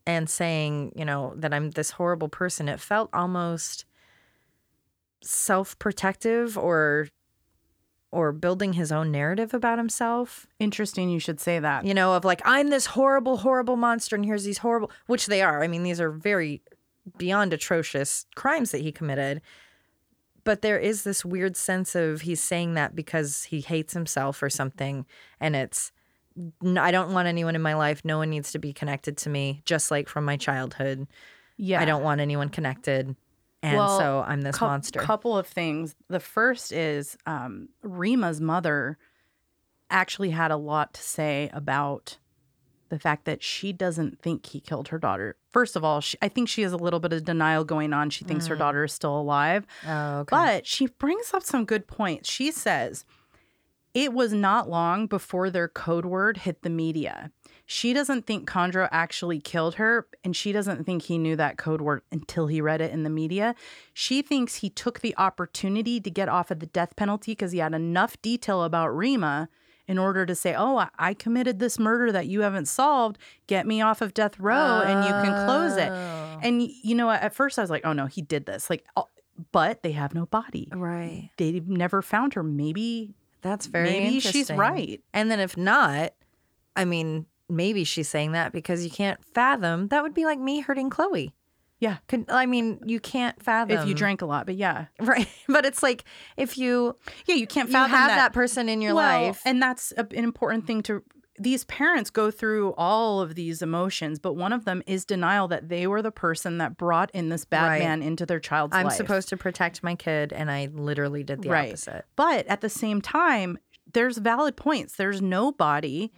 and 0.07 0.29
saying, 0.29 0.93
you 0.97 1.05
know, 1.05 1.35
that 1.37 1.55
I'm 1.55 1.71
this 1.71 1.93
horrible 1.93 2.29
person. 2.29 2.69
It 2.69 2.81
felt 2.81 3.11
almost 3.13 3.85
self-protective 5.23 6.57
or 6.57 7.09
or 8.13 8.33
building 8.33 8.73
his 8.73 8.91
own 8.91 9.13
narrative 9.13 9.55
about 9.55 9.79
himself 9.79 10.49
Interesting 10.59 11.11
you 11.11 11.21
should 11.21 11.39
say 11.39 11.61
that. 11.61 11.85
you 11.85 11.95
know, 11.95 12.15
of 12.15 12.25
like, 12.25 12.43
I'm 12.45 12.69
this 12.69 12.87
horrible, 12.87 13.37
horrible 13.39 13.77
monster, 13.77 14.17
and 14.17 14.25
here's 14.25 14.43
these 14.43 14.59
horrible, 14.59 14.91
which 15.07 15.27
they 15.27 15.43
are. 15.43 15.63
I 15.63 15.69
mean, 15.69 15.85
these 15.85 16.01
are 16.01 16.11
very 16.11 16.61
beyond 17.19 17.53
atrocious 17.53 18.27
crimes 18.35 18.73
that 18.73 18.81
he 18.81 18.91
committed. 18.93 19.41
But 20.43 20.63
there 20.63 20.79
is 20.79 21.05
this 21.05 21.25
weird 21.25 21.57
sense 21.57 21.95
of 21.95 22.23
he's 22.23 22.41
saying 22.41 22.75
that 22.75 22.97
because 22.97 23.45
he 23.45 23.61
hates 23.61 23.93
himself 23.93 24.43
or 24.43 24.51
something. 24.51 25.07
And 25.39 25.55
it's, 25.55 25.93
I 26.65 26.91
don't 26.91 27.13
want 27.13 27.29
anyone 27.29 27.55
in 27.55 27.63
my 27.63 27.75
life. 27.75 28.01
No 28.05 28.19
one 28.19 28.31
needs 28.31 28.51
to 28.53 28.59
be 28.59 28.73
connected 28.73 29.17
to 29.19 29.29
me, 29.29 29.63
just 29.65 29.91
like 29.91 30.09
from 30.09 30.25
my 30.25 30.37
childhood. 30.37 31.07
Yeah. 31.57 31.81
I 31.81 31.85
don't 31.85 32.03
want 32.03 32.21
anyone 32.21 32.49
connected. 32.49 33.15
And 33.63 33.77
Well, 33.77 33.99
so 33.99 34.25
I'm 34.27 34.41
this 34.41 34.57
Cou- 34.57 34.67
monster. 34.67 35.01
Couple 35.01 35.37
of 35.37 35.47
things. 35.47 35.95
The 36.09 36.21
first 36.21 36.73
is 36.73 37.17
um, 37.27 37.69
Rima's 37.83 38.41
mother 38.41 38.99
actually 39.91 40.31
had 40.31 40.51
a 40.51 40.57
lot 40.57 40.95
to 40.95 41.03
say 41.03 41.51
about 41.53 42.19
the 42.89 42.99
fact 42.99 43.25
that 43.25 43.43
she 43.43 43.73
doesn't 43.73 44.21
think 44.21 44.47
he 44.47 44.61
killed 44.61 44.89
her 44.89 44.99
daughter. 44.99 45.37
First 45.51 45.77
of 45.77 45.85
all, 45.85 46.01
she, 46.01 46.17
I 46.21 46.29
think 46.29 46.49
she 46.49 46.63
has 46.63 46.73
a 46.73 46.77
little 46.77 47.01
bit 47.01 47.13
of 47.13 47.25
denial 47.25 47.65
going 47.65 47.93
on. 47.93 48.11
She 48.11 48.25
thinks 48.25 48.47
her 48.49 48.57
daughter 48.57 48.85
is 48.85 48.93
still 48.93 49.19
alive. 49.19 49.67
oh, 49.87 50.19
okay. 50.21 50.31
But 50.31 50.67
she 50.67 50.87
brings 50.87 51.33
up 51.33 51.43
some 51.43 51.65
good 51.65 51.87
points. 51.87 52.29
She 52.29 52.51
says 52.51 53.05
it 53.95 54.13
was 54.13 54.33
not 54.33 54.69
long 54.69 55.07
before 55.07 55.51
their 55.51 55.69
code 55.69 56.05
word 56.05 56.39
hit 56.39 56.63
the 56.63 56.71
media. 56.71 57.31
She 57.73 57.93
doesn't 57.93 58.27
think 58.27 58.51
Kondro 58.51 58.89
actually 58.91 59.39
killed 59.39 59.77
her, 59.77 60.09
and 60.25 60.35
she 60.35 60.51
doesn't 60.51 60.83
think 60.85 61.03
he 61.03 61.19
knew 61.19 61.37
that 61.37 61.57
code 61.57 61.81
word 61.81 62.03
until 62.11 62.49
he 62.49 62.61
read 62.61 62.81
it 62.81 62.91
in 62.91 63.05
the 63.05 63.11
media. 63.11 63.55
She 63.95 64.23
thinks 64.23 64.57
he 64.57 64.69
took 64.71 64.99
the 64.99 65.15
opportunity 65.17 66.01
to 66.01 66.11
get 66.11 66.29
off 66.29 66.51
of 66.51 66.59
the 66.59 66.67
death 66.67 66.97
penalty 66.97 67.31
because 67.31 67.53
he 67.53 67.59
had 67.59 67.73
enough 67.73 68.21
detail 68.23 68.65
about 68.65 68.89
Rima 68.89 69.49
in 69.87 69.99
order 69.99 70.27
to 70.27 70.35
say, 70.35 70.53
Oh, 70.53 70.85
I- 70.99 71.15
committed 71.15 71.61
this 71.61 71.79
murder 71.79 72.11
that 72.11 72.27
you 72.27 72.41
haven't 72.41 72.67
solved. 72.67 73.19
Get 73.47 73.69
me 73.69 73.81
off 73.81 74.01
of 74.01 74.15
death 74.15 74.41
row 74.41 74.83
and 74.85 75.05
you 75.05 75.11
can 75.13 75.47
close 75.47 75.77
it. 75.77 75.91
Oh. 75.93 76.41
And, 76.43 76.63
you 76.63 76.97
know, 76.97 77.09
at 77.09 77.33
first 77.33 77.57
I 77.57 77.63
was 77.63 77.71
like, 77.71 77.87
Oh, 77.87 77.93
no, 77.93 78.07
he 78.07 78.21
did 78.21 78.47
this. 78.47 78.69
Like, 78.69 78.85
but 79.53 79.85
they 79.85 79.93
have 79.93 80.13
no 80.13 80.27
body. 80.27 80.69
right. 80.73 81.31
They've 81.37 81.69
never 81.69 82.03
found 82.03 82.35
her. 82.35 82.43
Maybe 82.43 83.15
That's 83.43 83.67
very 83.67 83.91
maybe 83.91 84.19
she's 84.19 84.51
right. 84.51 85.01
And 85.15 85.31
then 85.31 85.39
if 85.39 85.57
not, 85.57 86.15
I 86.75 86.85
mean, 86.85 87.27
maybe 87.51 87.85
she's 87.85 88.09
saying 88.09 88.33
that 88.33 88.53
because 88.53 88.85
you 88.85 88.91
can't 88.91 89.23
fathom. 89.25 89.89
That 89.89 90.03
would 90.03 90.15
be 90.15 90.25
like 90.25 90.39
me 90.39 90.61
hurting 90.61 90.91
Chloe. 90.91 91.35
Yeah. 91.81 91.97
Could, 92.09 92.27
I 92.29 92.45
mean, 92.47 92.79
you 92.85 93.01
can't 93.01 93.43
fathom 93.43 93.77
if 93.79 93.87
you 93.89 93.95
drank 93.95 94.21
a 94.23 94.27
lot, 94.27 94.45
but 94.47 94.55
yeah. 94.57 94.87
right? 95.01 95.27
But 95.49 95.65
it's 95.65 95.83
like 95.83 96.05
if 96.37 96.59
you 96.59 96.97
Yeah, 97.27 97.37
you 97.37 97.47
can't 97.47 97.69
you 97.69 97.73
fathom 97.73 97.91
have 97.91 98.11
that. 98.11 98.17
that 98.17 98.33
person 98.35 98.69
in 98.69 98.83
your 98.83 98.95
Well, 98.95 99.27
life, 99.29 99.41
And 99.47 99.63
that's 99.63 99.93
a, 99.97 100.01
an 100.01 100.25
important 100.25 100.67
thing 100.67 100.83
to. 100.85 101.03
These 101.39 101.65
parents 101.65 102.11
go 102.11 102.31
through 102.31 102.75
all 102.77 103.23
of 103.23 103.35
these 103.35 103.63
emotions, 103.63 104.19
but 104.19 104.35
one 104.35 104.53
of 104.53 104.67
them 104.67 104.83
is 104.87 105.07
denial 105.07 105.49
that 105.49 105.71
they 105.71 105.87
were 105.87 106.03
the 106.03 106.11
person 106.13 106.59
that 106.59 106.77
brought 106.77 107.11
in 107.15 107.31
this 107.31 107.47
bad 107.47 107.67
Right. 107.69 107.79
man 107.79 108.03
into 108.03 108.27
their 108.27 108.41
child's 108.41 108.75
life. 108.75 108.85
I'm 108.85 108.91
supposed 108.91 109.31
to 109.31 109.39
protect 109.39 109.83
my 109.83 109.95
kid, 109.95 110.35
and 110.35 110.51
I 110.51 110.69
literally 110.71 111.25
did 111.25 111.41
the 111.41 111.49
Right. 111.49 111.71
opposite. 111.71 112.05
But 112.15 112.47
at 112.47 112.61
the 112.61 112.69
same 112.69 113.01
time, 113.01 113.57
there's 113.95 114.19
valid 114.19 114.55
points. 114.55 114.97
There's 114.97 115.23
nobody. 115.23 116.13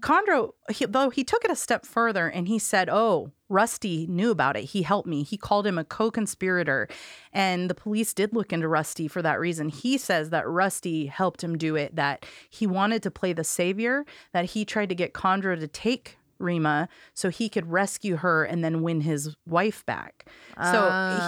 Kondro, 0.00 0.52
he, 0.70 0.84
though 0.86 1.10
he 1.10 1.24
took 1.24 1.44
it 1.44 1.50
a 1.50 1.56
step 1.56 1.86
further 1.86 2.28
and 2.28 2.46
he 2.48 2.58
said, 2.58 2.88
Oh, 2.90 3.30
Rusty 3.48 4.06
knew 4.08 4.30
about 4.30 4.56
it. 4.56 4.64
He 4.64 4.82
helped 4.82 5.08
me. 5.08 5.22
He 5.22 5.36
called 5.36 5.66
him 5.66 5.78
a 5.78 5.84
co 5.84 6.10
conspirator. 6.10 6.88
And 7.32 7.70
the 7.70 7.74
police 7.74 8.12
did 8.12 8.34
look 8.34 8.52
into 8.52 8.68
Rusty 8.68 9.08
for 9.08 9.22
that 9.22 9.38
reason. 9.40 9.68
He 9.68 9.96
says 9.96 10.30
that 10.30 10.46
Rusty 10.48 11.06
helped 11.06 11.42
him 11.42 11.56
do 11.56 11.76
it, 11.76 11.96
that 11.96 12.26
he 12.50 12.66
wanted 12.66 13.02
to 13.04 13.10
play 13.10 13.32
the 13.32 13.44
savior, 13.44 14.04
that 14.32 14.46
he 14.46 14.64
tried 14.64 14.88
to 14.90 14.94
get 14.94 15.12
Kondro 15.14 15.58
to 15.58 15.68
take 15.68 16.18
Rima 16.38 16.88
so 17.14 17.28
he 17.30 17.48
could 17.48 17.70
rescue 17.70 18.16
her 18.16 18.44
and 18.44 18.64
then 18.64 18.82
win 18.82 19.02
his 19.02 19.36
wife 19.46 19.86
back. 19.86 20.26
So 20.60 20.72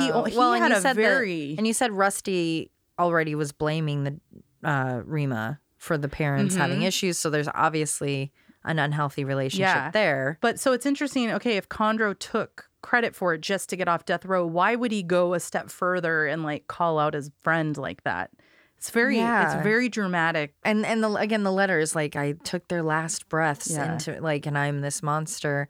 he, 0.01 0.11
Oh. 0.13 0.25
he 0.25 0.37
well, 0.37 0.53
had 0.55 0.71
you 0.73 0.77
a 0.79 0.81
said 0.81 0.97
that- 0.97 0.97
very. 0.97 1.55
and 1.57 1.67
you 1.67 1.73
said 1.73 1.93
Rusty 1.93 2.71
already 2.99 3.35
was 3.35 3.53
blaming 3.53 4.05
the 4.05 4.21
uh, 4.69 5.03
Rima 5.05 5.61
for 5.77 5.97
the 5.97 6.09
parents 6.09 6.57
having 6.57 6.81
Mhm. 6.81 6.87
issues, 6.87 7.19
so 7.19 7.31
there's 7.31 7.49
obviously 7.55 8.33
an 8.67 8.79
unhealthy 8.79 9.25
relationship 9.25 9.75
Yeah. 9.75 9.91
there. 9.91 10.39
But 10.43 10.61
so 10.61 10.73
it's 10.73 10.85
interesting. 10.85 11.31
Okay, 11.33 11.57
if 11.57 11.69
Kondro 11.69 12.15
took 12.19 12.69
credit 12.83 13.17
for 13.17 13.33
it 13.35 13.41
just 13.41 13.69
to 13.71 13.77
get 13.77 13.89
off 13.89 14.05
death 14.05 14.25
row, 14.25 14.47
why 14.47 14.75
would 14.77 14.93
he 14.93 15.03
go 15.03 15.33
a 15.35 15.41
step 15.41 15.71
further 15.71 16.27
and 16.27 16.43
like 16.43 16.67
call 16.69 16.99
out 16.99 17.15
his 17.15 17.31
friend 17.43 17.77
like 17.79 18.05
that? 18.05 18.31
It's 18.77 18.91
very, 18.91 19.17
Yeah. 19.17 19.55
it's 19.55 19.63
very 19.63 19.89
dramatic. 19.89 20.55
And 20.63 20.85
and 20.85 21.03
the, 21.03 21.11
again, 21.15 21.43
the 21.45 21.51
letter 21.53 21.79
is 21.79 21.95
like 21.97 22.15
I 22.17 22.33
took 22.45 22.69
their 22.69 22.83
last 22.83 23.29
breaths 23.31 23.71
Yeah. 23.71 23.93
into 23.95 24.21
like, 24.21 24.45
and 24.47 24.59
I'm 24.59 24.83
this 24.83 25.03
monster. 25.03 25.69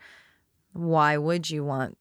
Why 0.73 1.17
would 1.17 1.49
you 1.49 1.65
want 1.65 1.97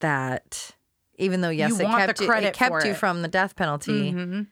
that? 0.00 0.74
Even 1.18 1.40
though 1.40 1.50
yes, 1.50 1.70
You 1.78 1.86
it 1.86 1.90
kept 1.90 2.20
you, 2.20 2.32
it 2.32 2.54
kept 2.54 2.84
you 2.84 2.92
it. 2.92 2.96
from 2.96 3.22
the 3.22 3.28
death 3.28 3.56
penalty. 3.56 4.12
Mhm. 4.12 4.46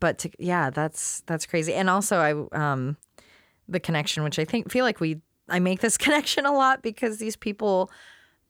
but 0.00 0.18
to, 0.18 0.30
yeah, 0.38 0.70
that's 0.70 1.20
that's 1.26 1.44
crazy. 1.46 1.74
And 1.74 1.90
also, 1.90 2.16
I 2.52 2.72
um, 2.72 2.96
the 3.68 3.80
connection, 3.80 4.22
which 4.24 4.38
I 4.38 4.44
think 4.44 4.70
feel 4.70 4.84
like 4.84 5.00
we 5.00 5.20
I 5.48 5.58
make 5.58 5.80
this 5.80 5.96
connection 6.06 6.46
a 6.46 6.52
lot 6.52 6.82
because 6.82 7.18
these 7.18 7.36
people, 7.36 7.90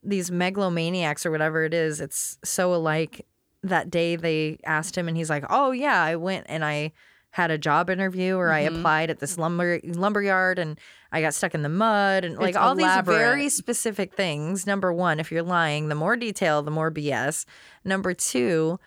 these 0.03 0.31
megalomaniacs 0.31 1.25
or 1.27 1.31
whatever 1.31 1.65
it 1.65 1.75
is, 1.75 2.01
it's 2.01 2.39
so 2.45 2.75
alike. 2.75 3.27
That 3.63 3.91
day 3.91 4.17
they 4.17 4.59
asked 4.65 4.97
him, 4.97 5.07
and 5.09 5.17
he's 5.17 5.31
like, 5.31 5.45
"Oh 5.49 5.71
yeah, 5.71 6.03
I 6.03 6.17
went 6.17 6.47
and 6.49 6.65
I." 6.65 6.93
Had 7.37 7.51
a 7.51 7.57
job 7.57 7.89
interview, 7.89 8.37
or 8.37 8.53
I 8.53 8.65
Mhm. 8.65 8.77
applied 8.81 9.09
at 9.09 9.19
this 9.21 9.39
lumber 9.39 9.81
lumber 9.85 10.21
yard, 10.21 10.59
and 10.59 10.79
I 11.13 11.23
got 11.23 11.33
stuck 11.33 11.55
in 11.55 11.63
the 11.63 11.71
mud, 11.71 12.27
and 12.27 12.37
like 12.37 12.51
It's 12.51 12.59
all 12.59 12.73
elaborate. 12.79 13.07
these 13.15 13.19
very 13.19 13.49
specific 13.49 14.13
things. 14.15 14.67
Number 14.67 14.93
one, 14.93 15.19
if 15.19 15.33
you're 15.33 15.43
lying, 15.43 15.89
the 15.89 15.95
more 15.95 16.15
detail, 16.15 16.61
the 16.61 16.71
more 16.71 16.91
BS. 16.91 17.47
Number 17.87 18.13
two, 18.13 18.79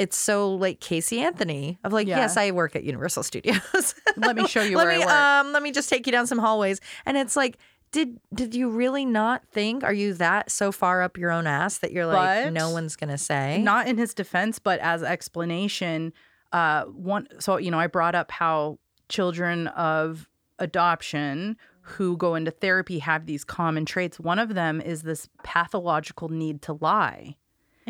it's 0.00 0.16
so 0.16 0.54
like 0.54 0.80
Casey 0.80 1.20
Anthony 1.20 1.78
of 1.84 1.92
like, 1.92 2.06
Yeah. 2.08 2.18
yes, 2.18 2.36
I 2.36 2.50
work 2.50 2.74
at 2.74 2.84
Universal 2.84 3.22
Studios. 3.24 3.94
Let 4.16 4.36
me 4.36 4.46
show 4.48 4.62
you 4.62 4.76
let 4.78 4.86
where 4.86 4.96
me 4.98 5.02
I 5.04 5.06
work. 5.06 5.14
um 5.46 5.52
let 5.52 5.62
me 5.62 5.70
just 5.72 5.88
take 5.88 6.06
you 6.06 6.12
down 6.12 6.26
some 6.26 6.38
hallways. 6.38 6.80
And 7.06 7.16
it's 7.16 7.36
like, 7.36 7.58
did 7.92 8.18
did 8.32 8.54
you 8.54 8.70
really 8.70 9.04
not 9.04 9.42
think? 9.52 9.82
Are 9.84 9.92
you 9.92 10.14
that 10.14 10.50
so 10.50 10.70
far 10.72 11.02
up 11.02 11.18
your 11.18 11.30
own 11.30 11.46
ass 11.46 11.78
that 11.78 11.92
you're 11.92 12.06
like, 12.06 12.44
But 12.46 12.52
no 12.52 12.70
one's 12.70 12.96
gonna 12.96 13.18
say? 13.18 13.60
Not 13.62 13.88
in 13.88 13.98
his 13.98 14.14
defense, 14.14 14.58
but 14.58 14.78
as 14.80 15.02
explanation. 15.02 16.12
Uh, 16.52 16.84
one. 16.84 17.26
So 17.40 17.56
you 17.58 17.70
know, 17.70 17.78
I 17.78 17.86
brought 17.88 18.14
up 18.14 18.30
how 18.30 18.78
children 19.08 19.66
of 19.68 20.28
adoption 20.58 21.56
who 21.82 22.16
go 22.16 22.34
into 22.36 22.50
therapy 22.50 23.00
have 23.00 23.26
these 23.26 23.44
common 23.44 23.84
traits. 23.84 24.20
One 24.20 24.38
of 24.38 24.54
them 24.54 24.80
is 24.80 25.02
this 25.02 25.28
pathological 25.42 26.28
need 26.28 26.62
to 26.62 26.74
lie. 26.80 27.36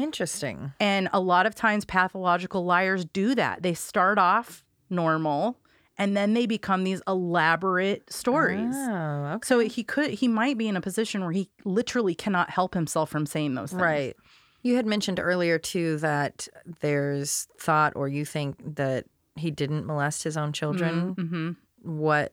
Interesting. 0.03 0.73
And 0.81 1.09
a 1.13 1.21
lot 1.21 1.47
of 1.47 1.55
times, 1.55 1.85
pathological 1.85 2.65
liars 2.65 3.05
do 3.05 3.35
that. 3.35 3.63
They 3.63 3.75
start 3.75 4.19
off 4.19 4.65
normal 4.89 5.59
and 5.99 6.17
then 6.17 6.33
they 6.35 6.47
become 6.47 6.85
these 6.85 7.03
elaborate 7.07 8.11
stories. 8.13 8.75
Oh, 8.75 9.33
okay. 9.35 9.47
So 9.47 9.59
he 9.61 9.85
could, 9.85 10.11
he 10.11 10.29
might 10.29 10.57
be 10.57 10.67
in 10.69 10.77
a 10.77 10.81
position 10.81 11.21
where 11.23 11.33
he 11.33 11.51
literally 11.65 12.15
cannot 12.15 12.51
help 12.51 12.75
himself 12.75 13.11
from 13.11 13.27
saying 13.27 13.55
those 13.55 13.71
things. 13.71 13.83
Right. 13.83 14.17
You 14.63 14.77
had 14.77 14.87
mentioned 14.87 15.21
earlier 15.21 15.59
too 15.59 15.99
that 15.99 16.49
there's 16.81 17.49
thought 17.59 17.93
or 17.97 18.09
you 18.09 18.25
think 18.25 18.77
that 18.77 19.05
he 19.37 19.51
didn't 19.51 19.87
molest 19.87 20.23
his 20.25 20.37
own 20.37 20.53
children. 20.53 21.15
hmm 21.19 21.51
What 21.83 22.33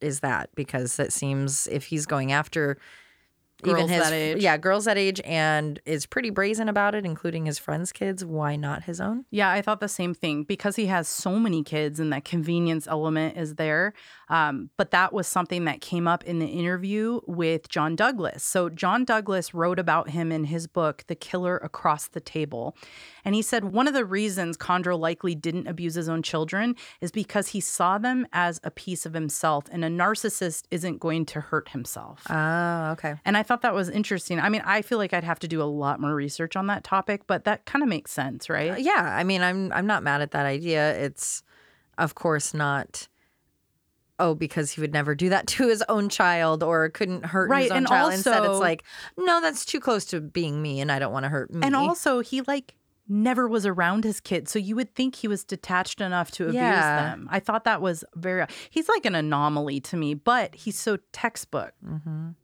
is 0.00 0.20
that? 0.20 0.50
Because 0.54 0.98
it 0.98 1.12
seems 1.12 1.66
if 1.66 1.84
he's 1.86 2.06
going 2.06 2.30
after 2.32 2.78
Girls 3.62 3.78
even 3.78 3.88
his 3.88 4.02
that 4.04 4.12
age. 4.12 4.42
yeah 4.42 4.56
girls 4.56 4.84
that 4.84 4.96
age 4.96 5.20
and 5.24 5.80
is 5.84 6.06
pretty 6.06 6.30
brazen 6.30 6.68
about 6.68 6.94
it, 6.94 7.04
including 7.04 7.46
his 7.46 7.58
friends' 7.58 7.90
kids, 7.92 8.24
why 8.24 8.54
not 8.56 8.84
his 8.84 9.00
own? 9.00 9.24
Yeah, 9.30 9.50
I 9.50 9.62
thought 9.62 9.80
the 9.80 9.88
same 9.88 10.14
thing 10.14 10.44
because 10.44 10.76
he 10.76 10.86
has 10.86 11.08
so 11.08 11.38
many 11.38 11.62
kids 11.64 11.98
and 11.98 12.12
that 12.12 12.24
convenience 12.24 12.86
element 12.86 13.36
is 13.36 13.56
there. 13.56 13.94
Um, 14.28 14.70
but 14.76 14.90
that 14.90 15.12
was 15.12 15.26
something 15.26 15.64
that 15.64 15.80
came 15.80 16.06
up 16.06 16.24
in 16.24 16.38
the 16.38 16.46
interview 16.46 17.20
with 17.26 17.68
John 17.68 17.96
Douglas. 17.96 18.44
So, 18.44 18.68
John 18.68 19.04
Douglas 19.04 19.54
wrote 19.54 19.78
about 19.78 20.10
him 20.10 20.30
in 20.30 20.44
his 20.44 20.66
book, 20.66 21.04
The 21.06 21.14
Killer 21.14 21.56
Across 21.58 22.08
the 22.08 22.20
Table. 22.20 22.76
And 23.24 23.34
he 23.34 23.42
said 23.42 23.64
one 23.64 23.88
of 23.88 23.94
the 23.94 24.04
reasons 24.04 24.56
Kondro 24.56 24.98
likely 24.98 25.34
didn't 25.34 25.66
abuse 25.66 25.94
his 25.94 26.08
own 26.08 26.22
children 26.22 26.76
is 27.00 27.10
because 27.10 27.48
he 27.48 27.60
saw 27.60 27.98
them 27.98 28.26
as 28.32 28.60
a 28.64 28.70
piece 28.70 29.06
of 29.06 29.14
himself, 29.14 29.64
and 29.70 29.84
a 29.84 29.88
narcissist 29.88 30.64
isn't 30.70 30.98
going 30.98 31.26
to 31.26 31.40
hurt 31.40 31.70
himself. 31.70 32.26
Oh, 32.30 32.90
okay. 32.92 33.14
And 33.24 33.36
I 33.36 33.42
thought 33.42 33.62
that 33.62 33.74
was 33.74 33.88
interesting. 33.88 34.40
I 34.40 34.48
mean, 34.48 34.62
I 34.64 34.82
feel 34.82 34.98
like 34.98 35.12
I'd 35.12 35.24
have 35.24 35.38
to 35.40 35.48
do 35.48 35.62
a 35.62 35.64
lot 35.64 36.00
more 36.00 36.14
research 36.14 36.56
on 36.56 36.66
that 36.68 36.84
topic, 36.84 37.26
but 37.26 37.44
that 37.44 37.66
kind 37.66 37.82
of 37.82 37.88
makes 37.88 38.12
sense, 38.12 38.48
right? 38.48 38.78
Yeah, 38.78 39.14
I 39.16 39.24
mean, 39.24 39.42
I'm 39.42 39.72
I'm 39.72 39.86
not 39.86 40.02
mad 40.02 40.20
at 40.20 40.32
that 40.32 40.46
idea. 40.46 40.98
It's 40.98 41.42
of 41.96 42.14
course 42.14 42.54
not. 42.54 43.08
Oh, 44.20 44.34
because 44.34 44.72
he 44.72 44.80
would 44.80 44.92
never 44.92 45.14
do 45.14 45.28
that 45.28 45.46
to 45.58 45.68
his 45.68 45.82
own 45.88 46.08
child 46.08 46.62
or 46.62 46.88
couldn't 46.88 47.24
hurt 47.26 47.48
Right, 47.50 47.62
his 47.62 47.70
own 47.70 47.76
and 47.78 47.86
child. 47.88 48.12
Instead, 48.12 48.38
it's 48.38 48.48
also- 48.48 48.60
like, 48.60 48.82
no, 49.16 49.40
that's 49.40 49.64
too 49.64 49.80
close 49.80 50.04
to 50.06 50.20
being 50.20 50.60
me, 50.60 50.80
and 50.80 50.90
I 50.90 50.98
don't 50.98 51.12
want 51.12 51.24
to 51.24 51.28
hurt 51.28 51.52
me. 51.52 51.60
And 51.64 51.76
also, 51.76 52.20
he 52.20 52.40
like 52.42 52.74
never 53.08 53.48
was 53.48 53.64
around 53.64 54.04
his 54.04 54.20
kid. 54.20 54.48
so 54.48 54.58
you 54.58 54.76
would 54.76 54.94
think 54.94 55.14
he 55.14 55.28
was 55.28 55.42
detached 55.42 56.00
enough 56.00 56.30
to 56.32 56.44
abuse 56.44 56.56
Yeah. 56.56 57.10
them. 57.10 57.26
I 57.30 57.40
thought 57.40 57.64
that 57.64 57.80
was 57.80 58.04
very. 58.14 58.44
He's 58.70 58.88
like 58.88 59.06
an 59.06 59.14
anomaly 59.14 59.80
to 59.80 59.96
me, 59.96 60.12
but 60.14 60.54
he's 60.54 60.78
so 60.78 60.98
textbook. 61.12 61.72
Mhm. 61.86 62.34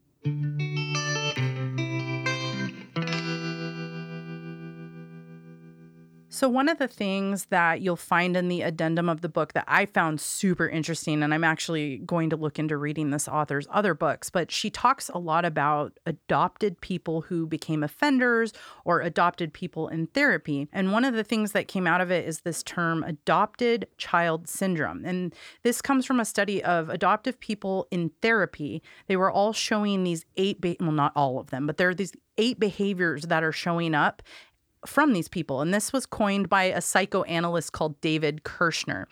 So, 6.35 6.49
one 6.49 6.68
of 6.68 6.78
the 6.78 6.89
things 6.89 7.45
that 7.51 7.80
you'll 7.80 7.95
find 7.95 8.37
in 8.37 8.49
the 8.49 8.62
addendum 8.62 9.09
of 9.09 9.20
the 9.20 9.28
book 9.28 9.53
that 9.53 9.66
I 9.68 9.87
found 9.87 10.20
super 10.20 10.68
interesting, 10.68 11.22
and 11.22 11.32
I'm 11.32 11.45
actually 11.45 11.99
going 11.99 12.28
to 12.30 12.37
look 12.37 12.59
into 12.59 12.76
reading 12.76 13.11
this 13.11 13.28
author's 13.28 13.68
other 13.70 13.95
books, 13.95 14.30
but 14.30 14.51
she 14.51 14.68
talks 14.68 15.09
a 15.09 15.18
lot 15.18 15.45
about 15.45 16.01
adopted 16.07 16.80
people 16.80 17.20
who 17.20 17.47
became 17.47 17.85
offenders 17.85 18.53
or 18.85 19.01
adopted 19.01 19.53
people 19.53 19.87
in 19.87 20.09
therapy. 20.09 20.66
And 20.72 20.91
one 20.91 21.05
of 21.05 21.14
the 21.14 21.22
things 21.22 21.53
that 21.53 21.68
came 21.68 21.87
out 21.87 22.01
of 22.01 22.11
it 22.11 22.26
is 22.26 22.41
this 22.41 22.64
term 22.64 23.05
adopted 23.05 23.87
child 23.97 24.49
syndrome. 24.49 25.05
And 25.05 25.32
this 25.62 25.80
comes 25.80 26.05
from 26.05 26.18
a 26.18 26.24
study 26.24 26.64
of 26.64 26.89
adoptive 26.89 27.39
people 27.39 27.87
in 27.93 28.11
therapy. 28.22 28.82
They 29.07 29.16
were 29.16 29.30
all 29.30 29.53
showing 29.53 30.03
these 30.03 30.24
eight, 30.37 30.61
be- 30.61 30.78
well, 30.80 30.91
not 30.91 31.12
all 31.14 31.39
of 31.39 31.51
them, 31.51 31.64
but 31.64 31.76
there 31.76 31.91
are 31.91 31.95
these 31.95 32.12
eight 32.39 32.59
behaviors 32.59 33.22
that 33.22 33.45
are 33.45 33.53
showing 33.53 33.95
up 33.95 34.20
from 34.87 35.12
these 35.12 35.28
people. 35.28 35.61
And 35.61 35.72
this 35.72 35.93
was 35.93 36.07
coined 36.07 36.49
by 36.49 36.64
a 36.64 36.80
psychoanalyst 36.80 37.72
called 37.72 38.01
David 38.01 38.45
Kirschner. 38.45 39.09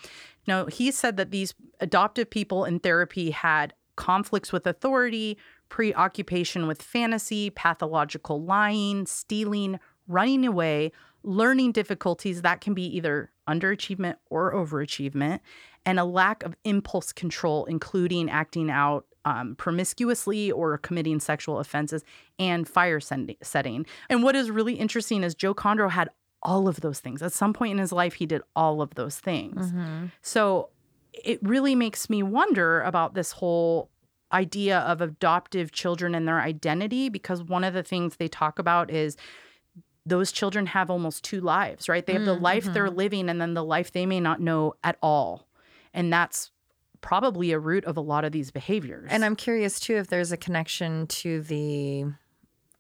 Now, 0.47 0.67
he 0.67 0.91
said 0.91 1.17
that 1.17 1.31
these 1.31 1.55
adoptive 1.81 2.31
people 2.31 2.65
in 2.65 2.81
therapy 2.81 3.31
had 3.31 3.75
conflicts 3.97 4.53
with 4.53 4.67
authority, 4.67 5.39
preoccupation 5.69 6.67
with 6.67 6.83
fantasy, 6.83 7.51
pathological 7.51 8.43
lying, 8.43 9.07
stealing, 9.07 9.79
running 10.09 10.45
away, 10.45 10.93
learning 11.23 11.73
difficulties 11.73 12.43
that 12.43 12.61
can 12.61 12.75
be 12.75 12.85
either 12.97 13.31
underachievement 13.49 14.17
or 14.31 14.53
overachievement, 14.53 15.41
and 15.87 15.99
a 15.99 16.05
lack 16.05 16.43
of 16.43 16.55
impulse 16.65 17.13
control, 17.13 17.65
including 17.67 18.29
acting 18.31 18.71
out 18.71 19.07
um, 19.25 19.55
promiscuously 19.57 20.51
or 20.51 20.79
committing 20.79 21.21
sexual 21.21 21.59
offenses 21.59 22.03
and 22.39 22.69
fire 22.69 23.01
sending, 23.01 23.37
setting. 23.43 23.87
And 24.09 24.23
what 24.23 24.35
is 24.37 24.51
really 24.51 24.75
interesting 24.75 25.23
is 25.23 25.35
Joe 25.35 25.55
Kondro 25.55 25.91
had 25.91 26.11
all 26.43 26.67
of 26.67 26.81
those 26.81 26.99
things. 27.01 27.23
At 27.23 27.33
some 27.33 27.53
point 27.53 27.73
in 27.73 27.79
his 27.79 27.93
life, 27.93 28.15
he 28.15 28.27
did 28.27 28.43
all 28.57 28.83
of 28.83 28.95
those 28.97 29.19
things. 29.21 29.71
Mhm. 29.73 30.11
So 30.23 30.71
it 31.13 31.39
really 31.43 31.75
makes 31.75 32.11
me 32.11 32.23
wonder 32.23 32.83
about 32.83 33.15
this 33.15 33.33
whole 33.33 33.91
idea 34.33 34.79
of 34.81 35.01
adoptive 35.01 35.71
children 35.73 36.15
and 36.15 36.27
their 36.27 36.41
identity 36.41 37.09
because 37.09 37.43
one 37.43 37.65
of 37.65 37.75
the 37.75 37.83
things 37.83 38.17
they 38.17 38.29
talk 38.29 38.59
about 38.59 38.91
is 38.91 39.17
those 40.05 40.33
children 40.33 40.67
have 40.67 40.91
almost 40.91 41.23
two 41.23 41.41
lives, 41.41 41.89
right? 41.89 42.07
They 42.07 42.15
have 42.15 42.25
the 42.25 42.35
life 42.35 42.65
they're 42.73 42.91
living 42.91 43.29
and 43.29 43.41
then 43.41 43.55
the 43.55 43.63
life 43.63 43.93
they 43.93 44.05
may 44.07 44.19
not 44.19 44.41
know 44.41 44.75
at 44.83 44.97
all. 45.01 45.47
And 45.95 46.13
that's 46.13 46.51
probably 47.03 47.53
a 47.53 47.59
root 47.59 47.85
of 47.85 47.99
a 47.99 48.01
lot 48.01 48.25
of 48.25 48.33
these 48.33 48.51
behaviors. 48.51 49.09
And 49.11 49.25
I'm 49.25 49.37
curious 49.37 49.79
too 49.79 49.97
if 49.97 50.07
there's 50.07 50.33
a 50.33 50.37
connection 50.39 51.07
to 51.09 51.43
the, 51.43 52.07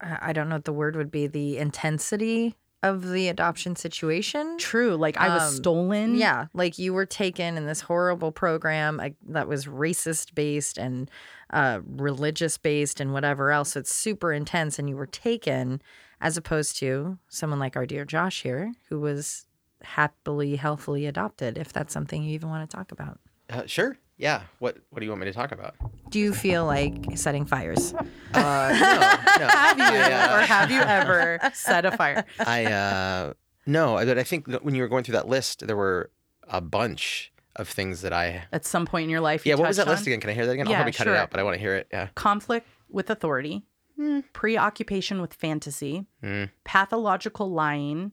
I 0.00 0.30
I 0.30 0.32
don't 0.32 0.48
know 0.48 0.54
what 0.56 0.64
the 0.64 0.72
word 0.72 0.96
would 0.96 1.10
be, 1.10 1.26
the 1.26 1.58
intensity 1.58 2.56
of 2.82 3.10
the 3.10 3.28
adoption 3.28 3.76
situation. 3.76 4.56
true. 4.58 4.96
Like 4.96 5.16
I 5.16 5.28
was 5.28 5.42
Um, 5.42 5.54
stolen. 5.54 6.14
Yeah, 6.16 6.46
like 6.52 6.78
you 6.78 6.92
were 6.94 7.06
taken 7.06 7.56
in 7.56 7.66
this 7.66 7.82
horrible 7.82 8.32
program 8.32 9.00
that 9.28 9.46
was 9.46 9.66
racist 9.66 10.34
based 10.34 10.78
and 10.78 11.08
uh, 11.52 11.78
religious 11.86 12.58
based 12.58 12.98
and 12.98 13.12
whatever 13.12 13.52
else. 13.52 13.72
So 13.72 13.80
it's 13.80 13.94
super 13.94 14.32
intense, 14.32 14.80
and 14.80 14.88
you 14.88 14.96
were 14.96 15.06
taken 15.06 15.80
as 16.20 16.36
opposed 16.36 16.76
to 16.78 17.18
someone 17.28 17.60
like 17.60 17.76
our 17.76 17.86
dear 17.86 18.04
Josh 18.04 18.42
here, 18.42 18.72
who 18.88 18.98
was 18.98 19.46
happily, 19.82 20.56
healthily 20.56 21.06
adopted. 21.06 21.58
If 21.58 21.72
that's 21.72 21.92
something 21.92 22.24
you 22.24 22.34
even 22.34 22.48
want 22.48 22.68
to 22.68 22.76
talk 22.76 22.90
about. 22.90 23.20
Uh, 23.48 23.66
sure. 23.66 23.96
Yeah. 24.22 24.42
What 24.60 24.76
What 24.90 25.00
do 25.00 25.04
you 25.04 25.10
want 25.10 25.20
me 25.20 25.26
to 25.26 25.32
talk 25.32 25.50
about? 25.50 25.74
Do 26.10 26.20
you 26.20 26.32
feel 26.32 26.64
like 26.64 27.18
setting 27.18 27.44
fires? 27.44 27.92
Uh, 27.92 28.38
no, 28.38 29.44
no. 29.44 29.48
Have 29.52 29.78
you 29.78 29.84
I, 29.84 30.12
uh, 30.12 30.36
or 30.36 30.40
have 30.42 30.70
you 30.70 30.80
ever 30.80 31.40
set 31.54 31.84
a 31.84 31.90
fire? 31.96 32.24
I 32.38 32.66
uh, 32.66 33.32
no, 33.66 33.96
but 33.96 34.18
I 34.18 34.22
think 34.22 34.46
that 34.46 34.64
when 34.64 34.76
you 34.76 34.82
were 34.82 34.88
going 34.88 35.02
through 35.02 35.14
that 35.14 35.26
list, 35.26 35.66
there 35.66 35.76
were 35.76 36.10
a 36.48 36.60
bunch 36.60 37.32
of 37.56 37.68
things 37.68 38.02
that 38.02 38.12
I. 38.12 38.44
At 38.52 38.64
some 38.64 38.86
point 38.86 39.04
in 39.04 39.10
your 39.10 39.20
life, 39.20 39.44
you 39.44 39.50
Yeah, 39.50 39.56
what 39.56 39.66
was 39.68 39.76
that 39.78 39.84
touched 39.86 39.98
list 39.98 40.06
again? 40.06 40.20
Can 40.20 40.30
I 40.30 40.34
hear 40.34 40.46
that 40.46 40.52
again? 40.52 40.66
Yeah, 40.66 40.72
I'll 40.72 40.76
probably 40.82 40.92
cut 40.92 41.04
sure. 41.04 41.14
it 41.14 41.18
out, 41.18 41.30
but 41.30 41.40
I 41.40 41.42
want 41.42 41.54
to 41.54 41.60
hear 41.60 41.74
it. 41.74 41.88
Yeah. 41.92 42.08
conflict 42.14 42.68
with 42.88 43.10
authority, 43.10 43.64
Hmm. 43.96 44.20
preoccupation 44.32 45.20
with 45.20 45.34
fantasy, 45.34 46.06
Mm. 46.22 46.50
pathological 46.64 47.50
lying, 47.50 48.12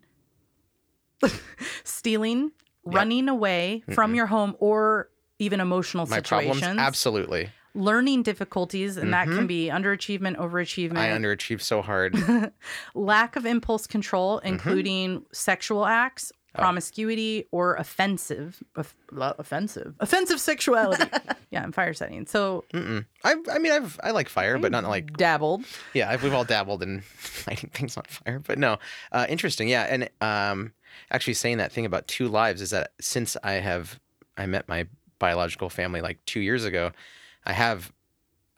stealing, 1.84 2.51
running 2.84 3.28
away 3.30 3.84
from 3.93 4.16
your 4.16 4.26
home, 4.28 4.55
or 4.60 5.10
even 5.39 5.59
emotional 5.59 6.05
My 6.05 6.17
situations, 6.17 6.59
problems, 6.59 6.79
absolutely. 6.79 7.49
learning 7.73 8.23
difficulties, 8.23 8.97
and 8.97 9.13
that 9.13 9.27
can 9.27 9.47
be 9.47 9.67
underachievement, 9.67 10.37
overachievement, 10.37 10.97
I 10.97 11.09
underachieved 11.09 11.61
so 11.61 11.81
hard. 11.81 12.15
lack 12.93 13.35
of 13.35 13.45
impulse 13.45 13.87
control, 13.87 14.37
Mm-hmm. 14.39 14.47
including 14.47 15.25
sexual 15.31 15.85
acts. 15.85 16.31
Oh. 16.55 16.61
Promiscuity 16.63 17.45
or 17.51 17.75
offensive, 17.75 18.63
off- 18.75 18.95
offensive, 19.11 19.93
offensive 19.99 20.39
sexuality. 20.39 21.03
yeah, 21.51 21.63
in 21.63 21.71
fire 21.71 21.93
setting. 21.93 22.25
So 22.25 22.65
Mm-mm. 22.73 23.05
I, 23.23 23.35
I 23.51 23.59
mean, 23.59 23.71
I've 23.71 23.99
I 24.03 24.09
like 24.09 24.27
fire, 24.29 24.57
but 24.57 24.71
not 24.71 24.83
like 24.85 25.15
dabbled. 25.15 25.63
yeah. 25.93 26.09
I've, 26.09 26.23
we've 26.23 26.33
all 26.33 26.43
dabbled 26.45 26.81
in 26.81 27.03
lighting 27.47 27.69
things 27.69 27.95
on 27.97 28.03
fire, 28.07 28.39
but 28.39 28.57
no. 28.57 28.79
Uh, 29.11 29.27
interesting, 29.29 29.67
yeah. 29.69 29.83
And 29.83 30.09
um, 30.21 30.73
actually, 31.11 31.35
saying 31.35 31.57
that 31.59 31.71
thing 31.71 31.85
about 31.85 32.07
two 32.07 32.27
lives 32.27 32.63
is 32.63 32.71
that 32.71 32.93
since 32.99 33.37
I 33.43 33.53
have 33.53 33.99
I 34.35 34.47
met 34.47 34.67
my 34.67 34.87
biological 35.20 35.70
family 35.70 36.01
like 36.01 36.24
two 36.26 36.39
years 36.39 36.65
ago, 36.65 36.91
I 37.45 37.53
have 37.53 37.91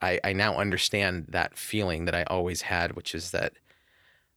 I 0.01 0.19
I 0.23 0.33
now 0.33 0.57
understand 0.57 1.25
that 1.29 1.57
feeling 1.57 2.05
that 2.05 2.15
I 2.15 2.23
always 2.23 2.61
had, 2.63 2.93
which 2.95 3.13
is 3.13 3.31
that 3.31 3.53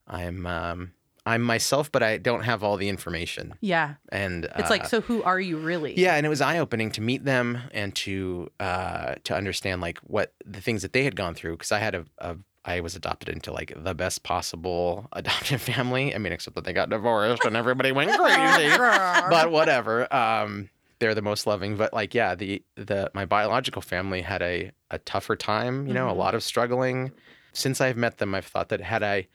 I'm 0.07 0.47
um, 0.47 0.93
I'm 1.27 1.41
myself, 1.43 1.91
but 1.91 2.03
I 2.03 2.19
don't 2.19 2.43
have 2.43 2.63
all 2.63 2.77
the 2.77 2.91
information, 2.91 3.55
Yeah, 3.63 3.95
and 4.11 4.45
it's 4.45 4.69
uh, 4.69 4.75
like, 4.75 4.87
so 4.87 5.01
who 5.01 5.23
are 5.23 5.41
you 5.41 5.57
really? 5.57 5.99
yeah, 5.99 6.17
and 6.17 6.27
it 6.27 6.29
was 6.29 6.43
eye 6.43 6.59
opening 6.59 6.91
to 6.93 7.01
meet 7.01 7.25
them 7.25 7.59
and 7.73 7.95
to 7.97 8.51
uh, 8.61 9.15
to 9.25 9.35
understand 9.35 9.81
like 9.81 9.99
what 10.01 10.35
the 10.45 10.61
things 10.61 10.83
that 10.83 10.93
they 10.93 11.05
had 11.05 11.17
gone 11.17 11.35
through 11.35 11.53
because 11.53 11.73
I 11.73 11.79
had 11.79 11.95
a, 11.95 12.05
a 12.19 12.37
I 12.67 12.81
was 12.81 12.95
adopted 12.95 13.31
into 13.31 13.53
like 13.53 13.73
the 13.75 13.95
best 13.95 14.23
possible 14.23 15.09
adoptive 15.13 15.63
family. 15.63 16.15
I 16.15 16.19
mean, 16.19 16.33
except 16.35 16.57
that 16.57 16.65
they 16.65 16.75
got 16.75 16.91
divorced 16.91 17.45
and 17.47 17.57
everybody 17.57 17.91
went 17.93 18.11
crazy. 18.21 18.77
but 18.77 19.51
whatever. 19.51 20.13
Um, 20.15 20.69
they're 21.05 21.15
the 21.15 21.21
most 21.21 21.47
loving. 21.47 21.77
But 21.77 21.93
like, 21.93 22.15
yeah, 22.15 22.35
the 22.35 22.63
the 22.77 23.11
my 23.13 23.27
biological 23.27 23.83
family 23.83 24.23
had 24.23 24.41
a 24.41 24.71
a 24.91 24.99
tougher 25.01 25.37
time. 25.37 25.87
You 25.87 25.93
know, 25.93 26.07
Mhm. 26.07 26.11
a 26.13 26.15
lot 26.15 26.35
of 26.35 26.43
struggling. 26.43 27.13
Since 27.53 27.83
I've 27.83 27.99
met 27.99 28.17
them, 28.19 28.35
I've 28.35 28.47
thought 28.47 28.71
that 28.71 28.81
had 28.81 29.03
I 29.03 29.29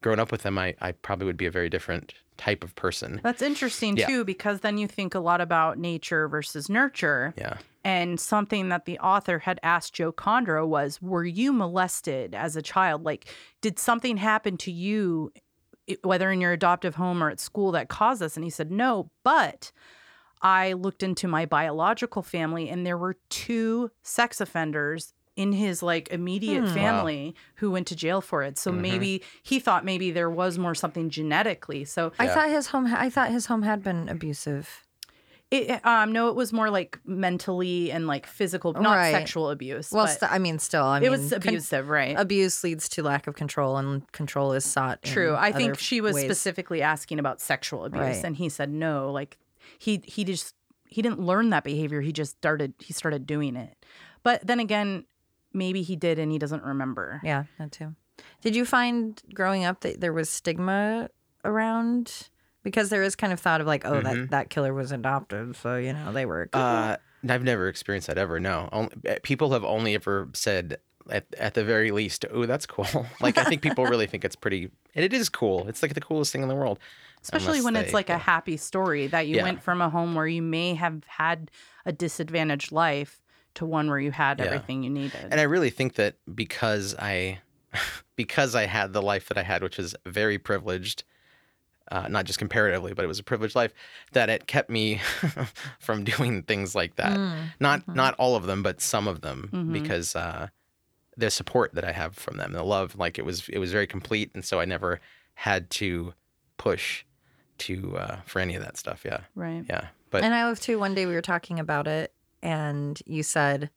grown 0.00 0.20
up 0.20 0.30
with 0.30 0.42
them, 0.42 0.56
I 0.58 0.76
I 0.80 0.92
probably 0.92 1.26
would 1.26 1.36
be 1.36 1.46
a 1.46 1.50
very 1.50 1.68
different 1.68 2.14
type 2.36 2.62
of 2.62 2.76
person. 2.76 3.20
That's 3.24 3.42
interesting 3.42 3.96
Yeah. 3.96 4.06
too, 4.06 4.24
because 4.24 4.60
then 4.60 4.78
you 4.78 4.86
think 4.86 5.12
a 5.16 5.18
lot 5.18 5.40
about 5.40 5.76
nature 5.76 6.28
versus 6.28 6.68
nurture. 6.70 7.34
Yeah. 7.36 7.56
And 7.84 8.20
something 8.20 8.68
that 8.68 8.84
the 8.84 8.96
author 9.00 9.40
had 9.40 9.58
asked 9.64 9.94
Joe 9.94 10.12
Kondro 10.12 10.64
was 10.68 11.02
Were 11.02 11.24
you 11.24 11.52
molested 11.52 12.36
as 12.36 12.54
a 12.54 12.62
child? 12.62 13.02
Like, 13.02 13.26
did 13.60 13.80
something 13.80 14.18
happen 14.18 14.56
to 14.58 14.70
you, 14.70 15.32
whether 16.04 16.30
in 16.30 16.40
your 16.40 16.52
adoptive 16.52 16.94
home 16.94 17.20
or 17.24 17.28
at 17.30 17.40
school, 17.40 17.72
that 17.72 17.88
caused 17.88 18.20
this? 18.20 18.36
And 18.36 18.44
he 18.44 18.50
said, 18.50 18.70
No, 18.70 19.10
but 19.24 19.72
I 20.42 20.72
looked 20.74 21.02
into 21.02 21.26
my 21.28 21.46
biological 21.46 22.22
family 22.22 22.68
and 22.68 22.86
there 22.86 22.98
were 22.98 23.16
two 23.30 23.90
sex 24.02 24.40
offenders 24.40 25.12
in 25.36 25.52
his 25.52 25.82
like 25.82 26.08
immediate 26.10 26.60
Hmm. 26.62 26.66
Wow. 26.68 26.74
family 26.74 27.34
who 27.56 27.70
went 27.70 27.86
to 27.88 27.96
jail 27.96 28.20
for 28.20 28.42
it. 28.42 28.58
So 28.58 28.72
Mhm. 28.72 28.80
maybe 28.80 29.22
he 29.42 29.60
thought 29.60 29.84
maybe 29.84 30.10
there 30.10 30.30
was 30.30 30.58
more 30.58 30.74
something 30.74 31.10
genetically. 31.10 31.84
So 31.84 32.12
I 32.18 32.24
Yeah. 32.24 32.34
thought 32.34 32.48
his 32.50 32.66
home. 32.68 32.86
I 32.92 33.08
thought 33.08 33.30
his 33.30 33.46
home 33.46 33.62
had 33.62 33.82
been 33.82 34.08
abusive. 34.08 34.84
It, 35.50 35.80
um, 35.86 36.12
no, 36.12 36.28
it 36.28 36.34
was 36.34 36.52
more 36.52 36.68
like 36.68 36.98
mentally 37.06 37.90
and 37.90 38.06
like 38.06 38.26
physical, 38.26 38.74
not 38.74 38.96
Right. 38.96 39.12
sexual 39.12 39.48
abuse. 39.48 39.90
Well, 39.90 40.04
but 40.04 40.18
st- 40.20 40.30
I 40.32 40.38
mean, 40.38 40.58
still, 40.58 40.84
I 40.84 40.98
it 40.98 41.02
mean, 41.02 41.10
was 41.12 41.30
con- 41.30 41.36
abusive, 41.38 41.88
right? 41.88 42.14
abuse 42.18 42.62
leads 42.62 42.86
to 42.90 43.02
lack 43.02 43.26
of 43.26 43.34
control, 43.34 43.78
and 43.78 44.10
control 44.12 44.52
is 44.52 44.66
sought. 44.66 44.98
in 45.04 45.10
True. 45.10 45.34
I 45.36 45.52
think 45.52 45.78
she 45.78 46.02
was 46.02 46.14
ways. 46.16 46.24
specifically 46.24 46.82
asking 46.82 47.18
about 47.18 47.40
sexual 47.40 47.86
abuse, 47.86 48.00
Right. 48.16 48.24
and 48.24 48.36
he 48.36 48.50
said 48.50 48.68
no. 48.70 49.10
Like 49.10 49.38
he 49.78 50.02
he 50.04 50.24
just 50.24 50.54
he 50.88 51.02
didn't 51.02 51.20
learn 51.20 51.50
that 51.50 51.64
behavior. 51.64 52.00
He 52.00 52.12
just 52.12 52.32
started 52.36 52.74
he 52.78 52.92
started 52.92 53.26
doing 53.26 53.56
it. 53.56 53.76
But 54.22 54.46
then 54.46 54.60
again, 54.60 55.04
maybe 55.52 55.82
he 55.82 55.96
did 55.96 56.18
and 56.18 56.30
he 56.32 56.38
doesn't 56.38 56.62
remember. 56.62 57.20
Yeah, 57.24 57.44
that 57.58 57.72
too. 57.72 57.94
Did 58.42 58.56
you 58.56 58.64
find 58.64 59.20
growing 59.32 59.64
up 59.64 59.80
that 59.82 60.00
there 60.00 60.12
was 60.12 60.28
stigma 60.28 61.08
around? 61.44 62.28
Because 62.64 62.90
there 62.90 63.02
is 63.02 63.14
kind 63.16 63.32
of 63.32 63.40
thought 63.40 63.60
of 63.60 63.66
like, 63.66 63.84
oh, 63.86 64.00
that, 64.02 64.16
Mhm. 64.16 64.30
that 64.30 64.50
killer 64.50 64.74
was 64.74 64.92
adopted, 64.92 65.54
so 65.56 65.76
you 65.76 65.92
know 65.92 66.12
they 66.12 66.26
were. 66.26 66.48
Uh, 66.52 66.96
I've 67.28 67.44
never 67.44 67.68
experienced 67.68 68.08
that 68.08 68.18
ever. 68.18 68.38
No, 68.40 68.68
only, 68.72 68.90
people 69.22 69.52
have 69.52 69.64
only 69.64 69.94
ever 69.94 70.28
said 70.34 70.78
at, 71.08 71.24
at 71.38 71.54
the 71.54 71.64
very 71.64 71.90
least, 71.92 72.24
"Oh, 72.30 72.44
that's 72.46 72.66
cool." 72.66 73.06
like 73.20 73.38
I 73.38 73.44
think 73.44 73.62
people 73.62 73.86
really 73.86 74.06
think 74.06 74.24
it's 74.24 74.36
pretty, 74.36 74.70
and 74.94 75.04
it 75.04 75.12
is 75.14 75.28
cool. 75.28 75.66
It's 75.68 75.82
like 75.82 75.94
the 75.94 76.00
coolest 76.00 76.32
thing 76.32 76.42
in 76.42 76.48
the 76.48 76.54
world. 76.54 76.78
Especially 77.22 77.60
when 77.60 77.76
it's 77.76 77.92
like 77.92 78.10
a 78.10 78.18
happy 78.18 78.56
story 78.56 79.06
that 79.08 79.26
you 79.26 79.36
Yeah. 79.36 79.42
went 79.42 79.62
from 79.62 79.80
a 79.80 79.90
home 79.90 80.14
where 80.14 80.26
you 80.26 80.42
may 80.42 80.74
have 80.74 81.04
had 81.06 81.50
a 81.84 81.92
disadvantaged 81.92 82.72
life 82.72 83.22
to 83.54 83.66
one 83.66 83.88
where 83.88 83.98
you 83.98 84.10
had 84.12 84.38
Yeah. 84.40 84.46
everything 84.46 84.82
you 84.82 84.90
needed. 84.90 85.28
And 85.30 85.40
I 85.40 85.44
really 85.44 85.70
think 85.70 85.94
that 85.94 86.16
because 86.34 86.94
I, 86.98 87.40
because 88.16 88.54
I 88.54 88.66
had 88.66 88.92
the 88.92 89.02
life 89.02 89.28
that 89.28 89.38
I 89.38 89.42
had, 89.42 89.62
which 89.62 89.78
is 89.78 89.94
very 90.06 90.38
privileged, 90.38 91.04
uh, 91.90 92.06
not 92.08 92.24
just 92.26 92.38
comparatively, 92.38 92.92
but 92.94 93.04
it 93.04 93.08
was 93.08 93.18
a 93.18 93.22
privileged 93.22 93.56
life, 93.56 93.72
that 94.12 94.28
it 94.28 94.46
kept 94.46 94.70
me 94.70 95.00
from 95.78 96.04
doing 96.04 96.42
things 96.42 96.74
like 96.74 96.96
that. 96.96 97.16
Mm. 97.18 97.52
Not 97.60 97.86
Mhm. 97.86 97.94
not 97.94 98.14
all 98.14 98.36
of 98.36 98.44
them, 98.46 98.62
but 98.62 98.80
some 98.80 99.08
of 99.08 99.22
them, 99.22 99.50
Mhm. 99.52 99.72
because 99.72 100.14
uh, 100.14 100.48
the 101.16 101.30
support 101.30 101.74
that 101.74 101.84
I 101.84 101.92
have 101.92 102.14
from 102.14 102.36
them, 102.36 102.52
the 102.52 102.62
love, 102.62 102.96
like 102.96 103.18
it 103.18 103.24
was 103.24 103.48
it 103.48 103.58
was 103.58 103.72
very 103.72 103.86
complete, 103.86 104.30
and 104.34 104.44
so 104.44 104.60
I 104.60 104.64
never 104.66 105.00
had 105.34 105.70
to 105.70 106.14
push 106.58 107.04
to 107.58 107.96
uh, 107.96 108.16
for 108.26 108.40
any 108.40 108.54
of 108.54 108.62
that 108.62 108.76
stuff. 108.76 109.02
Yeah, 109.04 109.20
right. 109.34 109.64
yeah. 109.68 109.86
But 110.10 110.24
and 110.24 110.34
I 110.34 110.44
love 110.46 110.60
too. 110.60 110.78
One 110.78 110.94
day 110.94 111.06
we 111.06 111.14
were 111.14 111.22
talking 111.22 111.58
about 111.58 111.86
it, 111.86 112.12
and 112.42 113.00
you 113.06 113.22
said 113.22 113.70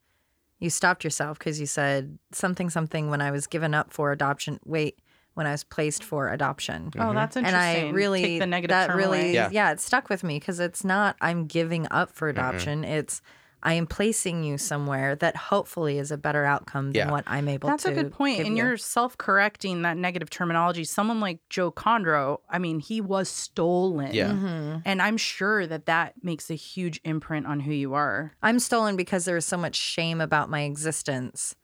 you 0.58 0.70
stopped 0.70 1.04
yourself 1.04 1.38
because 1.38 1.58
you 1.60 1.66
said 1.66 2.18
something 2.32 2.70
something 2.70 3.10
when 3.10 3.20
I 3.20 3.30
was 3.30 3.46
given 3.46 3.74
up 3.74 3.92
for 3.92 4.12
adoption. 4.12 4.58
Wait, 4.64 4.98
when 5.34 5.46
I 5.46 5.52
was 5.52 5.64
placed 5.64 6.04
for 6.04 6.28
adoption. 6.28 6.90
Oh, 6.96 7.00
Mhm. 7.00 7.14
that's 7.14 7.36
interesting. 7.36 7.58
And 7.58 7.66
interesting. 7.68 7.88
I 7.88 7.96
really 7.96 8.22
take 8.22 8.40
the 8.40 8.46
negative 8.46 8.70
that 8.74 8.86
term 8.88 8.96
really 8.96 9.18
away. 9.20 9.34
Yeah. 9.34 9.48
yeah. 9.50 9.72
it 9.72 9.80
stuck 9.80 10.08
with 10.08 10.22
me 10.22 10.38
because 10.38 10.60
it's 10.60 10.84
not 10.84 11.16
I'm 11.20 11.46
giving 11.46 11.86
up 11.90 12.12
for 12.12 12.28
adoption. 12.28 12.84
It's 12.84 13.20
I 13.64 13.74
am 13.74 13.86
placing 13.86 14.42
you 14.44 14.58
somewhere 14.58 15.14
that 15.16 15.36
hopefully 15.36 15.98
is 15.98 16.10
a 16.10 16.16
better 16.18 16.44
outcome 16.44 16.86
than 16.86 16.94
Yeah. 17.06 17.10
what 17.10 17.24
I'm 17.26 17.48
able 17.48 17.68
That's 17.68 17.84
to. 17.84 17.90
That's 17.90 18.00
a 18.00 18.02
good 18.02 18.12
point. 18.12 18.40
And 18.40 18.56
you. 18.56 18.64
you're 18.64 18.76
self 18.76 19.16
correcting 19.18 19.82
that 19.82 19.96
negative 19.96 20.30
terminology. 20.30 20.84
Someone 20.84 21.20
like 21.20 21.38
Joe 21.48 21.70
Kondro, 21.70 22.38
I 22.50 22.58
mean, 22.58 22.80
he 22.80 23.00
was 23.00 23.28
stolen. 23.28 24.12
Yeah. 24.12 24.30
Mhm. 24.32 24.82
And 24.84 25.00
I'm 25.00 25.16
sure 25.16 25.66
that 25.66 25.86
that 25.86 26.14
makes 26.24 26.50
a 26.50 26.54
huge 26.54 27.00
imprint 27.04 27.46
on 27.46 27.60
who 27.60 27.72
you 27.72 27.94
are. 27.94 28.32
I'm 28.42 28.58
stolen 28.58 28.96
because 28.96 29.24
there 29.26 29.36
was 29.36 29.46
so 29.46 29.56
much 29.56 29.76
shame 29.76 30.20
about 30.20 30.50
my 30.50 30.62
existence 30.62 31.54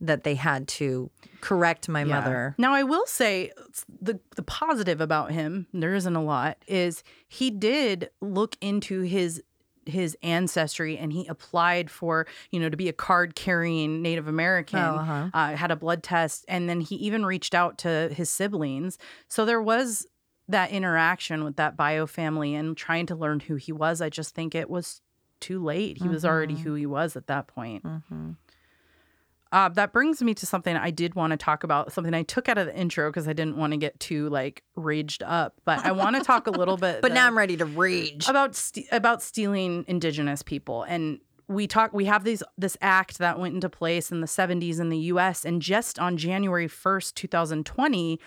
that 0.00 0.22
they 0.22 0.36
had 0.36 0.68
to 0.68 1.10
correct 1.40 1.88
my 1.88 2.00
Yeah. 2.04 2.20
mother. 2.20 2.54
Now, 2.56 2.72
I 2.72 2.84
will 2.84 3.04
say 3.06 3.50
the 4.00 4.20
the 4.36 4.44
positive 4.44 5.00
about 5.00 5.32
him, 5.32 5.66
there 5.74 5.92
isn't 5.92 6.14
a 6.14 6.22
lot, 6.22 6.56
is 6.68 7.02
he 7.26 7.50
did 7.50 8.10
look 8.20 8.56
into 8.60 9.00
his 9.02 9.42
his 9.88 10.16
ancestry 10.22 10.96
and 10.98 11.12
he 11.12 11.26
applied 11.26 11.90
for 11.90 12.26
you 12.50 12.60
know 12.60 12.68
to 12.68 12.76
be 12.76 12.88
a 12.88 12.92
card 12.92 13.34
carrying 13.34 14.02
Native 14.02 14.28
American. 14.28 14.78
Oh, 14.78 14.96
uh-huh. 14.98 15.30
uh, 15.34 15.56
had 15.56 15.70
a 15.70 15.76
blood 15.76 16.02
test, 16.02 16.44
and 16.48 16.68
then 16.68 16.80
he 16.80 16.96
even 16.96 17.24
reached 17.26 17.54
out 17.54 17.78
to 17.78 18.08
his 18.12 18.30
siblings. 18.30 18.98
So 19.28 19.44
there 19.44 19.62
was 19.62 20.06
that 20.48 20.70
interaction 20.70 21.44
with 21.44 21.56
that 21.56 21.76
bio 21.76 22.06
family 22.06 22.54
and 22.54 22.76
trying 22.76 23.06
to 23.06 23.14
learn 23.14 23.40
who 23.40 23.56
he 23.56 23.72
was. 23.72 24.00
I 24.00 24.08
just 24.08 24.34
think 24.34 24.54
it 24.54 24.70
was 24.70 25.02
too 25.40 25.62
late. 25.62 25.98
He 25.98 26.08
was 26.08 26.24
already 26.24 26.54
Mhm. 26.54 26.60
who 26.62 26.74
he 26.74 26.86
was 26.86 27.16
at 27.16 27.26
that 27.28 27.46
point. 27.46 27.84
Mhm. 27.84 28.36
Uh, 29.50 29.68
that 29.70 29.92
brings 29.92 30.22
me 30.22 30.34
to 30.34 30.46
something 30.46 30.76
I 30.76 30.90
did 30.90 31.14
want 31.14 31.30
to 31.30 31.36
talk 31.36 31.64
about, 31.64 31.92
something 31.92 32.12
I 32.12 32.22
took 32.22 32.48
out 32.48 32.58
of 32.58 32.66
the 32.66 32.76
intro 32.76 33.10
because 33.10 33.26
I 33.26 33.32
didn't 33.32 33.56
want 33.56 33.72
to 33.72 33.78
get 33.78 33.98
too 33.98 34.28
like 34.28 34.62
raged 34.76 35.22
up. 35.22 35.54
But 35.64 35.84
I 35.84 35.92
want 35.92 36.16
to 36.16 36.22
talk 36.22 36.46
a 36.46 36.50
little 36.50 36.76
bit. 36.76 37.00
But 37.08 37.12
now 37.12 37.26
I'm 37.26 37.38
ready 37.38 37.56
to 37.56 37.64
rage. 37.64 38.28
about 38.28 38.54
ste 38.54 38.80
about 38.92 39.22
stealing 39.22 39.84
indigenous 39.88 40.42
people 40.42 40.82
and 40.82 41.20
we 41.48 41.66
talk 41.66 41.92
we 41.92 42.04
have 42.04 42.24
these 42.24 42.42
this 42.56 42.76
act 42.80 43.18
that 43.18 43.38
went 43.38 43.54
into 43.54 43.68
place 43.68 44.12
in 44.12 44.20
the 44.20 44.26
70s 44.26 44.78
in 44.78 44.90
the 44.90 44.98
US 44.98 45.44
and 45.44 45.62
just 45.62 45.98
on 45.98 46.16
January 46.16 46.68
1st 46.68 47.14
2020 47.14 48.20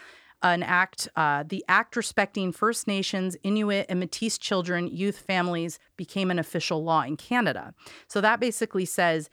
an 0.43 0.63
act 0.63 1.07
uh, 1.15 1.43
the 1.47 1.63
act 1.67 1.95
respecting 1.95 2.51
First 2.51 2.87
Nations 2.87 3.37
Inuit 3.43 3.85
and 3.89 4.01
Métis 4.01 4.39
children 4.39 4.87
youth 4.87 5.19
families 5.19 5.77
became 5.97 6.31
an 6.31 6.39
official 6.39 6.83
law 6.83 7.03
in 7.03 7.15
Canada 7.15 7.73
so 8.07 8.21
that 8.21 8.39
basically 8.39 8.85
says 8.85 9.29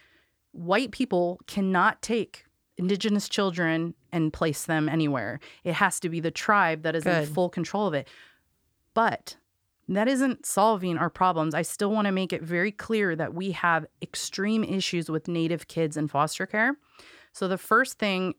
white 0.52 0.90
people 0.90 1.40
cannot 1.46 2.00
take 2.02 2.44
indigenous 2.76 3.28
children 3.28 3.94
and 4.12 4.32
place 4.32 4.64
them 4.64 4.88
anywhere 4.88 5.40
it 5.64 5.74
has 5.74 5.98
to 5.98 6.08
be 6.08 6.20
the 6.20 6.30
tribe 6.30 6.82
that 6.82 6.94
is 6.94 7.04
in 7.04 7.26
full 7.26 7.48
control 7.48 7.86
of 7.86 7.94
it 7.94 8.08
but 8.94 9.36
that 9.88 10.06
isn't 10.06 10.44
solving 10.44 10.98
our 10.98 11.08
problems. 11.08 11.54
I 11.54 11.62
still 11.62 11.90
want 11.90 12.06
to 12.06 12.12
make 12.12 12.32
it 12.32 12.42
very 12.42 12.70
clear 12.70 13.16
that 13.16 13.34
we 13.34 13.52
have 13.52 13.86
extreme 14.02 14.62
issues 14.62 15.10
with 15.10 15.28
Native 15.28 15.66
kids 15.66 15.96
in 15.96 16.08
foster 16.08 16.46
care. 16.46 16.76
So, 17.32 17.48
the 17.48 17.58
first 17.58 17.98
thing 17.98 18.34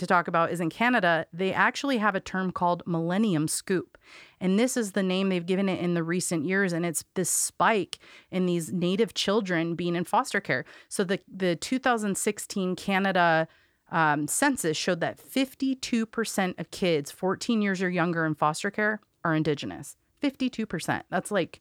to 0.00 0.06
talk 0.06 0.26
about 0.28 0.50
is 0.50 0.60
in 0.60 0.70
Canada, 0.70 1.26
they 1.32 1.52
actually 1.52 1.98
have 1.98 2.14
a 2.14 2.20
term 2.20 2.50
called 2.50 2.82
Millennium 2.86 3.46
Scoop. 3.46 3.96
And 4.40 4.58
this 4.58 4.76
is 4.76 4.92
the 4.92 5.02
name 5.02 5.28
they've 5.28 5.46
given 5.46 5.68
it 5.68 5.80
in 5.80 5.94
the 5.94 6.02
recent 6.02 6.44
years. 6.44 6.72
And 6.72 6.84
it's 6.84 7.04
this 7.14 7.30
spike 7.30 7.98
in 8.30 8.46
these 8.46 8.72
Native 8.72 9.14
children 9.14 9.74
being 9.76 9.94
in 9.94 10.04
foster 10.04 10.40
care. 10.40 10.64
So, 10.88 11.04
the, 11.04 11.20
the 11.28 11.54
2016 11.56 12.76
Canada 12.76 13.46
um, 13.92 14.26
census 14.26 14.76
showed 14.76 15.00
that 15.00 15.18
52% 15.18 16.58
of 16.58 16.70
kids 16.70 17.10
14 17.10 17.62
years 17.62 17.82
or 17.82 17.90
younger 17.90 18.24
in 18.24 18.34
foster 18.34 18.70
care 18.70 19.00
are 19.24 19.34
Indigenous. 19.34 19.96
52%. 20.22 21.02
That's 21.10 21.30
like 21.30 21.60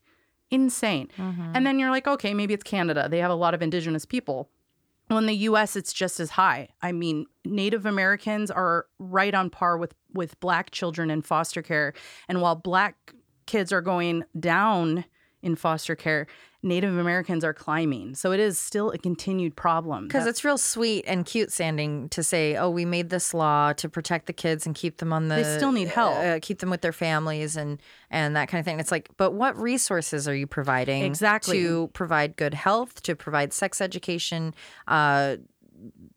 insane. 0.52 1.10
Mhm. 1.18 1.52
And 1.54 1.66
then 1.66 1.80
you're 1.80 1.90
like, 1.90 2.08
okay, 2.08 2.34
maybe 2.34 2.54
it's 2.54 2.64
Canada. 2.64 3.08
They 3.10 3.20
have 3.20 3.32
a 3.32 3.36
lot 3.36 3.54
of 3.54 3.62
Indigenous 3.62 4.06
people. 4.06 4.50
Well, 5.10 5.20
in 5.20 5.26
the 5.26 5.34
US, 5.34 5.76
it's 5.76 5.92
just 5.92 6.20
as 6.20 6.32
high. 6.32 6.70
I 6.82 6.92
mean, 6.92 7.26
Native 7.44 7.86
Americans 7.86 8.52
are 8.52 8.86
right 9.00 9.34
on 9.34 9.50
par 9.50 9.78
with, 9.78 9.96
with 10.14 10.40
Black 10.40 10.70
children 10.72 11.10
in 11.10 11.24
foster 11.24 11.62
care. 11.64 11.94
And 12.28 12.42
while 12.42 12.56
Black 12.56 13.14
kids 13.48 13.72
are 13.74 13.82
going 13.82 14.24
down 14.40 15.06
in 15.42 15.56
foster 15.56 15.96
care, 15.96 16.28
Native 16.62 16.98
Americans 16.98 17.46
are 17.46 17.54
climbing. 17.54 18.16
So 18.16 18.34
it 18.34 18.40
is 18.42 18.60
still 18.60 18.92
a 18.92 18.98
continued 18.98 19.56
problem. 19.56 20.08
Because 20.08 20.28
it's 20.28 20.44
real 20.44 20.58
sweet 20.58 21.06
and 21.08 21.26
cute 21.26 21.52
sounding 21.54 22.10
to 22.10 22.22
say, 22.22 22.58
"Oh, 22.58 22.70
we 22.70 22.84
made 22.84 23.10
this 23.10 23.34
law 23.34 23.72
to 23.74 23.88
protect 23.88 24.26
the 24.26 24.34
kids 24.34 24.66
and 24.66 24.76
keep 24.76 24.98
them 24.98 25.14
on 25.14 25.30
the." 25.30 25.36
They 25.36 25.58
still 25.58 25.72
need 25.72 25.88
help. 25.88 26.16
uh, 26.18 26.40
keep 26.42 26.60
them 26.60 26.70
with 26.70 26.82
their 26.82 26.92
families 26.92 27.56
and 27.56 27.80
and 28.12 28.36
that 28.36 28.50
kind 28.50 28.60
of 28.60 28.66
thing. 28.66 28.80
It's 28.82 28.92
like, 28.92 29.08
but 29.16 29.32
what 29.34 29.56
resources 29.58 30.28
are 30.28 30.36
you 30.36 30.48
providing 30.48 31.04
Exactly. 31.04 31.62
to 31.62 31.90
provide 31.94 32.36
good 32.36 32.54
health, 32.54 33.02
to 33.04 33.16
provide 33.16 33.54
sex 33.54 33.80
education, 33.80 34.54
uh, 34.88 35.38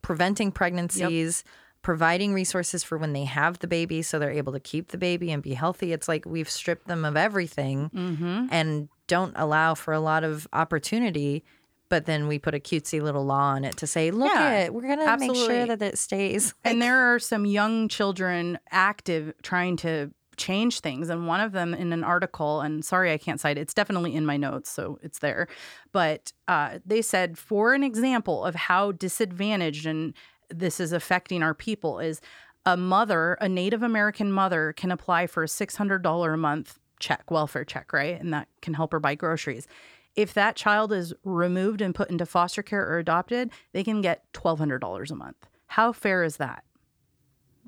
preventing 0.03 0.53
pregnancies? 0.53 1.45
Providing 1.83 2.33
resources 2.33 2.85
for 2.85 2.97
when 2.97 3.13
they 3.13 3.25
have 3.25 3.59
the 3.59 3.67
baby 3.67 4.03
so 4.03 4.21
they're 4.21 4.31
able 4.31 4.53
to 4.53 4.61
keep 4.61 4.89
the 4.93 4.99
baby 4.99 5.33
and 5.33 5.43
be 5.43 5.55
healthy. 5.55 5.93
It's 5.93 6.07
like 6.07 6.25
we've 6.25 6.49
stripped 6.49 6.87
them 6.87 7.05
of 7.05 7.17
everything 7.17 7.91
Mhm. 7.93 8.47
and 8.53 8.89
don't 9.13 9.35
allow 9.37 9.75
for 9.75 9.93
a 9.93 10.01
lot 10.01 10.25
of 10.25 10.49
opportunity. 10.55 11.45
But 11.91 12.07
then 12.07 12.29
we 12.29 12.39
put 12.39 12.55
a 12.55 12.59
cutesy 12.59 13.03
little 13.03 13.27
law 13.27 13.53
on 13.53 13.63
it 13.63 13.77
to 13.77 13.87
say, 13.87 14.11
look 14.11 14.33
Yeah, 14.33 14.61
it, 14.61 14.75
we're 14.75 14.89
gonna 14.89 15.19
make 15.19 15.35
sure 15.35 15.67
that 15.67 15.83
it 15.83 15.99
stays. 15.99 16.55
and 16.65 16.81
there 16.81 17.13
are 17.13 17.19
some 17.19 17.45
young 17.45 17.89
children 17.89 18.59
active 18.71 19.35
trying 19.43 19.77
to 19.79 20.13
change 20.39 20.81
things 20.81 21.11
and 21.11 21.27
one 21.27 21.41
of 21.41 21.53
them 21.53 21.75
in 21.75 21.93
an 21.93 22.03
article 22.03 22.63
and 22.63 22.87
sorry 22.87 23.13
i 23.13 23.19
can't 23.19 23.39
cite 23.39 23.59
it 23.59 23.61
it's 23.61 23.75
definitely 23.75 24.17
in 24.17 24.25
my 24.25 24.39
notes 24.39 24.71
so 24.71 24.99
it's 25.03 25.19
there 25.19 25.47
but 25.93 26.33
uh, 26.49 26.79
they 26.87 27.03
said 27.03 27.37
for 27.37 27.75
an 27.75 27.85
example 27.85 28.43
of 28.43 28.55
how 28.55 28.93
disadvantaged 28.93 29.85
and 29.85 30.15
this 30.49 30.81
is 30.81 30.91
affecting 30.91 31.43
our 31.43 31.53
people 31.53 32.01
is 32.01 32.23
a 32.65 32.79
mother 32.79 33.35
a 33.43 33.49
native 33.49 33.83
american 33.83 34.33
mother 34.33 34.73
can 34.73 34.91
apply 34.91 35.27
for 35.27 35.43
a 35.43 35.47
$600 35.47 36.35
a 36.35 36.37
month 36.39 36.79
check 37.03 37.31
welfare 37.31 37.65
check 37.65 37.93
right? 37.93 38.19
And 38.19 38.33
that 38.33 38.49
can 38.63 38.75
help 38.75 38.93
her 38.93 39.01
buy 39.01 39.15
groceries. 39.15 39.67
If 40.15 40.35
that 40.35 40.57
child 40.57 40.93
is 40.93 41.13
removed 41.25 41.81
and 41.81 41.95
put 41.95 42.11
into 42.11 42.25
foster 42.25 42.63
care 42.63 42.87
or 42.87 42.99
adopted 42.99 43.51
they 43.73 43.83
can 43.85 44.01
get 44.01 44.33
$1200 44.33 45.11
a 45.11 45.15
month. 45.15 45.49
How 45.67 45.93
fair 45.93 46.23
is 46.23 46.37
that? 46.37 46.65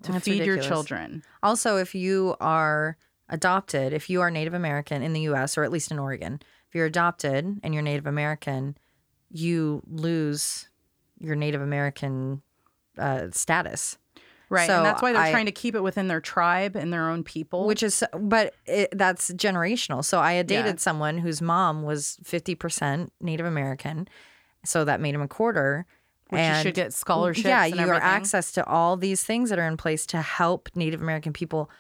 To 0.03 0.13
That's 0.13 0.25
feed 0.25 0.45
your 0.45 0.59
children. 0.59 1.23
Also, 1.43 1.79
if 1.79 1.95
you 1.95 2.37
are 2.41 2.97
adopted, 3.29 3.93
if 3.93 4.09
you 4.09 4.21
are 4.21 4.31
Native 4.31 4.55
American 4.55 5.03
in 5.03 5.13
the 5.13 5.23
US 5.23 5.59
or 5.59 5.65
at 5.65 5.73
least 5.73 5.91
in 5.91 5.99
Oregon, 5.99 6.41
if 6.69 6.75
you're 6.75 6.87
adopted 6.87 7.61
and 7.63 7.75
you're 7.75 7.83
Native 7.83 8.07
American, 8.07 8.77
you 9.31 9.83
lose 9.87 10.69
your 11.19 11.35
Native 11.35 11.63
American 11.63 12.43
uh, 12.99 13.29
status. 13.33 13.99
Right. 14.51 14.67
So 14.67 14.77
and 14.77 14.87
that's 14.87 15.01
why 15.03 15.13
they're 15.13 15.23
I- 15.23 15.31
trying 15.31 15.47
to 15.47 15.53
keep 15.53 15.75
it 15.75 15.81
within 15.83 16.09
their 16.09 16.21
tribe 16.21 16.77
and 16.77 16.93
their 16.93 17.09
own 17.11 17.25
people. 17.25 17.67
which 17.67 17.83
is 17.83 18.05
but 18.19 18.55
it, 18.67 18.91
that's 18.97 19.31
generational 19.33 20.05
so 20.05 20.21
i 20.21 20.35
had 20.35 20.51
Yeah. 20.51 20.63
dated 20.63 20.81
someone 20.81 21.19
whose 21.19 21.41
mom 21.43 21.83
was 21.83 22.19
50% 22.25 23.11
native 23.21 23.47
american 23.47 24.07
so 24.65 24.85
that 24.85 25.01
made 25.01 25.15
him 25.15 25.23
a 25.23 25.29
quarter 25.29 25.87
which 26.31 26.39
you 26.39 26.45
and 26.45 26.63
should 26.67 26.75
get 26.75 26.93
scholarships. 26.93 27.47
yeah 27.47 27.65
you 27.65 27.77
are 27.77 27.81
everything. 27.95 28.03
access 28.03 28.53
to 28.53 28.65
all 28.67 28.97
these 28.97 29.23
things 29.25 29.51
that 29.51 29.59
are 29.59 29.67
in 29.69 29.77
place 29.77 30.07
to 30.07 30.21
help 30.21 30.69
native 30.75 31.01
american 31.03 31.33
people 31.33 31.71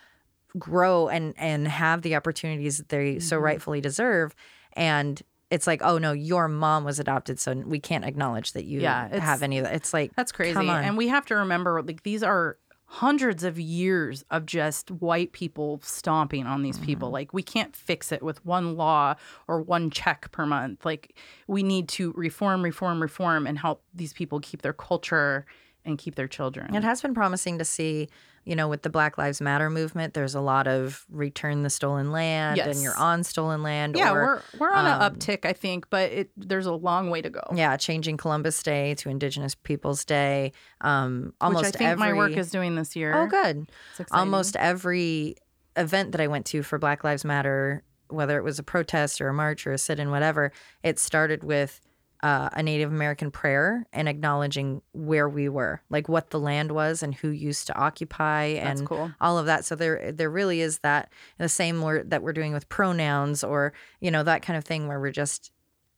grow 0.59 1.09
and 1.09 1.35
and 1.37 1.67
have 1.67 2.03
the 2.03 2.15
opportunities 2.15 2.79
that 2.79 2.89
they 2.89 3.19
so 3.19 3.37
Mm-hmm. 3.37 3.45
rightfully 3.45 3.81
deserve 3.81 4.35
and 4.75 5.23
it's 5.55 5.67
like 5.67 5.81
oh 5.83 5.99
no 5.99 6.13
your 6.13 6.49
mom 6.49 6.85
was 6.85 6.99
adopted 6.99 7.39
so 7.39 7.55
we 7.55 7.79
can't 7.79 8.05
acknowledge 8.05 8.53
that 8.53 8.65
you 8.65 8.81
Yeah, 8.81 9.19
have 9.21 9.43
any 9.43 9.59
of 9.59 9.65
that 9.65 9.75
it's 9.75 9.93
like 9.95 10.15
That's 10.15 10.33
crazy. 10.33 10.69
And 10.69 10.97
we 10.97 11.09
have 11.09 11.25
to 11.27 11.35
remember 11.37 11.83
like 11.83 12.03
these 12.03 12.23
are 12.23 12.59
hundreds 12.87 13.43
of 13.43 13.59
years 13.59 14.25
of 14.31 14.47
just 14.47 14.91
white 14.91 15.33
people 15.33 15.81
stomping 15.83 16.47
on 16.47 16.63
these 16.63 16.79
people. 16.79 17.09
Mm-hmm. 17.09 17.15
Like 17.15 17.33
we 17.33 17.43
can't 17.43 17.75
fix 17.75 18.13
it 18.13 18.23
with 18.23 18.45
one 18.45 18.77
law 18.77 19.15
or 19.49 19.63
one 19.63 19.91
check 19.91 20.31
per 20.33 20.47
month. 20.47 20.85
Like 20.85 21.17
we 21.49 21.63
need 21.63 21.89
to 21.91 22.13
reform, 22.13 22.63
reform, 22.63 23.03
reform 23.03 23.47
and 23.47 23.59
help 23.59 23.83
these 23.93 24.13
people 24.13 24.39
keep 24.41 24.63
their 24.63 24.73
culture 24.73 25.45
and 25.85 25.99
keep 25.99 26.15
their 26.15 26.29
children. 26.29 26.75
It 26.75 26.85
has 26.85 27.03
been 27.03 27.15
promising 27.15 27.59
to 27.59 27.65
see, 27.65 28.09
you 28.45 28.55
know, 28.55 28.69
with 28.69 28.83
the 28.83 28.91
Black 28.91 29.17
Lives 29.19 29.41
Matter 29.41 29.71
movement, 29.71 30.15
there's 30.15 30.35
a 30.35 30.41
lot 30.41 30.67
of 30.67 31.05
return 31.11 31.63
the 31.63 31.71
stolen 31.71 32.13
land 32.13 32.57
Yes. 32.59 32.67
and 32.75 32.83
you're 32.83 32.97
on 32.97 33.25
stolen 33.25 33.63
land. 33.63 33.97
yeah, 33.97 34.13
or, 34.13 34.15
we're 34.15 34.43
we're 34.59 34.73
on 34.73 34.87
um, 34.87 35.01
an 35.03 35.15
uptick, 35.19 35.45
I 35.47 35.53
think, 35.53 35.89
but 35.91 36.13
it 36.13 36.31
there's 36.37 36.67
a 36.67 36.73
long 36.73 37.11
way 37.11 37.23
to 37.23 37.31
go. 37.31 37.41
yeah, 37.55 37.77
changing 37.77 38.17
Columbus 38.17 38.63
Day 38.63 38.95
to 38.97 39.09
Indigenous 39.09 39.55
Peoples 39.55 40.05
Day. 40.05 40.53
Um, 40.81 41.33
almost 41.41 41.65
which 41.65 41.75
I 41.75 41.79
think 41.79 41.91
every, 41.91 42.01
my 42.01 42.13
work 42.13 42.37
is 42.37 42.51
doing 42.51 42.75
this 42.75 42.95
year. 42.95 43.15
Oh, 43.15 43.27
good. 43.27 43.69
Almost 44.11 44.57
every 44.57 45.37
event 45.77 46.13
that 46.13 46.21
I 46.21 46.27
went 46.27 46.47
to 46.47 46.63
for 46.63 46.79
Black 46.79 47.03
Lives 47.05 47.25
Matter, 47.25 47.83
whether 48.09 48.39
it 48.39 48.43
was 48.45 48.59
a 48.59 48.63
protest 48.63 49.21
or 49.21 49.29
a 49.29 49.35
march 49.35 49.67
or 49.67 49.73
a 49.73 49.79
sit 49.79 49.99
in, 49.99 50.11
whatever, 50.11 50.53
it 50.83 50.99
started 50.99 51.43
with 51.43 51.81
uh, 52.25 52.49
a 52.55 52.63
Native 52.63 52.91
American 52.91 53.31
prayer 53.31 53.87
and 53.93 54.09
acknowledging 54.09 54.81
where 54.93 55.29
we 55.29 55.47
were, 55.49 55.83
like 55.91 56.09
what 56.09 56.31
the 56.31 56.41
land 56.41 56.73
was 56.73 57.03
and 57.03 57.15
who 57.15 57.29
used 57.29 57.67
to 57.67 57.75
occupy 57.79 58.55
That's 58.55 58.81
and 58.81 58.89
cool. 58.89 59.13
all 59.21 59.37
of 59.39 59.45
that. 59.47 59.65
So 59.67 59.75
there, 59.77 60.11
there 60.11 60.31
really 60.31 60.61
is 60.63 60.79
that 60.79 61.13
the 61.37 61.51
same 61.51 61.83
word 61.83 62.09
that 62.11 62.23
we're 62.23 62.33
doing 62.33 62.55
with 62.55 62.69
pronouns 62.71 63.45
or 63.45 63.75
you 64.01 64.11
know 64.11 64.23
that 64.23 64.41
kind 64.41 64.57
of 64.57 64.65
thing 64.65 64.89
where 64.89 64.99
we're 64.99 65.13
just 65.13 65.53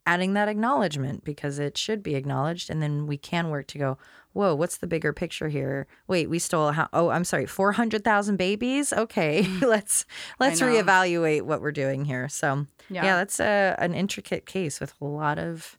adding 0.05 0.35
that 0.35 0.49
acknowledgement 0.49 1.23
because 1.25 1.59
it 1.59 1.79
should 1.79 2.03
be 2.03 2.15
acknowledged, 2.17 2.71
and 2.71 2.83
then 2.83 3.07
we 3.07 3.17
can 3.17 3.49
work 3.51 3.67
to 3.69 3.79
go. 3.79 3.99
Whoa, 4.33 4.55
what's 4.55 4.77
the 4.79 4.87
bigger 4.87 5.13
picture 5.15 5.49
here? 5.49 5.87
Wait, 6.09 6.29
we 6.29 6.39
stole 6.39 6.73
how? 6.73 6.89
Oh, 6.93 7.09
I'm 7.09 7.25
sorry, 7.25 7.47
four 7.47 7.73
hundred 7.73 8.03
thousand 8.05 8.37
babies. 8.37 8.93
Okay, 8.93 9.43
let's 9.63 10.05
let's 10.41 10.61
reevaluate 10.61 11.43
what 11.43 11.61
we're 11.63 11.73
doing 11.73 12.05
here. 12.05 12.29
So 12.29 12.67
yeah, 12.91 13.05
Yeah. 13.05 13.17
that's 13.17 13.39
a, 13.41 13.77
an 13.79 13.95
intricate 13.95 14.45
case 14.45 14.81
with 14.81 14.93
a 15.01 15.05
lot 15.05 15.39
of 15.39 15.79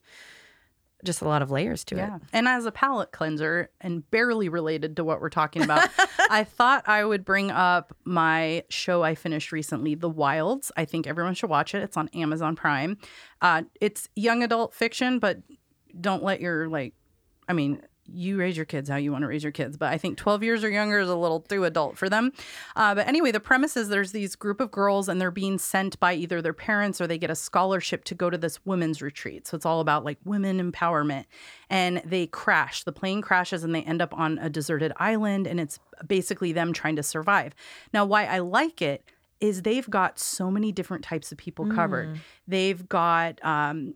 just 1.06 1.22
a 1.22 1.28
lot 1.28 1.42
of 1.42 1.52
layers 1.52 1.84
to 1.86 1.96
Yeah. 1.96 2.16
it. 2.16 2.22
And 2.34 2.48
as 2.48 2.66
a 2.66 2.72
palate 2.72 3.12
cleanser 3.12 3.70
and 3.82 4.10
barely 4.10 4.50
related 4.50 4.96
to 4.98 5.04
what 5.04 5.22
we're 5.22 5.30
talking 5.30 5.62
about, 5.64 5.90
I 6.30 6.44
thought 6.44 6.88
I 6.88 7.06
would 7.06 7.24
bring 7.24 7.52
up 7.52 7.96
my 8.04 8.64
show 8.70 9.04
I 9.04 9.14
finished 9.16 9.52
recently, 9.52 9.94
The 9.96 10.10
Wilds. 10.10 10.72
I 10.76 10.86
think 10.86 11.06
everyone 11.08 11.36
should 11.36 11.50
watch 11.50 11.76
it. 11.76 11.84
It's 11.84 11.98
on 11.98 12.10
Amazon 12.16 12.56
Prime. 12.56 12.98
Uh, 13.42 13.64
it's 13.80 14.10
young 14.16 14.42
adult 14.44 14.74
fiction, 14.74 15.20
but 15.20 15.38
don't 16.00 16.24
let 16.24 16.42
your 16.42 16.68
like. 16.68 16.94
I 17.48 17.54
mean, 17.54 17.82
you 18.12 18.38
raise 18.38 18.56
your 18.56 18.66
kids 18.66 18.90
how 18.90 18.96
you 18.96 19.12
want 19.12 19.24
to 19.24 19.28
raise 19.28 19.44
your 19.44 19.52
kids. 19.52 19.78
But 19.78 19.92
I 19.92 19.98
think 19.98 20.18
12 20.18 20.44
years 20.44 20.64
or 20.64 20.70
younger 20.70 21.00
is 21.00 21.10
a 21.10 21.16
little 21.16 21.42
too 21.42 21.64
adult 21.66 21.98
for 21.98 22.10
them. 22.10 22.32
Uh, 22.76 22.96
but 22.96 23.08
anyway, 23.08 23.32
the 23.32 23.40
premise 23.40 23.78
is 23.78 23.90
there's 23.90 24.12
these 24.12 24.36
group 24.36 24.60
of 24.60 24.72
girls 24.72 25.10
and 25.10 25.20
they're 25.20 25.32
being 25.32 25.58
sent 25.58 26.00
by 26.00 26.14
either 26.14 26.42
their 26.42 26.54
parents 26.54 27.02
or 27.02 27.08
they 27.08 27.18
get 27.18 27.30
a 27.30 27.36
scholarship 27.36 28.04
to 28.06 28.16
go 28.16 28.30
to 28.30 28.38
this 28.38 28.66
women's 28.66 29.02
retreat. 29.02 29.48
So 29.48 29.56
it's 29.56 29.66
all 29.66 29.80
about 29.80 30.06
like 30.06 30.18
women 30.26 30.72
empowerment. 30.72 31.26
And 31.70 32.02
they 32.06 32.28
crash. 32.28 32.84
The 32.84 32.92
plane 32.92 33.22
crashes 33.22 33.64
and 33.64 33.74
they 33.76 33.84
end 33.84 34.02
up 34.02 34.18
on 34.18 34.38
a 34.40 34.50
deserted 34.50 34.94
island. 34.98 35.48
And 35.48 35.60
it's 35.60 35.80
basically 36.06 36.52
them 36.54 36.74
trying 36.74 36.96
to 36.96 37.04
survive. 37.04 37.54
Now, 37.94 38.06
why 38.06 38.26
I 38.26 38.40
like 38.40 38.82
it 38.82 39.04
is 39.40 39.62
they've 39.62 39.90
got 39.90 40.18
so 40.18 40.50
many 40.50 40.72
different 40.72 41.04
types 41.04 41.32
of 41.32 41.38
people 41.38 41.66
covered. 41.76 42.20
They've 42.48 42.88
got 42.90 43.44
um, 43.46 43.94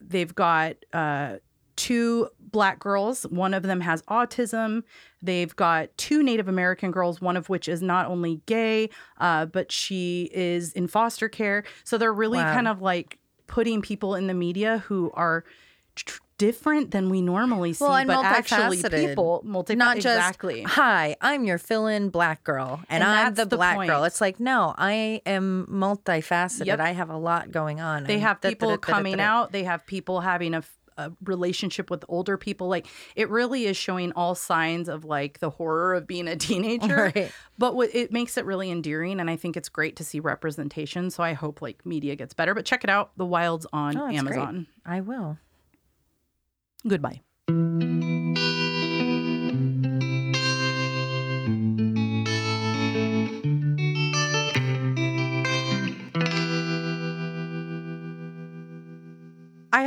they've 0.00 0.32
got 0.32 0.76
uh, 0.92 1.36
two 1.76 2.28
black 2.40 2.78
girls. 2.78 3.24
One 3.24 3.52
of 3.54 3.62
them 3.62 3.80
has 3.82 4.02
autism. 4.02 4.82
They've 5.22 5.54
got 5.54 5.96
two 5.98 6.22
Native 6.22 6.48
American 6.48 6.90
girls, 6.90 7.20
one 7.20 7.36
of 7.36 7.48
which 7.48 7.68
is 7.68 7.82
not 7.82 8.06
only 8.06 8.40
gay, 8.46 8.88
uh, 9.18 9.46
but 9.46 9.70
she 9.70 10.30
is 10.32 10.72
in 10.72 10.86
foster 10.88 11.28
care. 11.28 11.64
So 11.84 11.98
they're 11.98 12.12
really 12.14 12.38
Wow. 12.38 12.54
kind 12.54 12.68
of 12.68 12.80
like 12.80 13.18
putting 13.46 13.82
people 13.82 14.14
in 14.14 14.26
the 14.26 14.34
media 14.34 14.78
who 14.86 15.10
are 15.14 15.44
tr- 15.96 16.20
different 16.38 16.90
than 16.90 17.08
we 17.08 17.22
normally 17.22 17.72
see, 17.72 17.82
Well, 17.84 18.04
but 18.06 18.24
actually 18.24 18.76
multifaceted. 18.78 19.08
people 19.08 19.40
multi 19.44 19.74
Not 19.74 19.96
just 19.96 20.06
exactly. 20.18 20.62
hi, 20.64 21.16
I'm 21.22 21.44
your 21.44 21.56
fill-in 21.58 22.10
black 22.10 22.44
girl, 22.44 22.80
and, 22.90 23.02
And 23.02 23.10
I'm 23.10 23.34
the, 23.34 23.46
the 23.46 23.56
black 23.56 23.86
girl. 23.86 24.04
It's 24.04 24.20
like 24.20 24.38
no, 24.38 24.74
I 24.76 25.22
am 25.26 25.66
multifaceted. 25.70 26.66
Yep. 26.66 26.80
I 26.80 26.92
have 26.92 27.08
a 27.10 27.16
lot 27.16 27.50
going 27.50 27.80
on. 27.80 28.04
They 28.04 28.18
have 28.18 28.40
people 28.40 28.76
coming 28.78 29.18
out. 29.20 29.52
They 29.52 29.64
have 29.64 29.86
people 29.86 30.20
having 30.20 30.52
a, 30.54 30.62
a 30.96 31.12
relationship 31.24 31.90
with 31.90 32.04
older 32.08 32.36
people. 32.36 32.68
Like 32.68 32.86
it 33.14 33.28
really 33.30 33.66
is 33.66 33.76
showing 33.76 34.12
all 34.12 34.34
signs 34.34 34.88
of 34.88 35.04
like 35.04 35.40
the 35.40 35.50
horror 35.50 35.94
of 35.94 36.06
being 36.06 36.28
a 36.28 36.36
teenager. 36.36 37.12
Right. 37.14 37.30
But 37.58 37.74
what 37.74 37.94
it 37.94 38.12
makes 38.12 38.36
it 38.36 38.44
really 38.44 38.70
endearing, 38.70 39.20
and 39.20 39.28
I 39.30 39.36
think 39.36 39.56
it's 39.56 39.68
great 39.68 39.96
to 39.96 40.04
see 40.04 40.20
representation. 40.20 41.10
So 41.10 41.22
I 41.22 41.32
hope 41.34 41.62
like 41.62 41.84
media 41.86 42.16
gets 42.16 42.34
better. 42.34 42.54
But 42.54 42.64
check 42.64 42.84
it 42.84 42.90
out, 42.90 43.12
The 43.16 43.26
Wilds 43.26 43.66
on 43.72 43.96
Oh, 43.96 44.06
that's 44.10 44.22
great. 44.22 44.36
Amazon. 44.38 44.66
I 44.84 45.00
will. 45.00 45.38
Goodbye. 46.86 47.20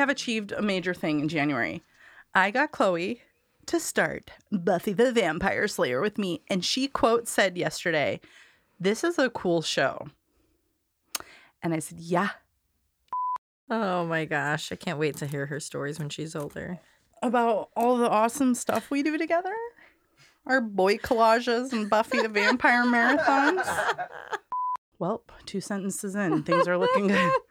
Have 0.10 0.16
achieved 0.16 0.52
a 0.52 0.62
major 0.62 0.94
thing 0.94 1.20
in 1.20 1.28
January. 1.30 1.84
I 2.34 2.52
got 2.52 2.72
Chloe 2.72 3.22
to 3.68 3.80
start 3.80 4.32
Buffy 4.52 4.92
the 4.94 5.12
Vampire 5.12 5.68
Slayer 5.68 6.02
with 6.02 6.18
me, 6.18 6.42
and 6.50 6.66
she 6.66 6.88
quote 6.88 7.28
said 7.28 7.58
yesterday, 7.58 8.20
"This 8.80 9.04
is 9.04 9.20
a 9.20 9.30
cool 9.30 9.62
show." 9.62 10.08
And 11.62 11.74
I 11.76 11.80
said, 11.80 12.00
"Yeah." 12.00 12.30
Oh 13.70 14.06
my 14.06 14.26
gosh, 14.26 14.72
I 14.72 14.76
can't 14.76 14.98
wait 14.98 15.18
to 15.18 15.28
hear 15.28 15.46
her 15.46 15.60
stories 15.60 16.00
when 16.00 16.10
she's 16.10 16.36
older. 16.36 16.80
about 17.22 17.70
all 17.76 17.98
the 17.98 18.10
awesome 18.10 18.56
stuff 18.56 18.90
we 18.90 19.04
do 19.04 19.18
together. 19.18 19.54
Our 20.46 20.62
boy 20.62 20.96
collages 20.98 21.74
and 21.74 21.90
Buffy 21.90 22.22
the 22.22 22.30
Vampire 22.30 22.86
marathons. 22.86 23.68
Well, 25.00 25.24
two 25.46 25.62
sentences 25.62 26.14
in, 26.14 26.44
things 26.44 26.68
are 26.68 26.78
looking 26.78 27.08
good. 27.08 27.32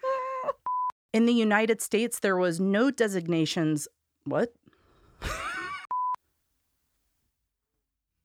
In 1.12 1.26
the 1.26 1.32
United 1.32 1.80
States, 1.80 2.18
there 2.18 2.36
was 2.36 2.60
no 2.60 2.90
designations. 2.90 3.88
What? 4.24 4.52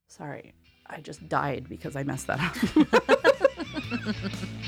Sorry, 0.08 0.54
I 0.88 1.00
just 1.00 1.28
died 1.28 1.68
because 1.70 1.96
I 1.96 2.04
messed 2.04 2.28
that 2.28 2.40
up. 2.40 2.56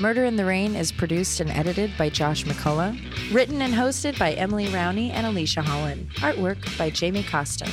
Murder 0.00 0.24
in 0.24 0.36
the 0.36 0.44
Rain 0.44 0.74
is 0.74 0.90
produced 0.90 1.38
and 1.40 1.50
edited 1.50 1.92
by 1.96 2.08
Josh 2.08 2.44
McCullough. 2.44 2.98
Written 3.32 3.62
and 3.62 3.72
hosted 3.72 4.18
by 4.18 4.32
Emily 4.32 4.66
Rowney 4.66 5.10
and 5.10 5.26
Alicia 5.26 5.62
Holland. 5.62 6.08
Artwork 6.16 6.76
by 6.78 6.90
Jamie 6.90 7.22
Costa. 7.22 7.70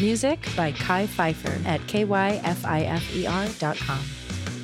Music 0.00 0.46
by 0.56 0.70
Kai 0.72 1.06
Pfeiffer 1.06 1.58
at 1.66 1.80
kyfifer.com. 1.82 2.66